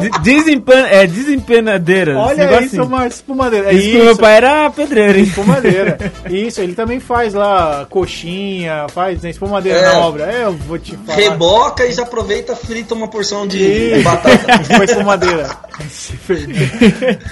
Que 0.00 0.06
isso? 0.08 0.20
De- 0.22 0.30
Desempan 0.40 0.86
é 0.88 1.06
desempenadeira. 1.06 2.18
Olha 2.18 2.60
isso, 2.62 2.80
assim. 2.80 2.90
Márcio. 2.90 3.08
Espumadeira. 3.20 3.70
É 3.70 3.74
Isso 3.74 3.90
que 3.90 3.98
meu 4.02 4.16
pai 4.16 4.36
era 4.36 4.70
pedreiro, 4.70 5.18
hein? 5.18 5.24
Espumadeira. 5.24 5.98
Isso, 6.30 6.60
ele 6.60 6.74
também 6.74 6.98
faz 7.00 7.34
lá 7.34 7.86
coxinha, 7.90 8.86
faz 8.92 9.22
né, 9.22 9.30
espumadeira 9.30 9.78
É. 9.78 9.82
na 9.92 9.98
obra. 10.00 10.24
É, 10.32 10.44
eu 10.44 10.52
vou 10.52 10.78
te 10.78 10.96
falar. 10.96 11.18
Reboca 11.18 11.86
e 11.86 11.92
já 11.92 12.02
aproveita 12.02 12.54
frita 12.56 12.94
uma 12.94 13.08
porção 13.08 13.46
de 13.46 13.58
Isso. 13.62 14.02
batata. 14.04 14.64
Foi 14.76 14.84
espumadeira. 14.84 15.50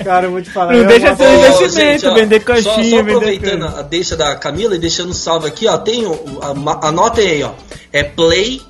Cara, 0.05 0.27
eu 0.27 0.31
vou 0.31 0.43
te 0.43 0.51
falar. 0.51 0.73
Não 0.75 0.87
deixa 0.87 1.09
uma- 1.09 1.17
ser 1.17 1.27
um 1.29 1.39
investimento, 1.39 2.09
ó, 2.09 2.15
vender 2.15 2.41
só, 2.41 2.47
coxinha, 2.47 2.73
só 2.91 2.97
vender 2.97 3.01
aproveitando 3.17 3.67
a 3.67 3.83
deixa 3.83 4.17
da 4.17 4.35
Camila 4.37 4.75
e 4.75 4.79
deixando 4.79 5.13
salve 5.15 5.47
aqui, 5.49 5.67
ó, 5.67 5.79
tem 5.79 6.07
o, 6.07 6.39
a, 6.43 6.55
ma- 6.55 6.81
anotem 6.83 7.27
aí, 7.27 7.43
ó, 7.43 7.51
é 7.93 8.03
play 8.03 8.61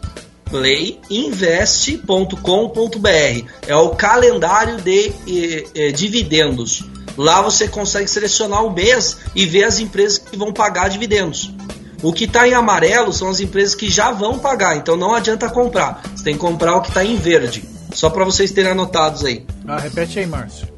playinvest.com.br 0.51 3.49
é 3.67 3.77
o 3.77 3.91
calendário 3.91 4.79
de 4.79 5.13
eh, 5.27 5.67
eh, 5.75 5.93
dividendos 5.93 6.85
Lá 7.19 7.43
você 7.43 7.67
consegue 7.67 8.09
selecionar 8.09 8.65
o 8.65 8.73
mês 8.73 9.19
e 9.35 9.45
ver 9.45 9.65
as 9.65 9.81
empresas 9.81 10.19
que 10.19 10.37
vão 10.37 10.53
pagar 10.53 10.89
dividendos. 10.89 11.53
O 12.01 12.13
que 12.13 12.27
está 12.27 12.47
em 12.47 12.55
amarelo 12.55 13.13
são 13.13 13.29
as 13.29 13.41
empresas 13.41 13.75
que 13.75 13.91
já 13.91 14.13
vão 14.13 14.39
pagar, 14.39 14.77
então 14.77 14.97
não 14.97 15.13
adianta 15.13 15.51
comprar. 15.51 16.01
Você 16.15 16.23
tem 16.23 16.35
que 16.35 16.41
comprar 16.41 16.77
o 16.77 16.81
que 16.81 16.91
está 16.91 17.05
em 17.05 17.17
verde. 17.17 17.65
Só 17.93 18.09
para 18.09 18.25
vocês 18.25 18.53
terem 18.53 18.71
anotados 18.71 19.25
aí. 19.25 19.45
Ah, 19.67 19.81
repete 19.81 20.21
aí, 20.21 20.27
Márcio. 20.27 20.69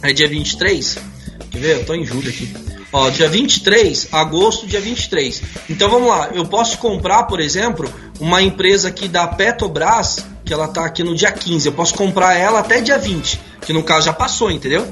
é 0.00 0.10
dia 0.10 0.26
23. 0.26 0.96
Quer 1.50 1.58
ver? 1.58 1.76
Eu 1.80 1.84
tô 1.84 1.94
em 1.94 2.06
julho 2.06 2.30
aqui. 2.30 2.56
Ó, 2.90 3.10
dia 3.10 3.28
23, 3.28 4.08
agosto, 4.12 4.66
dia 4.66 4.80
23. 4.80 5.42
Então 5.68 5.90
vamos 5.90 6.08
lá, 6.08 6.30
eu 6.32 6.46
posso 6.46 6.78
comprar, 6.78 7.24
por 7.24 7.40
exemplo, 7.40 7.92
uma 8.18 8.40
empresa 8.40 8.88
aqui 8.88 9.06
da 9.06 9.28
Petrobras, 9.28 10.24
que 10.46 10.54
ela 10.54 10.66
tá 10.66 10.86
aqui 10.86 11.04
no 11.04 11.14
dia 11.14 11.30
15. 11.30 11.68
Eu 11.68 11.74
posso 11.74 11.92
comprar 11.92 12.38
ela 12.38 12.60
até 12.60 12.80
dia 12.80 12.96
20, 12.96 13.38
que 13.60 13.74
no 13.74 13.82
caso 13.82 14.06
já 14.06 14.14
passou, 14.14 14.50
entendeu? 14.50 14.88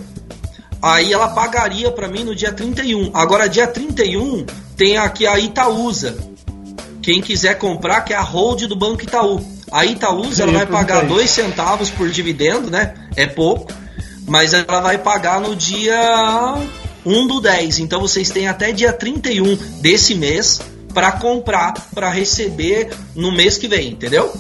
Aí 0.87 1.12
ela 1.12 1.28
pagaria 1.28 1.91
para 1.91 2.09
mim 2.09 2.24
no 2.24 2.35
dia 2.35 2.53
31. 2.53 3.11
Agora, 3.14 3.49
dia 3.49 3.66
31, 3.66 4.45
tem 4.76 4.99
aqui 4.99 5.26
a 5.26 5.39
Itaúsa. 5.39 6.14
Quem 7.01 7.22
quiser 7.22 7.57
comprar, 7.59 8.03
que 8.03 8.12
é 8.12 8.16
a 8.16 8.20
hold 8.22 8.64
do 8.66 8.76
Banco 8.76 9.03
Itaú. 9.03 9.41
A 9.72 9.85
Itaúsa 9.87 10.43
ela 10.43 10.53
vai 10.53 10.66
pagar 10.66 11.07
2 11.07 11.28
centavos 11.30 11.91
por 11.91 12.09
dividendo, 12.11 12.70
né? 12.70 12.95
É 13.16 13.26
pouco. 13.26 13.72
Mas 14.26 14.53
ela 14.53 14.80
vai 14.80 14.99
pagar 14.99 15.41
no 15.41 15.57
dia 15.57 16.55
1 17.05 17.26
do 17.26 17.41
10. 17.41 17.78
Então 17.78 18.01
vocês 18.01 18.28
têm 18.30 18.47
até 18.47 18.70
dia 18.72 18.93
31 18.93 19.57
desse 19.80 20.14
mês 20.14 20.61
para 20.93 21.12
comprar, 21.12 21.72
para 21.95 22.09
receber 22.11 22.91
no 23.14 23.32
mês 23.32 23.57
que 23.59 23.66
vem, 23.68 23.91
entendeu? 23.93 24.32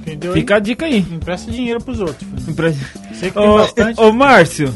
Entendeu? 0.00 0.32
Fica 0.32 0.56
a 0.56 0.58
dica 0.58 0.86
aí. 0.86 0.98
Empresta 0.98 1.50
dinheiro 1.50 1.80
pros 1.82 2.00
outros. 2.00 2.26
Impre- 2.48 2.74
Sei 3.18 3.30
que 3.30 3.38
tem 3.38 3.48
Ô, 3.48 3.54
bastante. 3.58 4.00
ô, 4.00 4.12
Márcio, 4.12 4.74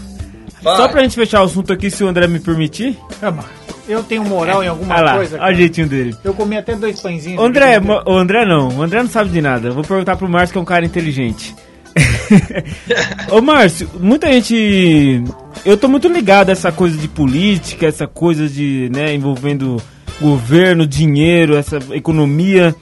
Vai. 0.65 0.77
só 0.79 0.89
pra 0.89 1.03
gente 1.03 1.15
fechar 1.15 1.43
o 1.43 1.45
assunto 1.45 1.73
aqui, 1.73 1.91
se 1.91 2.03
o 2.03 2.09
André 2.09 2.27
me 2.27 2.41
permitir. 2.41 2.99
Ah, 3.21 3.31
Márcio, 3.31 3.53
eu 3.87 4.03
tenho 4.03 4.25
moral 4.25 4.65
em 4.65 4.69
alguma 4.69 4.95
Olha 4.95 5.05
lá, 5.05 5.17
coisa. 5.17 5.39
olha 5.41 5.55
o 5.55 5.59
jeitinho 5.59 5.87
dele. 5.87 6.17
Eu 6.25 6.33
comi 6.33 6.57
até 6.57 6.75
dois 6.75 6.99
pãezinhos. 7.01 7.39
O 7.41 7.45
André, 7.45 7.79
o 8.07 8.17
André 8.17 8.47
não, 8.47 8.69
o 8.79 8.83
André 8.83 9.03
não 9.03 9.11
sabe 9.11 9.29
de 9.29 9.43
nada. 9.43 9.71
Vou 9.71 9.85
perguntar 9.85 10.17
pro 10.17 10.27
Márcio 10.29 10.55
que 10.55 10.59
é 10.59 10.62
um 10.62 10.65
cara 10.65 10.87
inteligente. 10.87 11.55
Ô 13.31 13.41
Márcio, 13.41 13.89
muita 14.01 14.33
gente. 14.33 15.23
Eu 15.65 15.77
tô 15.77 15.87
muito 15.87 16.09
ligado 16.09 16.49
a 16.49 16.53
essa 16.53 16.73
coisa 16.73 16.97
de 16.97 17.09
política, 17.09 17.87
essa 17.87 18.07
coisa 18.07 18.49
de, 18.49 18.91
né, 18.93 19.15
envolvendo 19.15 19.81
governo, 20.21 20.87
dinheiro, 20.87 21.57
essa 21.57 21.79
economia. 21.93 22.75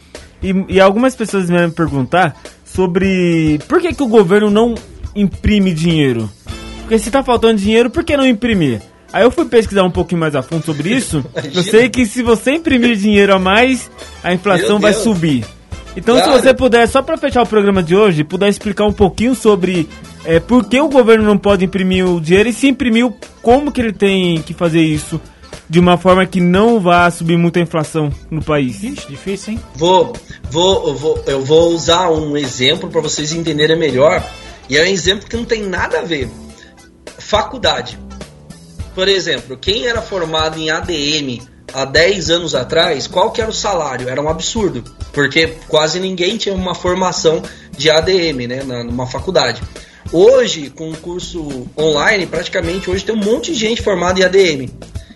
E, 0.43 0.55
e 0.69 0.81
algumas 0.81 1.15
pessoas 1.15 1.49
vieram 1.49 1.69
me 1.69 1.75
perguntar 1.75 2.37
sobre 2.65 3.59
por 3.69 3.81
que, 3.81 3.93
que 3.93 4.03
o 4.03 4.09
governo 4.09 4.51
não 4.51 4.75
imprime 5.15 5.73
dinheiro. 5.73 6.31
Porque 6.83 6.99
se 6.99 7.11
tá 7.11 7.23
faltando 7.23 7.61
dinheiro, 7.61 7.91
por 7.91 8.05
que 8.05 8.17
não 8.17 8.27
imprimir? 8.27 8.81
Aí 9.13 9.25
eu 9.25 9.31
fui 9.31 9.45
pesquisar 9.45 9.83
um 9.85 9.91
pouquinho 9.91 10.21
mais 10.21 10.35
a 10.35 10.43
fundo 10.43 10.65
sobre 10.65 10.91
isso. 10.91 11.25
Eu 11.55 11.63
sei 11.63 11.91
que 11.91 12.07
se 12.07 12.23
você 12.23 12.53
imprimir 12.53 12.97
dinheiro 12.97 13.35
a 13.35 13.39
mais, 13.39 13.91
a 14.25 14.33
inflação 14.33 14.81
vai 14.81 14.95
subir. 14.95 15.45
Então, 15.95 16.17
Cara. 16.17 16.27
se 16.27 16.41
você 16.41 16.55
puder, 16.55 16.89
só 16.89 17.03
para 17.03 17.19
fechar 17.19 17.43
o 17.43 17.47
programa 17.47 17.83
de 17.83 17.95
hoje, 17.95 18.25
puder 18.25 18.49
explicar 18.49 18.87
um 18.87 18.93
pouquinho 18.93 19.35
sobre 19.35 19.87
é, 20.25 20.41
por 20.41 20.65
que 20.65 20.81
o 20.81 20.89
governo 20.89 21.25
não 21.25 21.37
pode 21.37 21.65
imprimir 21.65 22.07
o 22.07 22.19
dinheiro 22.19 22.49
e 22.49 22.53
se 22.55 22.69
imprimiu, 22.69 23.15
como 23.43 23.71
que 23.71 23.83
ele 23.83 23.93
tem 23.93 24.41
que 24.41 24.55
fazer 24.55 24.81
isso 24.81 25.21
de 25.69 25.79
uma 25.79 25.97
forma 25.97 26.25
que 26.27 26.41
não 26.41 26.81
vá 26.81 27.11
subir 27.11 27.37
muito 27.37 27.59
a 27.59 27.63
inflação 27.63 28.11
no 28.31 28.43
país. 28.43 28.83
Ixi, 28.83 29.09
difícil, 29.09 29.53
hein? 29.55 29.61
Vou, 29.75 30.13
vou, 30.51 30.89
eu 30.89 30.95
vou, 30.95 31.25
eu 31.27 31.45
vou 31.45 31.73
usar 31.75 32.11
um 32.11 32.37
exemplo 32.37 32.91
para 32.91 33.01
vocês 33.01 33.33
entenderem 33.33 33.79
melhor. 33.79 34.23
E 34.69 34.77
é 34.77 34.83
um 34.83 34.87
exemplo 34.87 35.29
que 35.29 35.37
não 35.37 35.45
tem 35.45 35.63
nada 35.63 35.99
a 35.99 36.03
ver. 36.03 36.29
Faculdade. 37.23 37.99
Por 38.95 39.09
exemplo, 39.09 39.57
quem 39.57 39.87
era 39.87 40.03
formado 40.03 40.59
em 40.59 40.71
ADM 40.71 41.41
há 41.73 41.85
10 41.85 42.31
anos 42.31 42.55
atrás, 42.55 43.07
qual 43.07 43.31
que 43.31 43.41
era 43.41 43.51
o 43.51 43.55
salário? 43.55 44.09
Era 44.09 44.21
um 44.21 44.29
absurdo, 44.29 44.85
porque 45.13 45.55
quase 45.69 45.99
ninguém 45.99 46.37
tinha 46.37 46.55
uma 46.55 46.75
formação 46.75 47.43
de 47.77 47.89
ADM, 47.89 48.47
né, 48.47 48.63
na, 48.63 48.85
numa 48.85 49.07
faculdade. 49.07 49.63
Hoje, 50.13 50.69
com 50.69 50.91
o 50.91 50.97
curso 50.97 51.67
online, 51.79 52.27
praticamente 52.27 52.91
hoje 52.91 53.05
tem 53.05 53.15
um 53.15 53.25
monte 53.25 53.53
de 53.53 53.59
gente 53.59 53.81
formada 53.81 54.21
em 54.21 54.25
ADM. 54.25 54.69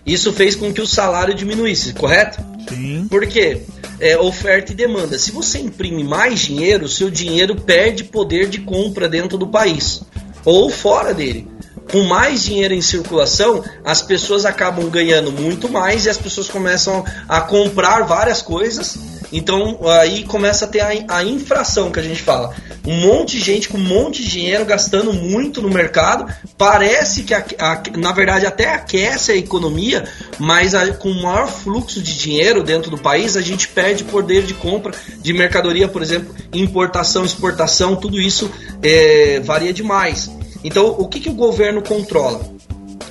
Isso 0.07 0.32
fez 0.32 0.54
com 0.54 0.72
que 0.72 0.80
o 0.80 0.86
salário 0.86 1.34
diminuísse, 1.34 1.92
correto? 1.92 2.42
Sim. 2.68 3.07
Por 3.11 3.26
quê? 3.26 3.62
É 4.00 4.16
oferta 4.16 4.72
e 4.72 4.74
demanda. 4.74 5.18
Se 5.18 5.32
você 5.32 5.59
imprime 5.59 6.04
mais 6.04 6.40
dinheiro, 6.40 6.88
seu 6.88 7.11
dinheiro 7.11 7.57
perde 7.57 8.04
poder 8.04 8.48
de 8.48 8.61
compra 8.61 9.09
dentro 9.09 9.36
do 9.36 9.48
país 9.48 10.02
ou 10.44 10.70
fora 10.70 11.12
dele. 11.12 11.55
Com 11.91 12.03
mais 12.05 12.43
dinheiro 12.45 12.74
em 12.74 12.82
circulação, 12.82 13.62
as 13.84 14.03
pessoas 14.03 14.45
acabam 14.45 14.89
ganhando 14.91 15.30
muito 15.30 15.68
mais 15.68 16.05
e 16.05 16.11
as 16.11 16.18
pessoas 16.18 16.49
começam 16.49 17.05
a 17.28 17.41
comprar 17.41 18.03
várias 18.05 18.43
coisas. 18.43 18.97
Então 19.32 19.80
aí 20.01 20.24
começa 20.24 20.64
a 20.64 20.68
ter 20.68 20.80
a, 20.80 20.93
a 21.16 21.24
infração 21.24 21.91
que 21.91 21.99
a 21.99 22.03
gente 22.03 22.22
fala. 22.22 22.55
Um 22.87 23.01
monte 23.01 23.39
de 23.39 23.43
gente 23.45 23.68
com 23.68 23.76
um 23.78 23.82
monte 23.84 24.22
de 24.22 24.30
dinheiro 24.30 24.64
gastando 24.64 25.12
muito 25.12 25.61
no 25.61 25.68
mercado. 25.68 26.32
Parece 26.57 27.24
que, 27.24 27.34
a- 27.34 27.45
a- 27.59 27.82
na 27.97 28.12
verdade, 28.12 28.47
até 28.47 28.72
aquece 28.72 29.32
a 29.32 29.37
economia, 29.37 30.05
mas 30.39 30.72
com 30.99 31.11
maior 31.12 31.49
fluxo 31.49 32.01
de 32.01 32.16
dinheiro 32.16 32.62
dentro 32.62 32.91
do 32.91 32.99
país, 32.99 33.37
a 33.37 33.43
gente 33.43 33.68
perde 33.68 34.05
poder 34.05 34.43
de 34.45 34.55
compra 34.55 34.93
de 35.20 35.32
mercadoria, 35.32 35.89
por 35.89 36.03
exemplo, 36.03 36.34
importação, 36.53 37.24
exportação, 37.24 37.97
tudo 37.97 38.20
isso 38.20 38.49
é, 38.82 39.41
varia 39.45 39.72
demais. 39.72 40.30
Então, 40.64 40.86
o 40.98 41.09
que, 41.09 41.20
que 41.20 41.28
o 41.30 41.34
governo 41.34 41.82
controla? 41.82 42.40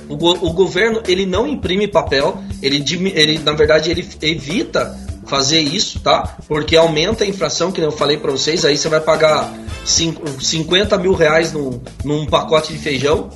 O, 0.08 0.16
go- 0.16 0.38
o 0.40 0.52
governo 0.52 1.02
ele 1.08 1.26
não 1.26 1.46
imprime 1.46 1.88
papel, 1.88 2.38
ele, 2.62 2.84
ele 3.14 3.38
na 3.40 3.52
verdade 3.52 3.90
ele 3.90 4.06
evita 4.22 4.96
fazer 5.26 5.58
isso, 5.60 5.98
tá? 6.00 6.36
Porque 6.46 6.76
aumenta 6.76 7.24
a 7.24 7.26
inflação, 7.26 7.72
que 7.72 7.80
eu 7.80 7.90
falei 7.90 8.16
para 8.16 8.30
vocês, 8.30 8.64
aí 8.64 8.76
você 8.76 8.88
vai 8.88 9.00
pagar 9.00 9.52
cinco- 9.84 10.22
50 10.40 10.96
mil 10.98 11.12
reais 11.14 11.52
num, 11.52 11.80
num 12.04 12.24
pacote 12.26 12.72
de 12.72 12.78
feijão. 12.78 13.28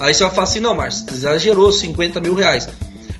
Aí 0.00 0.12
você 0.12 0.24
vai 0.24 0.32
falar 0.34 0.42
assim, 0.48 0.58
não, 0.60 0.74
Márcio, 0.74 1.06
exagerou 1.12 1.70
50 1.70 2.20
mil 2.20 2.34
reais. 2.34 2.68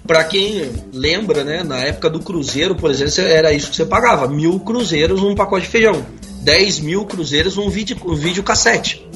Para 0.05 0.24
quem 0.24 0.70
lembra, 0.92 1.44
né, 1.44 1.62
na 1.62 1.78
época 1.78 2.11
do 2.11 2.18
cruzeiro, 2.20 2.74
por 2.74 2.90
exemplo, 2.90 3.12
era 3.22 3.53
isso 3.53 3.70
que 3.70 3.76
você 3.76 3.84
pagava, 3.86 4.26
mil 4.26 4.59
cruzeiros 4.61 5.20
num 5.22 5.34
pacote 5.34 5.66
de 5.66 5.70
feijão, 5.70 6.05
10 6.42 6.80
mil 6.80 7.05
cruzeiros 7.05 7.57
num 7.57 7.68
vídeo, 7.70 7.97
um 8.05 8.14
vídeo 8.14 8.42
cassete. 8.42 9.07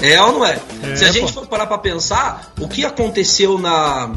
É 0.00 0.20
ou 0.22 0.32
não 0.32 0.44
é? 0.44 0.58
É, 0.82 0.96
Se 0.96 1.04
a 1.04 1.12
gente 1.12 1.32
pô. 1.32 1.40
for 1.40 1.46
parar 1.48 1.66
pra 1.66 1.78
pensar, 1.78 2.52
o 2.60 2.68
que 2.68 2.84
aconteceu 2.84 3.58
na. 3.58 4.12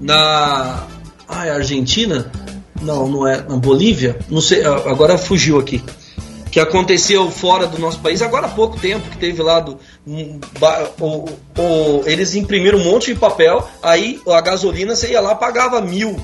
Na. 0.00 0.84
Ai, 1.28 1.50
Argentina? 1.50 2.30
Não, 2.80 3.06
não 3.08 3.26
é. 3.26 3.36
Na 3.42 3.56
Bolívia? 3.56 4.18
Não 4.28 4.40
sei, 4.40 4.64
agora 4.64 5.16
fugiu 5.16 5.58
aqui. 5.58 5.82
Que 6.50 6.60
aconteceu 6.60 7.30
fora 7.30 7.66
do 7.66 7.78
nosso 7.78 7.98
país, 8.00 8.20
agora 8.20 8.46
há 8.46 8.50
pouco 8.50 8.78
tempo 8.78 9.08
que 9.08 9.16
teve 9.16 9.42
lá 9.42 9.60
do. 9.60 9.78
um, 10.06 10.38
o- 11.00 11.28
o- 11.58 12.02
eles 12.04 12.34
imprimiram 12.34 12.78
um 12.78 12.84
monte 12.84 13.14
de 13.14 13.18
papel, 13.18 13.66
aí 13.82 14.20
a 14.28 14.40
gasolina 14.40 14.94
você 14.94 15.12
ia 15.12 15.20
lá 15.20 15.34
pagava 15.34 15.80
mil 15.80 16.14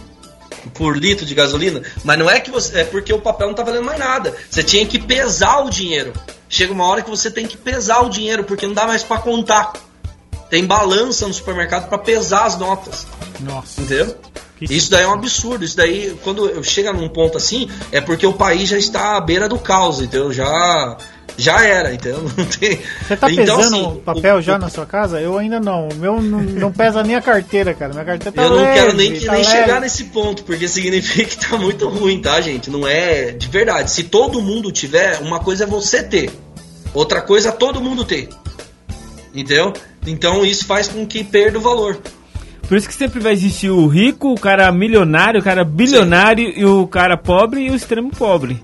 por 0.75 0.99
litro 0.99 1.25
de 1.25 1.35
gasolina, 1.35 1.81
mas 2.05 2.19
não 2.19 2.29
é 2.29 2.41
que 2.41 2.51
você. 2.51 2.81
É 2.81 2.85
porque 2.85 3.11
o 3.13 3.21
papel 3.21 3.47
não 3.47 3.55
tá 3.55 3.63
valendo 3.63 3.85
mais 3.85 3.99
nada. 3.99 4.35
Você 4.51 4.63
tinha 4.63 4.85
que 4.85 4.99
pesar 4.99 5.61
o 5.65 5.71
dinheiro. 5.71 6.13
Chega 6.49 6.73
uma 6.73 6.87
hora 6.87 7.03
que 7.03 7.11
você 7.11 7.31
tem 7.31 7.47
que 7.47 7.57
pesar 7.57 8.01
o 8.01 8.09
dinheiro, 8.09 8.45
porque 8.45 8.67
não 8.67 8.75
dá 8.75 8.87
mais 8.87 9.03
pra 9.03 9.19
contar. 9.19 9.73
Tem 10.49 10.65
balança 10.65 11.29
no 11.29 11.35
supermercado 11.35 11.89
pra 11.89 11.99
pesar 11.99 12.47
as 12.47 12.59
notas. 12.59 13.07
Nossa. 13.41 13.81
Entendeu? 13.81 14.17
Isso 14.61 14.91
daí 14.91 15.05
é 15.05 15.09
um 15.09 15.13
absurdo. 15.13 15.65
Isso 15.65 15.77
daí, 15.77 16.19
quando 16.25 16.65
chega 16.65 16.93
num 16.93 17.09
ponto 17.09 17.37
assim, 17.37 17.71
é 17.93 18.01
porque 18.01 18.27
o 18.27 18.33
país 18.33 18.69
já 18.69 18.79
está 18.79 19.17
à 19.17 19.21
beira 19.21 19.49
do 19.49 19.59
caos, 19.59 20.01
entendeu? 20.01 20.33
Já. 20.33 20.97
Já 21.41 21.65
era, 21.65 21.95
entendeu? 21.95 22.23
Não 22.37 22.45
tem... 22.45 22.81
Você 23.07 23.17
tá 23.17 23.31
Então, 23.31 23.57
pesando 23.59 23.77
assim, 23.77 23.87
o 23.87 24.01
papel 24.01 24.37
o- 24.37 24.43
já 24.43 24.57
o- 24.57 24.59
na 24.59 24.69
sua 24.69 24.85
casa? 24.85 25.21
Eu 25.21 25.39
ainda 25.39 25.61
não. 25.61 25.89
O 25.89 25.95
meu 25.95 26.21
não, 26.21 26.41
não 26.43 26.73
pesa 26.73 27.03
nem 27.05 27.15
a 27.15 27.23
carteira, 27.23 27.73
cara. 27.75 27.93
Minha 27.93 28.05
carteira 28.05 28.33
tá 28.37 28.43
Eu 28.43 28.51
não 28.51 28.57
leve, 28.57 28.75
quero 28.81 28.93
nem, 28.97 29.13
que- 29.13 29.25
tá 29.25 29.33
nem 29.35 29.43
leve. 29.45 29.57
chegar 29.57 29.81
nesse 29.81 30.05
ponto, 30.07 30.43
porque 30.43 30.67
significa 30.67 31.25
que 31.25 31.39
tá 31.49 31.57
muito 31.57 31.89
ruim, 31.89 32.21
tá, 32.21 32.41
gente? 32.41 32.69
Não 32.69 32.87
é 32.89 33.31
de 33.31 33.47
verdade. 33.47 33.91
Se 33.93 34.03
todo 34.03 34.43
mundo 34.43 34.73
tiver, 34.73 35.21
uma 35.21 35.39
coisa 35.39 35.63
é 35.63 35.67
você 35.67 36.03
ter, 36.03 36.29
outra 36.93 37.23
coisa 37.23 37.51
é 37.51 37.53
todo 37.53 37.81
mundo 37.81 38.05
ter. 38.05 38.29
Entendeu? 39.33 39.73
Então 40.07 40.45
isso 40.45 40.65
faz 40.67 40.89
com 40.89 41.07
que 41.07 41.23
perda 41.23 41.59
o 41.59 41.61
valor. 41.63 41.99
Por 42.67 42.77
isso 42.77 42.89
que 42.89 42.95
sempre 42.95 43.21
vai 43.21 43.33
existir 43.33 43.71
o 43.71 43.87
rico, 43.87 44.33
o 44.33 44.41
cara 44.41 44.71
milionário, 44.73 45.41
o 45.41 45.45
cara 45.45 45.65
bilionário 45.65 46.53
e 46.57 46.65
o 46.65 46.87
cara 46.87 47.17
pobre 47.17 47.63
e 47.67 47.71
o 47.71 47.75
extremo 47.77 48.11
pobre. 48.11 48.61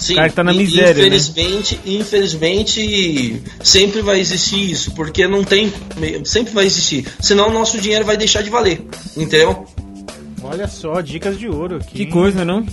Sim, 0.00 0.14
o 0.14 0.16
cara 0.16 0.28
que 0.30 0.34
tá 0.34 0.42
na 0.42 0.54
miséria, 0.54 0.94
né? 0.94 1.00
infelizmente, 1.16 1.78
infelizmente 1.84 3.42
sempre 3.62 4.00
vai 4.02 4.18
existir 4.18 4.70
isso, 4.70 4.92
porque 4.94 5.26
não 5.28 5.44
tem, 5.44 5.72
sempre 6.24 6.52
vai 6.54 6.64
existir. 6.64 7.06
Senão 7.20 7.48
o 7.48 7.52
nosso 7.52 7.78
dinheiro 7.80 8.04
vai 8.04 8.16
deixar 8.16 8.42
de 8.42 8.48
valer, 8.50 8.80
entendeu? 9.16 9.66
Olha 10.42 10.66
só, 10.68 11.00
dicas 11.02 11.38
de 11.38 11.48
ouro 11.48 11.76
aqui. 11.76 11.92
Que 11.98 12.06
coisa, 12.06 12.44
não? 12.46 12.64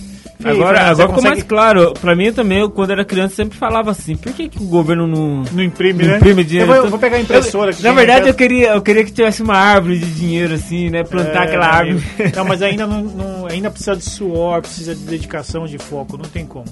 agora 0.42 0.80
agora 0.80 0.94
ficou 0.94 1.08
consegue- 1.16 1.34
mais 1.34 1.42
claro. 1.42 1.92
Pra 2.00 2.14
mim 2.16 2.32
também, 2.32 2.60
eu, 2.60 2.70
quando 2.70 2.92
era 2.92 3.04
criança, 3.04 3.34
sempre 3.34 3.58
falava 3.58 3.90
assim: 3.90 4.16
por 4.16 4.32
que, 4.32 4.48
que 4.48 4.58
o 4.62 4.66
governo 4.66 5.06
não. 5.06 5.44
Não 5.52 5.62
imprime, 5.62 6.04
não 6.04 6.10
né? 6.12 6.16
imprime 6.16 6.44
dinheiro? 6.44 6.70
Eu 6.70 6.74
vou, 6.76 6.84
eu 6.86 6.90
vou 6.90 6.98
pegar 6.98 7.16
a 7.16 7.20
impressora 7.20 7.72
aqui. 7.72 7.82
Na 7.82 7.88
tem 7.90 7.96
verdade, 7.96 8.20
aquela- 8.20 8.30
eu 8.30 8.34
queria, 8.34 8.68
eu 8.74 8.80
queria 8.82 9.04
que 9.04 9.12
tivesse 9.12 9.42
uma 9.42 9.56
árvore 9.56 9.98
de 9.98 10.06
dinheiro, 10.12 10.54
assim, 10.54 10.88
né? 10.90 11.02
Plantar 11.04 11.42
É, 11.42 11.46
aquela 11.48 11.66
árvore. 11.66 12.02
Não, 12.34 12.44
mas 12.44 12.62
ainda, 12.62 12.86
não, 12.86 13.02
não- 13.02 13.46
ainda 13.46 13.68
precisa 13.70 13.94
de 13.96 14.04
suor, 14.04 14.62
precisa 14.62 14.94
de 14.94 15.02
dedicação, 15.02 15.66
de 15.66 15.76
foco, 15.76 16.16
não 16.16 16.24
tem 16.24 16.46
como. 16.46 16.64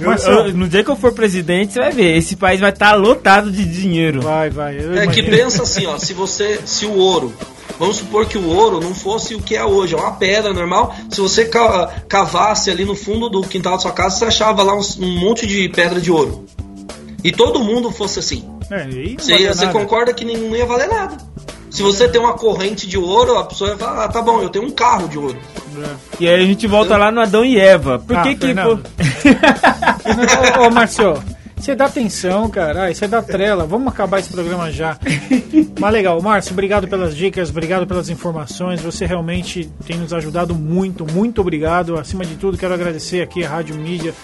Eu- 0.00 0.08
Marcelo, 0.08 0.48
eu- 0.48 0.54
no 0.54 0.68
dia 0.68 0.82
que 0.82 0.90
eu 0.90 0.96
for 0.96 1.12
presidente, 1.12 1.72
você 1.72 1.78
vai 1.80 1.92
ver. 1.92 2.16
Esse 2.16 2.36
país 2.36 2.60
vai 2.60 2.70
estar 2.70 2.94
lotado 2.94 3.50
de 3.50 3.64
dinheiro. 3.64 4.20
vai, 4.22 4.50
vai. 4.50 4.78
eu 4.78 4.94
É 4.98 5.06
que 5.06 5.22
pensa 5.22 5.62
assim, 5.62 5.86
ó, 5.86 5.98
se 5.98 6.12
você, 6.12 6.60
se 6.64 6.84
o 6.84 6.94
ouro, 6.96 7.32
vamos 7.78 7.96
supor 7.98 8.26
que 8.26 8.36
o 8.36 8.46
ouro 8.48 8.80
não 8.80 8.94
fosse 8.94 9.34
o 9.34 9.40
que 9.40 9.54
é 9.54 9.64
hoje, 9.64 9.94
é 9.94 9.96
uma 9.96 10.12
pedra 10.12 10.52
normal. 10.52 10.94
Se 11.10 11.20
você 11.20 11.44
ca- 11.44 11.92
cavasse 12.08 12.70
ali 12.70 12.84
no 12.84 12.96
fundo 12.96 13.28
do 13.28 13.42
quintal 13.42 13.74
da 13.74 13.78
sua 13.78 13.92
casa, 13.92 14.16
você 14.16 14.24
achava 14.24 14.62
lá 14.62 14.76
uns- 14.76 14.98
um, 14.98 15.18
monte 15.20 15.46
de 15.46 15.68
pedra 15.68 16.00
de 16.00 16.10
ouro. 16.10 16.44
E 17.22 17.30
todo 17.32 17.60
mundo 17.60 17.90
fosse 17.90 18.18
assim. 18.18 18.44
É, 18.70 18.86
Você, 19.18 19.48
você 19.54 19.66
concorda 19.68 20.12
que 20.12 20.24
não 20.24 20.56
ia 20.56 20.66
valer 20.66 20.88
nada. 20.88 21.16
Se 21.74 21.82
você 21.82 22.08
tem 22.08 22.20
uma 22.20 22.34
corrente 22.34 22.86
de 22.86 22.96
ouro, 22.96 23.36
a 23.36 23.44
pessoa 23.44 23.70
vai 23.70 23.78
falar, 23.78 24.04
ah, 24.04 24.08
tá 24.08 24.22
bom, 24.22 24.40
eu 24.40 24.48
tenho 24.48 24.64
um 24.64 24.70
carro 24.70 25.08
de 25.08 25.18
ouro. 25.18 25.36
E 26.20 26.28
aí 26.28 26.40
a 26.40 26.46
gente 26.46 26.68
volta 26.68 26.96
lá 26.96 27.10
no 27.10 27.20
Adão 27.20 27.44
e 27.44 27.58
Eva. 27.58 27.98
Por 27.98 28.16
Ah, 28.16 28.22
que 28.22 28.36
que... 28.36 28.46
Ô, 30.60 30.66
ô, 30.68 30.70
Marcelo, 30.70 31.20
você 31.56 31.74
dá 31.74 31.86
atenção, 31.86 32.48
cara. 32.48 32.84
Ai, 32.84 32.94
você 32.94 33.08
dá 33.08 33.20
trela. 33.20 33.66
Vamos 33.66 33.88
acabar 33.88 34.20
esse 34.20 34.30
programa 34.30 34.70
já. 34.70 34.96
Mas 35.80 35.92
legal, 35.92 36.22
Márcio, 36.22 36.52
obrigado 36.52 36.86
pelas 36.86 37.16
dicas, 37.16 37.50
obrigado 37.50 37.88
pelas 37.88 38.08
informações. 38.08 38.80
Você 38.80 39.04
realmente 39.04 39.68
tem 39.84 39.96
nos 39.98 40.12
ajudado 40.12 40.54
muito, 40.54 41.04
muito 41.12 41.40
obrigado. 41.40 41.98
Acima 41.98 42.24
de 42.24 42.36
tudo, 42.36 42.56
quero 42.56 42.72
agradecer 42.74 43.20
aqui 43.20 43.44
a 43.44 43.48
Rádio 43.48 43.74
Mídia 43.74 44.14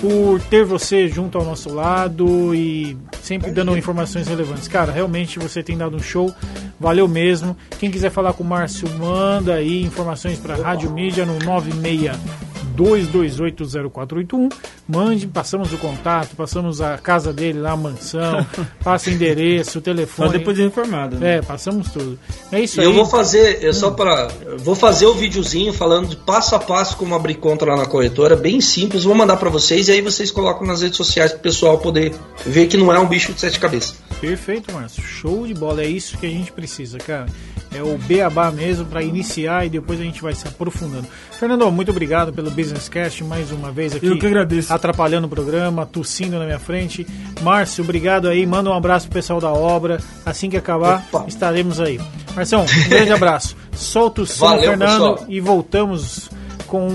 por 0.00 0.40
ter 0.42 0.64
você 0.64 1.08
junto 1.08 1.36
ao 1.36 1.44
nosso 1.44 1.72
lado 1.72 2.54
e 2.54 2.96
sempre 3.22 3.50
dando 3.50 3.76
informações 3.76 4.26
relevantes. 4.26 4.66
Cara, 4.66 4.92
realmente 4.92 5.38
você 5.38 5.62
tem 5.62 5.76
dado 5.76 5.96
um 5.96 6.02
show, 6.02 6.34
valeu 6.78 7.06
mesmo. 7.06 7.56
Quem 7.78 7.90
quiser 7.90 8.10
falar 8.10 8.32
com 8.32 8.42
o 8.42 8.46
Márcio, 8.46 8.88
manda 8.98 9.54
aí 9.54 9.82
informações 9.82 10.38
para 10.38 10.56
Rádio 10.56 10.90
Mídia 10.90 11.26
no 11.26 11.38
96 11.38 12.49
2280481. 12.80 14.52
Mande, 14.88 15.26
passamos 15.26 15.72
o 15.72 15.78
contato, 15.78 16.34
passamos 16.34 16.80
a 16.80 16.98
casa 16.98 17.32
dele 17.32 17.60
lá, 17.60 17.72
a 17.72 17.76
mansão, 17.76 18.44
passa 18.82 19.10
o 19.10 19.12
endereço, 19.12 19.70
o 19.70 19.72
Só 19.74 19.80
telefone. 19.80 20.30
depois 20.30 20.56
de 20.56 20.62
reformado. 20.64 21.16
né? 21.16 21.36
É, 21.36 21.42
passamos 21.42 21.90
tudo. 21.90 22.18
É 22.50 22.60
isso 22.60 22.78
E 22.78 22.80
aí. 22.80 22.86
eu 22.86 22.92
vou 22.92 23.06
fazer, 23.06 23.62
eu 23.62 23.72
só 23.72 23.90
para, 23.92 24.28
vou 24.58 24.74
fazer 24.74 25.06
o 25.06 25.14
videozinho 25.14 25.72
falando 25.72 26.08
de 26.08 26.16
passo 26.16 26.54
a 26.54 26.58
passo 26.58 26.96
como 26.96 27.14
abrir 27.14 27.34
conta 27.36 27.64
lá 27.64 27.76
na 27.76 27.86
corretora, 27.86 28.34
bem 28.36 28.60
simples, 28.60 29.04
vou 29.04 29.14
mandar 29.14 29.36
para 29.36 29.48
vocês 29.50 29.88
e 29.88 29.92
aí 29.92 30.00
vocês 30.00 30.30
colocam 30.30 30.66
nas 30.66 30.82
redes 30.82 30.96
sociais 30.96 31.32
pro 31.32 31.40
pessoal 31.40 31.78
poder 31.78 32.12
ver 32.44 32.66
que 32.66 32.76
não 32.76 32.92
é 32.92 32.98
um 32.98 33.06
bicho 33.06 33.32
de 33.32 33.40
sete 33.40 33.58
cabeças. 33.60 33.94
Perfeito, 34.20 34.72
Márcio. 34.72 35.02
Show 35.02 35.46
de 35.46 35.54
bola. 35.54 35.82
É 35.82 35.86
isso 35.86 36.18
que 36.18 36.26
a 36.26 36.30
gente 36.30 36.52
precisa, 36.52 36.98
cara. 36.98 37.26
É 37.72 37.82
o 37.82 37.96
beabá 37.96 38.50
mesmo 38.50 38.84
para 38.84 39.00
iniciar 39.00 39.64
e 39.64 39.70
depois 39.70 40.00
a 40.00 40.02
gente 40.02 40.20
vai 40.20 40.34
se 40.34 40.46
aprofundando. 40.46 41.06
Fernando, 41.38 41.70
muito 41.70 41.90
obrigado 41.92 42.32
pelo 42.32 42.50
Business 42.50 42.88
Cast 42.88 43.22
mais 43.22 43.52
uma 43.52 43.70
vez 43.70 43.94
aqui. 43.94 44.06
Eu 44.06 44.18
que 44.18 44.26
agradeço. 44.26 44.72
Atrapalhando 44.72 45.26
o 45.28 45.30
programa, 45.30 45.86
tossindo 45.86 46.36
na 46.38 46.44
minha 46.44 46.58
frente. 46.58 47.06
Márcio, 47.42 47.84
obrigado 47.84 48.28
aí. 48.28 48.44
Manda 48.44 48.70
um 48.70 48.74
abraço 48.74 49.06
pro 49.06 49.14
pessoal 49.14 49.40
da 49.40 49.50
obra. 49.52 50.00
Assim 50.26 50.50
que 50.50 50.56
acabar, 50.56 51.06
Opa. 51.12 51.26
estaremos 51.28 51.78
aí. 51.80 52.00
Marção, 52.34 52.64
um 52.64 52.88
grande 52.88 53.12
abraço. 53.12 53.56
Solta 53.72 54.22
o 54.22 54.26
som, 54.26 54.46
Valeu, 54.46 54.70
Fernando, 54.70 55.10
pessoal. 55.12 55.24
e 55.28 55.40
voltamos 55.40 56.28
com 56.66 56.88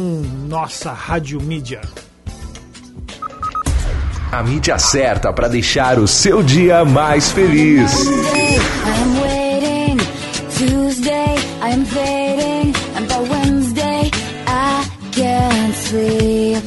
nossa 0.50 0.92
Rádio 0.92 1.42
Mídia. 1.42 1.82
A 4.30 4.44
mídia 4.44 4.78
certa 4.78 5.32
para 5.32 5.48
deixar 5.48 5.98
o 6.00 6.08
seu 6.08 6.44
dia 6.44 6.84
mais 6.84 7.32
feliz. 7.32 8.06
I'm. 9.16 9.45
Tuesday, 11.06 11.38
I'm 11.62 11.86
fading. 11.86 12.74
And 12.96 13.08
by 13.08 13.20
Wednesday, 13.30 14.10
I 14.48 14.90
can't 15.12 15.76
sleep. 15.76 16.64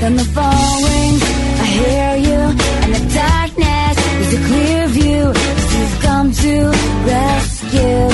Then 0.00 0.14
the 0.14 0.28
phone 0.36 0.82
rings, 0.92 1.22
I 1.64 1.66
hear 1.80 2.10
you. 2.28 2.40
And 2.82 2.94
the 2.94 3.04
darkness 3.22 3.96
is 4.22 4.34
a 4.38 4.40
clear 4.46 4.86
view. 4.98 5.24
'Cause 5.34 5.74
you've 5.76 5.98
come 6.02 6.28
to 6.44 6.54
rescue 7.10 8.11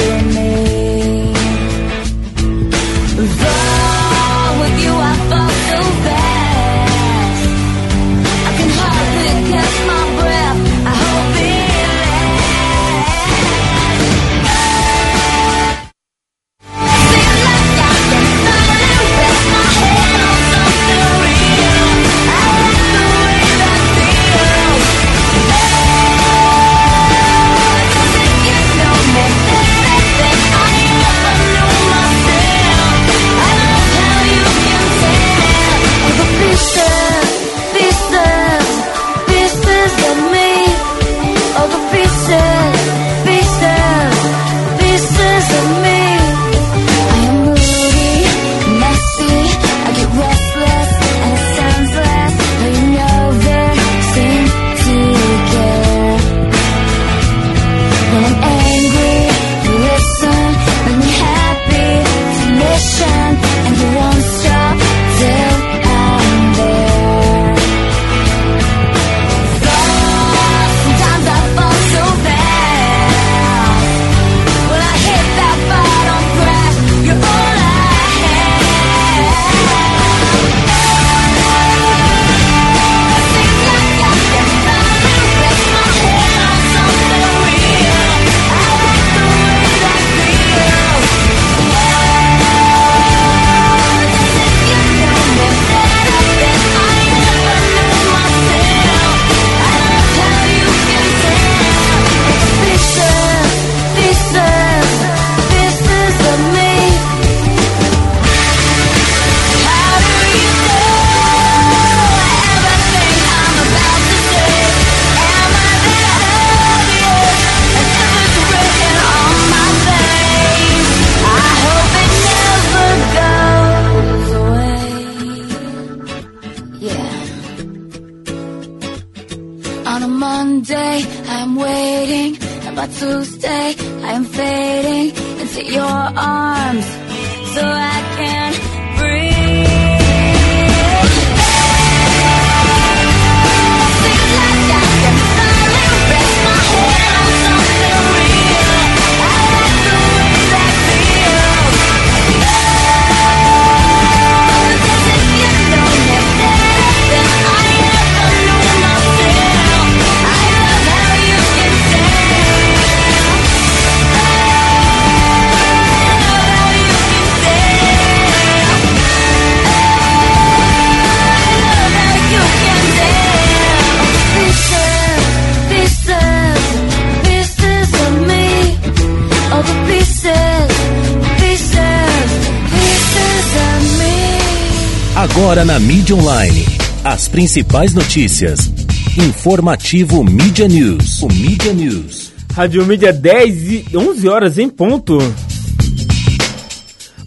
online, 186.14 186.64
as 187.04 187.28
principais 187.28 187.92
notícias. 187.92 188.72
Informativo 189.16 190.24
Mídia 190.24 190.66
News. 190.66 191.22
O 191.22 191.28
Mídia 191.28 191.72
News. 191.72 192.32
Rádio 192.54 192.86
Mídia 192.86 193.12
10 193.12 193.72
e 193.92 193.96
11 193.96 194.28
horas 194.28 194.58
em 194.58 194.68
ponto. 194.68 195.18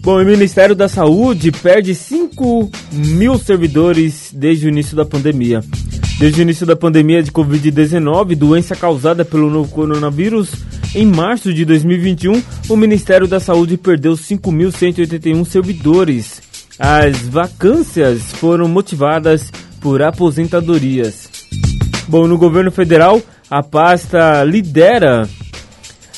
Bom, 0.00 0.20
o 0.20 0.24
Ministério 0.24 0.74
da 0.74 0.88
Saúde 0.88 1.52
perde 1.52 1.94
5 1.94 2.70
mil 2.92 3.38
servidores 3.38 4.30
desde 4.32 4.66
o 4.66 4.68
início 4.68 4.96
da 4.96 5.04
pandemia. 5.04 5.62
Desde 6.18 6.40
o 6.40 6.42
início 6.42 6.66
da 6.66 6.74
pandemia 6.74 7.22
de 7.22 7.30
Covid-19, 7.30 8.34
doença 8.34 8.74
causada 8.74 9.24
pelo 9.24 9.48
novo 9.48 9.70
coronavírus, 9.70 10.50
em 10.94 11.06
março 11.06 11.54
de 11.54 11.64
2021, 11.64 12.42
o 12.68 12.76
Ministério 12.76 13.28
da 13.28 13.38
Saúde 13.38 13.76
perdeu 13.76 14.14
5.181 14.14 15.44
servidores. 15.44 16.51
As 16.84 17.28
vacâncias 17.28 18.32
foram 18.32 18.66
motivadas 18.66 19.52
por 19.80 20.02
aposentadorias. 20.02 21.28
Bom, 22.08 22.26
no 22.26 22.36
governo 22.36 22.72
federal, 22.72 23.22
a 23.48 23.62
pasta 23.62 24.42
lidera 24.42 25.28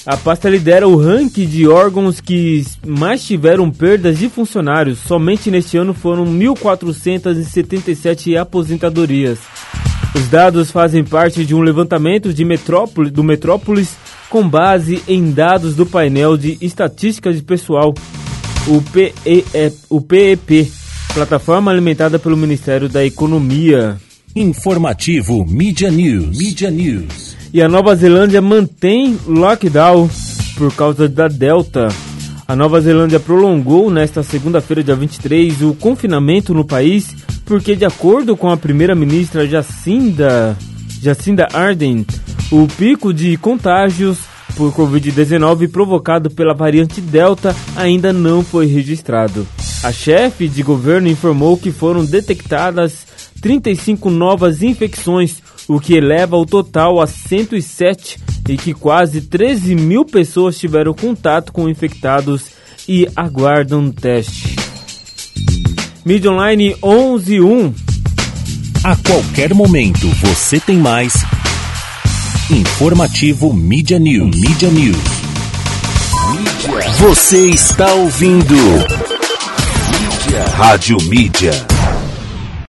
a 0.06 0.16
pasta 0.16 0.48
lidera 0.48 0.88
o 0.88 0.96
ranking 0.96 1.44
de 1.44 1.68
órgãos 1.68 2.18
que 2.18 2.64
mais 2.86 3.22
tiveram 3.22 3.70
perdas 3.70 4.18
de 4.18 4.30
funcionários. 4.30 5.00
Somente 5.00 5.50
neste 5.50 5.76
ano 5.76 5.92
foram 5.92 6.24
1.477 6.24 8.34
aposentadorias. 8.34 9.40
Os 10.14 10.28
dados 10.28 10.70
fazem 10.70 11.04
parte 11.04 11.44
de 11.44 11.54
um 11.54 11.60
levantamento 11.60 12.32
de 12.32 12.42
metrópole, 12.42 13.10
do 13.10 13.22
Metrópolis 13.22 13.94
com 14.30 14.48
base 14.48 15.02
em 15.06 15.30
dados 15.30 15.76
do 15.76 15.84
painel 15.84 16.38
de 16.38 16.56
estatística 16.62 17.34
de 17.34 17.42
pessoal, 17.42 17.92
o, 18.66 18.80
PE, 18.80 19.44
o 19.90 20.00
PEP, 20.00 20.70
plataforma 21.12 21.70
alimentada 21.70 22.18
pelo 22.18 22.36
Ministério 22.36 22.88
da 22.88 23.04
Economia. 23.04 23.96
Informativo 24.34 25.44
Mídia 25.44 25.90
News. 25.90 26.38
Mídia 26.38 26.70
News. 26.70 27.36
E 27.52 27.62
a 27.62 27.68
Nova 27.68 27.94
Zelândia 27.94 28.40
mantém 28.40 29.18
lockdown 29.26 30.08
por 30.56 30.74
causa 30.74 31.08
da 31.08 31.28
Delta. 31.28 31.88
A 32.48 32.56
Nova 32.56 32.80
Zelândia 32.80 33.20
prolongou 33.20 33.90
nesta 33.90 34.22
segunda-feira, 34.22 34.82
dia 34.82 34.96
23, 34.96 35.62
o 35.62 35.74
confinamento 35.74 36.52
no 36.52 36.64
país, 36.64 37.14
porque, 37.44 37.76
de 37.76 37.84
acordo 37.84 38.36
com 38.36 38.50
a 38.50 38.56
primeira-ministra 38.56 39.46
Jacinda, 39.46 40.56
Jacinda 41.00 41.46
Ardern, 41.52 42.04
o 42.50 42.66
pico 42.66 43.12
de 43.12 43.36
contágios 43.36 44.18
por 44.56 44.72
Covid-19 44.72 45.70
provocado 45.70 46.30
pela 46.30 46.54
variante 46.54 47.00
Delta 47.00 47.54
ainda 47.76 48.12
não 48.12 48.42
foi 48.42 48.66
registrado. 48.66 49.46
A 49.82 49.92
chefe 49.92 50.48
de 50.48 50.62
governo 50.62 51.08
informou 51.08 51.56
que 51.56 51.70
foram 51.70 52.04
detectadas 52.04 53.06
35 53.40 54.08
novas 54.08 54.62
infecções, 54.62 55.42
o 55.68 55.78
que 55.78 55.94
eleva 55.94 56.36
o 56.36 56.46
total 56.46 57.00
a 57.00 57.06
107 57.06 58.18
e 58.48 58.56
que 58.56 58.72
quase 58.72 59.20
13 59.20 59.74
mil 59.74 60.04
pessoas 60.04 60.58
tiveram 60.58 60.94
contato 60.94 61.52
com 61.52 61.68
infectados 61.68 62.46
e 62.88 63.06
aguardam 63.14 63.90
teste. 63.90 64.56
Mídia 66.04 66.30
Online 66.30 66.74
111. 66.82 67.74
A 68.84 68.96
qualquer 68.96 69.54
momento 69.54 70.06
você 70.20 70.60
tem 70.60 70.76
mais. 70.76 71.14
Informativo 72.50 73.54
Mídia 73.54 73.98
News. 73.98 74.36
Mídia 74.36 74.70
News. 74.70 74.96
Você 76.98 77.46
está 77.46 77.90
ouvindo. 77.94 78.54
Mídia. 78.54 80.44
Rádio 80.54 80.98
Mídia. 81.04 81.52